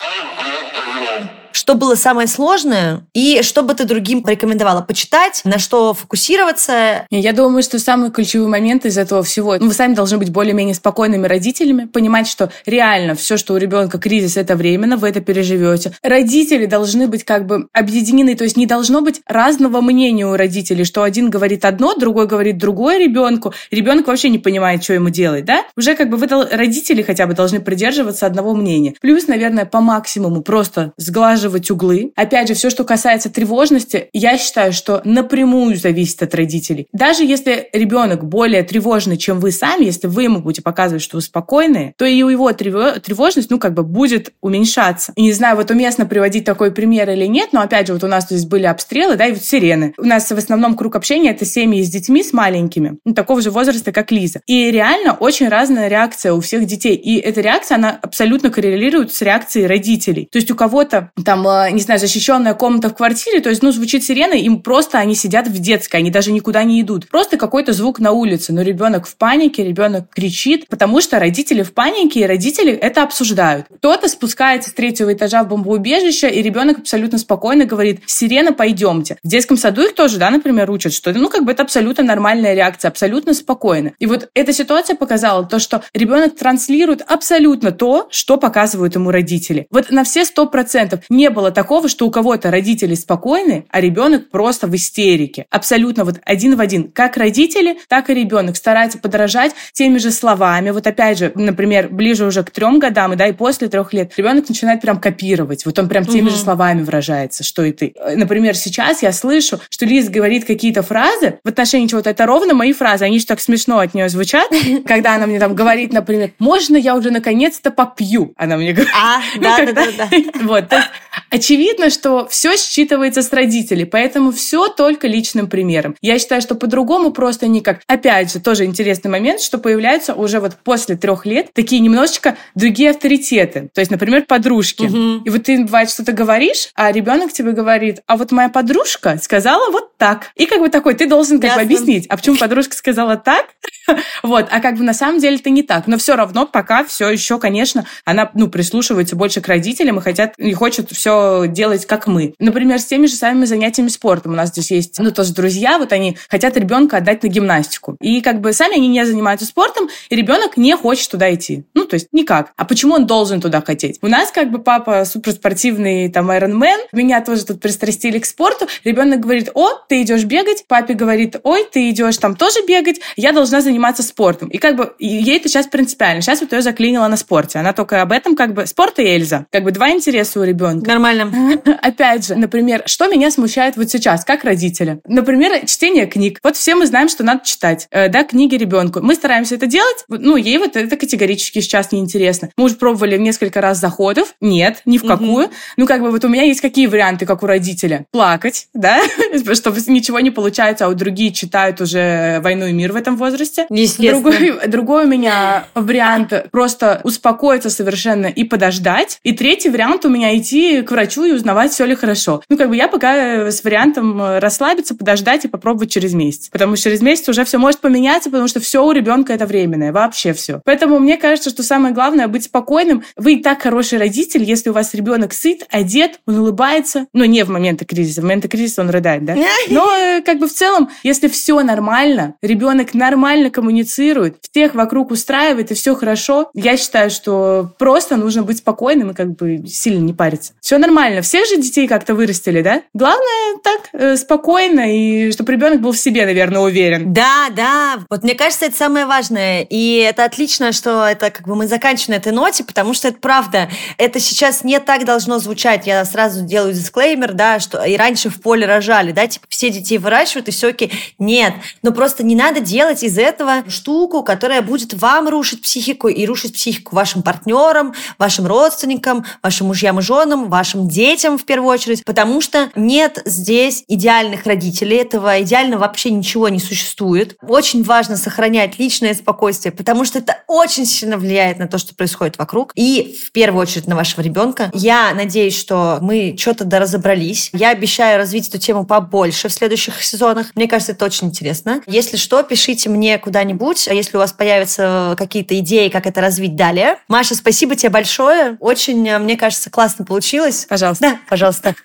что 1.58 1.74
было 1.74 1.96
самое 1.96 2.28
сложное 2.28 3.02
и 3.14 3.40
что 3.42 3.64
бы 3.64 3.74
ты 3.74 3.84
другим 3.84 4.22
порекомендовала 4.22 4.80
почитать, 4.80 5.40
на 5.44 5.58
что 5.58 5.92
фокусироваться? 5.92 7.04
Я 7.10 7.32
думаю, 7.32 7.64
что 7.64 7.80
самый 7.80 8.12
ключевой 8.12 8.46
момент 8.46 8.86
из 8.86 8.96
этого 8.96 9.24
всего, 9.24 9.56
ну, 9.58 9.66
вы 9.66 9.72
сами 9.72 9.94
должны 9.94 10.18
быть 10.18 10.30
более-менее 10.30 10.76
спокойными 10.76 11.26
родителями, 11.26 11.86
понимать, 11.86 12.28
что 12.28 12.52
реально 12.64 13.16
все, 13.16 13.36
что 13.36 13.54
у 13.54 13.56
ребенка 13.56 13.98
кризис, 13.98 14.36
это 14.36 14.54
временно, 14.54 14.96
вы 14.96 15.08
это 15.08 15.20
переживете. 15.20 15.92
Родители 16.02 16.66
должны 16.66 17.08
быть 17.08 17.24
как 17.24 17.44
бы 17.46 17.66
объединены, 17.72 18.36
то 18.36 18.44
есть 18.44 18.56
не 18.56 18.66
должно 18.66 19.00
быть 19.00 19.20
разного 19.26 19.80
мнения 19.80 20.28
у 20.28 20.36
родителей, 20.36 20.84
что 20.84 21.02
один 21.02 21.28
говорит 21.28 21.64
одно, 21.64 21.94
другой 21.94 22.28
говорит 22.28 22.58
другое 22.58 22.98
ребенку, 22.98 23.52
ребенок 23.72 24.06
вообще 24.06 24.28
не 24.28 24.38
понимает, 24.38 24.84
что 24.84 24.92
ему 24.92 25.08
делать, 25.08 25.44
да? 25.44 25.64
Уже 25.76 25.96
как 25.96 26.08
бы 26.08 26.16
вы, 26.18 26.28
родители 26.28 27.02
хотя 27.02 27.26
бы 27.26 27.34
должны 27.34 27.58
придерживаться 27.58 28.26
одного 28.26 28.54
мнения. 28.54 28.94
Плюс, 29.00 29.26
наверное, 29.26 29.64
по 29.64 29.80
максимуму 29.80 30.42
просто 30.42 30.92
сглаживать 30.96 31.47
сглаживать 31.48 31.70
углы. 31.70 32.12
Опять 32.16 32.48
же, 32.48 32.54
все, 32.54 32.70
что 32.70 32.84
касается 32.84 33.30
тревожности, 33.30 34.08
я 34.12 34.38
считаю, 34.38 34.72
что 34.72 35.00
напрямую 35.04 35.76
зависит 35.76 36.22
от 36.22 36.34
родителей. 36.34 36.86
Даже 36.92 37.24
если 37.24 37.68
ребенок 37.72 38.24
более 38.24 38.62
тревожный, 38.62 39.16
чем 39.16 39.40
вы 39.40 39.50
сами, 39.50 39.84
если 39.84 40.06
вы 40.06 40.24
ему 40.24 40.40
будете 40.40 40.62
показывать, 40.62 41.02
что 41.02 41.16
вы 41.16 41.22
спокойные, 41.22 41.94
то 41.96 42.04
и 42.04 42.22
у 42.22 42.28
его 42.28 42.52
тревожность, 42.52 43.50
ну, 43.50 43.58
как 43.58 43.74
бы 43.74 43.82
будет 43.82 44.32
уменьшаться. 44.40 45.12
И 45.16 45.22
не 45.22 45.32
знаю, 45.32 45.56
вот 45.56 45.70
уместно 45.70 46.06
приводить 46.06 46.44
такой 46.44 46.70
пример 46.70 47.10
или 47.10 47.26
нет, 47.26 47.50
но 47.52 47.60
опять 47.60 47.86
же, 47.86 47.94
вот 47.94 48.04
у 48.04 48.08
нас 48.08 48.24
здесь 48.24 48.44
были 48.44 48.66
обстрелы, 48.66 49.16
да, 49.16 49.26
и 49.26 49.32
вот 49.32 49.42
сирены. 49.42 49.94
У 49.98 50.04
нас 50.04 50.30
в 50.30 50.36
основном 50.36 50.76
круг 50.76 50.96
общения 50.96 51.30
это 51.30 51.44
семьи 51.44 51.82
с 51.82 51.90
детьми, 51.90 52.22
с 52.22 52.32
маленькими, 52.32 52.98
ну, 53.04 53.14
такого 53.14 53.40
же 53.40 53.50
возраста, 53.50 53.92
как 53.92 54.12
Лиза. 54.12 54.40
И 54.46 54.70
реально 54.70 55.14
очень 55.14 55.48
разная 55.48 55.88
реакция 55.88 56.32
у 56.32 56.40
всех 56.40 56.66
детей. 56.66 56.94
И 56.94 57.18
эта 57.18 57.40
реакция, 57.40 57.76
она 57.76 57.98
абсолютно 58.02 58.50
коррелирует 58.50 59.12
с 59.12 59.22
реакцией 59.22 59.66
родителей. 59.66 60.28
То 60.30 60.38
есть 60.38 60.50
у 60.50 60.54
кого-то 60.54 61.10
там, 61.28 61.46
э, 61.46 61.72
не 61.72 61.80
знаю, 61.82 62.00
защищенная 62.00 62.54
комната 62.54 62.88
в 62.88 62.94
квартире, 62.94 63.40
то 63.40 63.50
есть, 63.50 63.62
ну, 63.62 63.70
звучит 63.70 64.02
сирена, 64.02 64.32
им 64.32 64.62
просто 64.62 64.96
они 64.96 65.14
сидят 65.14 65.46
в 65.46 65.58
детской, 65.58 65.96
они 65.96 66.10
даже 66.10 66.32
никуда 66.32 66.64
не 66.64 66.80
идут. 66.80 67.06
Просто 67.06 67.36
какой-то 67.36 67.74
звук 67.74 67.98
на 67.98 68.12
улице, 68.12 68.54
но 68.54 68.62
ребенок 68.62 69.06
в 69.06 69.14
панике, 69.14 69.62
ребенок 69.62 70.08
кричит, 70.08 70.68
потому 70.68 71.02
что 71.02 71.18
родители 71.18 71.62
в 71.62 71.74
панике, 71.74 72.20
и 72.20 72.24
родители 72.24 72.72
это 72.72 73.02
обсуждают. 73.02 73.66
Кто-то 73.76 74.08
спускается 74.08 74.70
с 74.70 74.72
третьего 74.72 75.12
этажа 75.12 75.44
в 75.44 75.48
бомбоубежище, 75.48 76.30
и 76.30 76.40
ребенок 76.40 76.78
абсолютно 76.78 77.18
спокойно 77.18 77.66
говорит, 77.66 78.00
сирена, 78.06 78.54
пойдемте. 78.54 79.18
В 79.22 79.28
детском 79.28 79.58
саду 79.58 79.82
их 79.82 79.94
тоже, 79.94 80.16
да, 80.16 80.30
например, 80.30 80.70
учат, 80.70 80.94
что, 80.94 81.12
ну, 81.12 81.28
как 81.28 81.44
бы 81.44 81.52
это 81.52 81.62
абсолютно 81.62 82.04
нормальная 82.04 82.54
реакция, 82.54 82.88
абсолютно 82.88 83.34
спокойно. 83.34 83.92
И 83.98 84.06
вот 84.06 84.30
эта 84.32 84.54
ситуация 84.54 84.96
показала 84.96 85.44
то, 85.44 85.58
что 85.58 85.82
ребенок 85.92 86.36
транслирует 86.36 87.02
абсолютно 87.06 87.70
то, 87.70 88.08
что 88.10 88.38
показывают 88.38 88.94
ему 88.94 89.10
родители. 89.10 89.66
Вот 89.70 89.90
на 89.90 90.04
все 90.04 90.24
сто 90.24 90.46
процентов 90.46 91.00
не 91.18 91.30
было 91.30 91.50
такого, 91.50 91.88
что 91.88 92.06
у 92.06 92.10
кого-то 92.10 92.50
родители 92.50 92.94
спокойны, 92.94 93.66
а 93.70 93.80
ребенок 93.80 94.30
просто 94.30 94.68
в 94.68 94.74
истерике. 94.74 95.46
Абсолютно 95.50 96.04
вот 96.04 96.20
один 96.24 96.56
в 96.56 96.60
один. 96.60 96.90
Как 96.92 97.16
родители, 97.16 97.78
так 97.88 98.08
и 98.08 98.14
ребенок 98.14 98.56
старается 98.56 98.98
подражать 98.98 99.52
теми 99.72 99.98
же 99.98 100.12
словами. 100.12 100.70
Вот 100.70 100.86
опять 100.86 101.18
же, 101.18 101.32
например, 101.34 101.88
ближе 101.88 102.24
уже 102.24 102.44
к 102.44 102.50
трем 102.50 102.78
годам, 102.78 103.16
да, 103.16 103.26
и 103.26 103.32
после 103.32 103.68
трех 103.68 103.92
лет 103.92 104.12
ребенок 104.16 104.48
начинает 104.48 104.80
прям 104.80 105.00
копировать. 105.00 105.66
Вот 105.66 105.76
он 105.78 105.88
прям 105.88 106.04
теми 106.04 106.28
угу. 106.28 106.30
же 106.30 106.36
словами 106.36 106.82
выражается, 106.82 107.42
что 107.42 107.64
и 107.64 107.72
ты. 107.72 107.94
Например, 108.14 108.56
сейчас 108.56 109.02
я 109.02 109.12
слышу, 109.12 109.60
что 109.68 109.86
Лиз 109.86 110.08
говорит 110.08 110.44
какие-то 110.44 110.82
фразы 110.82 111.40
в 111.42 111.48
отношении 111.48 111.88
чего-то. 111.88 112.10
Это 112.10 112.26
ровно 112.26 112.54
мои 112.54 112.72
фразы. 112.72 113.04
Они 113.04 113.18
же 113.18 113.26
так 113.26 113.40
смешно 113.40 113.80
от 113.80 113.92
нее 113.92 114.08
звучат, 114.08 114.48
когда 114.86 115.16
она 115.16 115.26
мне 115.26 115.40
там 115.40 115.56
говорит, 115.56 115.92
например, 115.92 116.30
можно 116.38 116.76
я 116.76 116.94
уже 116.94 117.10
наконец-то 117.10 117.72
попью? 117.72 118.32
Она 118.36 118.56
мне 118.56 118.72
говорит. 118.72 118.94
А, 118.94 119.20
да, 119.40 119.66
да, 119.72 119.86
да. 119.98 120.08
Вот, 120.42 120.68
то 120.68 120.76
есть 120.76 120.88
очевидно, 121.30 121.90
что 121.90 122.26
все 122.28 122.54
считывается 122.54 123.22
с 123.22 123.32
родителей, 123.32 123.84
поэтому 123.84 124.32
все 124.32 124.68
только 124.68 125.06
личным 125.06 125.48
примером. 125.48 125.96
Я 126.00 126.18
считаю, 126.18 126.42
что 126.42 126.54
по-другому 126.54 127.10
просто 127.10 127.46
никак. 127.48 127.80
Опять 127.86 128.32
же, 128.32 128.40
тоже 128.40 128.64
интересный 128.64 129.10
момент, 129.10 129.40
что 129.40 129.58
появляются 129.58 130.14
уже 130.14 130.40
вот 130.40 130.56
после 130.62 130.96
трех 130.96 131.26
лет 131.26 131.52
такие 131.52 131.80
немножечко 131.80 132.36
другие 132.54 132.90
авторитеты. 132.90 133.68
То 133.72 133.80
есть, 133.80 133.90
например, 133.90 134.24
подружки. 134.26 134.84
Угу. 134.84 135.24
И 135.24 135.30
вот 135.30 135.42
ты, 135.44 135.64
бывает, 135.64 135.90
что-то 135.90 136.12
говоришь, 136.12 136.70
а 136.74 136.92
ребенок 136.92 137.32
тебе 137.32 137.52
говорит, 137.52 138.00
а 138.06 138.16
вот 138.16 138.32
моя 138.32 138.48
подружка 138.48 139.18
сказала 139.22 139.70
вот 139.70 139.87
так. 139.98 140.30
И 140.36 140.46
как 140.46 140.60
бы 140.60 140.68
такой, 140.70 140.94
ты 140.94 141.06
должен 141.06 141.38
как 141.38 141.50
Ясно. 141.50 141.62
бы 141.62 141.66
объяснить, 141.66 142.06
а 142.08 142.16
почему 142.16 142.36
подружка 142.36 142.74
сказала 142.74 143.16
так? 143.16 143.46
Вот, 144.22 144.46
а 144.50 144.60
как 144.60 144.76
бы 144.76 144.84
на 144.84 144.92
самом 144.92 145.18
деле 145.18 145.36
это 145.36 145.50
не 145.50 145.62
так. 145.62 145.86
Но 145.86 145.96
все 145.96 146.14
равно 146.14 146.46
пока 146.46 146.84
все 146.84 147.08
еще, 147.08 147.38
конечно, 147.38 147.86
она, 148.04 148.30
ну, 148.34 148.48
прислушивается 148.48 149.16
больше 149.16 149.40
к 149.40 149.48
родителям 149.48 149.98
и 149.98 150.02
хотят, 150.02 150.34
и 150.36 150.52
хочет 150.52 150.90
все 150.90 151.46
делать 151.48 151.86
как 151.86 152.06
мы. 152.06 152.34
Например, 152.38 152.78
с 152.78 152.84
теми 152.84 153.06
же 153.06 153.14
самыми 153.14 153.46
занятиями 153.46 153.88
спортом. 153.88 154.32
У 154.32 154.34
нас 154.36 154.50
здесь 154.50 154.70
есть, 154.70 154.98
ну, 154.98 155.10
тоже 155.10 155.32
друзья, 155.32 155.78
вот 155.78 155.92
они 155.92 156.16
хотят 156.28 156.56
ребенка 156.56 156.98
отдать 156.98 157.22
на 157.22 157.28
гимнастику. 157.28 157.96
И 158.00 158.20
как 158.20 158.40
бы 158.40 158.52
сами 158.52 158.76
они 158.76 158.88
не 158.88 159.04
занимаются 159.06 159.46
спортом, 159.46 159.88
и 160.10 160.16
ребенок 160.16 160.56
не 160.56 160.76
хочет 160.76 161.10
туда 161.10 161.32
идти. 161.34 161.64
Ну, 161.74 161.84
то 161.84 161.94
есть 161.94 162.08
никак. 162.12 162.52
А 162.56 162.64
почему 162.64 162.94
он 162.94 163.06
должен 163.06 163.40
туда 163.40 163.62
хотеть? 163.62 163.98
У 164.02 164.08
нас 164.08 164.30
как 164.30 164.50
бы 164.50 164.58
папа 164.58 165.04
суперспортивный 165.04 166.10
там 166.10 166.30
айронмен, 166.30 166.80
меня 166.92 167.22
тоже 167.22 167.44
тут 167.44 167.60
пристрастили 167.60 168.18
к 168.18 168.26
спорту. 168.26 168.66
Ребенок 168.84 169.20
говорит, 169.20 169.50
о, 169.54 169.70
ты 169.88 170.02
идешь 170.02 170.24
бегать, 170.24 170.64
папе 170.68 170.94
говорит, 170.94 171.36
ой, 171.42 171.66
ты 171.70 171.90
идешь 171.90 172.18
там 172.18 172.36
тоже 172.36 172.60
бегать, 172.66 173.00
я 173.16 173.32
должна 173.32 173.60
заниматься 173.60 174.02
спортом. 174.02 174.48
И 174.48 174.58
как 174.58 174.76
бы 174.76 174.94
ей 174.98 175.36
это 175.36 175.48
сейчас 175.48 175.66
принципиально. 175.66 176.22
Сейчас 176.22 176.40
вот 176.40 176.52
ее 176.52 176.62
заклинило 176.62 177.08
на 177.08 177.16
спорте. 177.16 177.58
Она 177.58 177.72
только 177.72 178.02
об 178.02 178.12
этом 178.12 178.36
как 178.36 178.54
бы 178.54 178.66
спорт 178.66 178.98
и 178.98 179.02
Эльза. 179.02 179.46
Как 179.50 179.64
бы 179.64 179.72
два 179.72 179.90
интереса 179.90 180.40
у 180.40 180.44
ребенка. 180.44 180.88
Нормально. 180.88 181.60
Опять 181.82 182.26
же, 182.26 182.34
например, 182.34 182.82
что 182.86 183.08
меня 183.08 183.30
смущает 183.30 183.76
вот 183.76 183.90
сейчас, 183.90 184.24
как 184.24 184.44
родителя? 184.44 185.00
Например, 185.06 185.66
чтение 185.66 186.06
книг. 186.06 186.38
Вот 186.42 186.56
все 186.56 186.74
мы 186.74 186.86
знаем, 186.86 187.08
что 187.08 187.24
надо 187.24 187.44
читать, 187.44 187.88
э, 187.90 188.08
да, 188.08 188.24
книги 188.24 188.56
ребенку. 188.56 189.00
Мы 189.02 189.14
стараемся 189.14 189.54
это 189.54 189.66
делать, 189.66 190.04
ну, 190.08 190.36
ей 190.36 190.58
вот 190.58 190.76
это 190.76 190.96
категорически 190.96 191.60
сейчас 191.60 191.92
неинтересно. 191.92 192.50
Мы 192.56 192.64
уже 192.64 192.76
пробовали 192.76 193.16
несколько 193.16 193.60
раз 193.60 193.78
заходов. 193.78 194.34
Нет, 194.40 194.82
ни 194.84 194.98
в 194.98 195.06
какую. 195.06 195.46
Угу. 195.46 195.54
Ну, 195.78 195.86
как 195.86 196.02
бы 196.02 196.10
вот 196.10 196.24
у 196.24 196.28
меня 196.28 196.42
есть 196.42 196.60
какие 196.60 196.86
варианты, 196.86 197.26
как 197.26 197.42
у 197.42 197.46
родителя? 197.46 198.04
Плакать, 198.10 198.68
да, 198.74 199.00
чтобы 199.54 199.77
ничего 199.86 200.20
не 200.20 200.30
получается, 200.30 200.86
а 200.86 200.88
у 200.88 200.94
другие 200.94 201.32
читают 201.32 201.80
уже 201.80 202.40
«Войну 202.42 202.66
и 202.66 202.72
мир» 202.72 202.92
в 202.92 202.96
этом 202.96 203.16
возрасте. 203.16 203.66
Другой, 204.12 204.68
другой 204.68 205.04
у 205.04 205.08
меня 205.08 205.66
вариант 205.74 206.32
просто 206.50 207.00
успокоиться 207.04 207.70
совершенно 207.70 208.26
и 208.26 208.44
подождать. 208.44 209.18
И 209.22 209.32
третий 209.32 209.70
вариант 209.70 210.04
у 210.04 210.08
меня 210.08 210.36
идти 210.36 210.82
к 210.82 210.90
врачу 210.90 211.24
и 211.24 211.32
узнавать, 211.32 211.72
все 211.72 211.84
ли 211.84 211.94
хорошо. 211.94 212.42
Ну, 212.48 212.56
как 212.56 212.68
бы 212.68 212.76
я 212.76 212.88
пока 212.88 213.50
с 213.50 213.62
вариантом 213.64 214.38
расслабиться, 214.38 214.94
подождать 214.94 215.44
и 215.44 215.48
попробовать 215.48 215.90
через 215.90 216.14
месяц. 216.14 216.48
Потому 216.48 216.76
что 216.76 216.90
через 216.90 217.02
месяц 217.02 217.28
уже 217.28 217.44
все 217.44 217.58
может 217.58 217.80
поменяться, 217.80 218.30
потому 218.30 218.48
что 218.48 218.60
все 218.60 218.84
у 218.84 218.92
ребенка 218.92 219.32
это 219.32 219.46
временное, 219.46 219.92
вообще 219.92 220.32
все. 220.32 220.60
Поэтому 220.64 220.98
мне 220.98 221.16
кажется, 221.16 221.50
что 221.50 221.62
самое 221.62 221.94
главное 221.94 222.28
быть 222.28 222.44
спокойным. 222.44 223.02
Вы 223.16 223.34
и 223.34 223.42
так 223.42 223.62
хороший 223.62 223.98
родитель, 223.98 224.42
если 224.42 224.70
у 224.70 224.72
вас 224.72 224.94
ребенок 224.94 225.32
сыт, 225.32 225.66
одет, 225.70 226.20
он 226.26 226.38
улыбается. 226.38 227.06
Ну, 227.12 227.24
не 227.24 227.44
в 227.44 227.50
моменты 227.50 227.84
кризиса. 227.84 228.20
В 228.20 228.24
моменты 228.24 228.48
кризиса 228.48 228.82
он 228.82 228.90
рыдает, 228.90 229.24
да? 229.24 229.34
Но 229.70 229.90
э, 229.96 230.22
как 230.22 230.38
бы 230.38 230.48
в 230.48 230.52
целом, 230.52 230.90
если 231.02 231.28
все 231.28 231.60
нормально, 231.62 232.34
ребенок 232.42 232.94
нормально 232.94 233.50
коммуницирует, 233.50 234.36
всех 234.50 234.74
вокруг 234.74 235.10
устраивает 235.10 235.70
и 235.70 235.74
все 235.74 235.94
хорошо, 235.94 236.50
я 236.54 236.76
считаю, 236.76 237.10
что 237.10 237.70
просто 237.78 238.16
нужно 238.16 238.42
быть 238.42 238.58
спокойным 238.58 239.10
и 239.10 239.14
как 239.14 239.36
бы 239.36 239.66
сильно 239.66 240.00
не 240.00 240.12
париться. 240.12 240.52
Все 240.60 240.78
нормально. 240.78 241.22
Всех 241.22 241.46
же 241.46 241.56
детей 241.56 241.86
как-то 241.88 242.14
вырастили, 242.14 242.62
да? 242.62 242.82
Главное 242.94 243.58
так, 243.62 243.88
э, 243.92 244.16
спокойно, 244.16 244.94
и 244.94 245.30
чтобы 245.32 245.52
ребенок 245.52 245.80
был 245.80 245.92
в 245.92 245.98
себе, 245.98 246.24
наверное, 246.26 246.60
уверен. 246.60 247.12
Да, 247.12 247.48
да. 247.54 247.98
Вот 248.08 248.22
мне 248.22 248.34
кажется, 248.34 248.66
это 248.66 248.76
самое 248.76 249.06
важное. 249.06 249.62
И 249.62 249.96
это 249.96 250.24
отлично, 250.24 250.72
что 250.72 251.06
это 251.06 251.30
как 251.30 251.46
бы 251.46 251.54
мы 251.54 251.66
заканчиваем 251.66 252.16
на 252.16 252.20
этой 252.20 252.32
ноте, 252.32 252.64
потому 252.64 252.94
что 252.94 253.08
это 253.08 253.18
правда. 253.18 253.68
Это 253.96 254.20
сейчас 254.20 254.64
не 254.64 254.78
так 254.80 255.04
должно 255.04 255.38
звучать. 255.38 255.86
Я 255.86 256.04
сразу 256.04 256.44
делаю 256.44 256.72
дисклеймер, 256.72 257.32
да, 257.32 257.60
что 257.60 257.82
и 257.84 257.96
раньше 257.96 258.30
в 258.30 258.40
поле 258.40 258.66
рожали, 258.66 259.12
да, 259.12 259.26
типа 259.26 259.46
все 259.58 259.70
детей 259.70 259.98
выращивают, 259.98 260.46
и 260.46 260.52
все 260.52 260.68
окей. 260.68 260.92
Нет. 261.18 261.52
Но 261.82 261.90
просто 261.90 262.22
не 262.22 262.36
надо 262.36 262.60
делать 262.60 263.02
из 263.02 263.18
этого 263.18 263.68
штуку, 263.68 264.22
которая 264.22 264.62
будет 264.62 264.94
вам 264.94 265.28
рушить 265.28 265.62
психику 265.62 266.06
и 266.06 266.24
рушить 266.26 266.54
психику 266.54 266.94
вашим 266.94 267.24
партнерам, 267.24 267.92
вашим 268.18 268.46
родственникам, 268.46 269.24
вашим 269.42 269.66
мужьям 269.66 269.98
и 269.98 270.02
женам, 270.02 270.48
вашим 270.48 270.88
детям 270.88 271.38
в 271.38 271.44
первую 271.44 271.72
очередь, 271.74 272.04
потому 272.04 272.40
что 272.40 272.70
нет 272.76 273.20
здесь 273.24 273.82
идеальных 273.88 274.46
родителей, 274.46 274.98
этого 274.98 275.42
идеально 275.42 275.76
вообще 275.76 276.12
ничего 276.12 276.48
не 276.48 276.60
существует. 276.60 277.36
Очень 277.42 277.82
важно 277.82 278.16
сохранять 278.16 278.78
личное 278.78 279.12
спокойствие, 279.12 279.72
потому 279.72 280.04
что 280.04 280.20
это 280.20 280.38
очень 280.46 280.86
сильно 280.86 281.18
влияет 281.18 281.58
на 281.58 281.66
то, 281.66 281.78
что 281.78 281.96
происходит 281.96 282.38
вокруг, 282.38 282.70
и 282.76 283.18
в 283.26 283.32
первую 283.32 283.62
очередь 283.62 283.88
на 283.88 283.96
вашего 283.96 284.20
ребенка. 284.20 284.70
Я 284.72 285.12
надеюсь, 285.14 285.58
что 285.58 285.98
мы 286.00 286.36
что-то 286.38 286.64
доразобрались. 286.64 287.50
Я 287.52 287.70
обещаю 287.70 288.18
развить 288.18 288.48
эту 288.48 288.58
тему 288.58 288.86
побольше 288.86 289.47
в 289.48 289.52
следующих 289.52 290.02
сезонах. 290.02 290.48
Мне 290.54 290.68
кажется, 290.68 290.92
это 290.92 291.04
очень 291.04 291.28
интересно. 291.28 291.82
Если 291.86 292.16
что, 292.16 292.42
пишите 292.42 292.88
мне 292.88 293.18
куда-нибудь, 293.18 293.88
а 293.88 293.94
если 293.94 294.16
у 294.16 294.20
вас 294.20 294.32
появятся 294.32 295.14
какие-то 295.16 295.58
идеи, 295.58 295.88
как 295.88 296.06
это 296.06 296.20
развить 296.20 296.56
далее. 296.56 296.98
Маша, 297.08 297.34
спасибо 297.34 297.76
тебе 297.76 297.90
большое. 297.90 298.56
Очень, 298.60 299.18
мне 299.18 299.36
кажется, 299.36 299.70
классно 299.70 300.04
получилось. 300.04 300.66
Пожалуйста. 300.68 301.10
Да, 301.10 301.18
пожалуйста. 301.28 301.74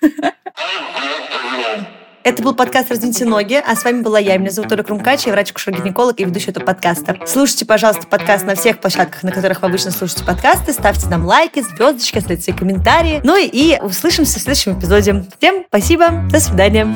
Это 2.24 2.42
был 2.42 2.54
подкаст 2.54 2.88
«Раздвиньте 2.88 3.26
ноги», 3.26 3.62
а 3.62 3.76
с 3.76 3.84
вами 3.84 4.00
была 4.00 4.18
я. 4.18 4.38
Меня 4.38 4.50
зовут 4.50 4.72
Оля 4.72 4.82
Крумкач, 4.82 5.26
я 5.26 5.32
врач-гинеколог 5.32 6.18
и 6.18 6.24
ведущая 6.24 6.52
этого 6.52 6.64
подкаста. 6.64 7.18
Слушайте, 7.26 7.66
пожалуйста, 7.66 8.06
подкаст 8.06 8.46
на 8.46 8.54
всех 8.54 8.80
площадках, 8.80 9.24
на 9.24 9.30
которых 9.30 9.60
вы 9.60 9.68
обычно 9.68 9.90
слушаете 9.90 10.24
подкасты. 10.24 10.72
Ставьте 10.72 11.06
нам 11.08 11.26
лайки, 11.26 11.60
звездочки, 11.60 12.16
оставляйте 12.16 12.44
свои 12.44 12.56
комментарии. 12.56 13.20
Ну 13.22 13.36
и 13.36 13.78
услышимся 13.82 14.38
в 14.38 14.42
следующем 14.42 14.78
эпизоде. 14.78 15.22
Всем 15.38 15.66
спасибо, 15.68 16.24
до 16.30 16.40
свидания. 16.40 16.86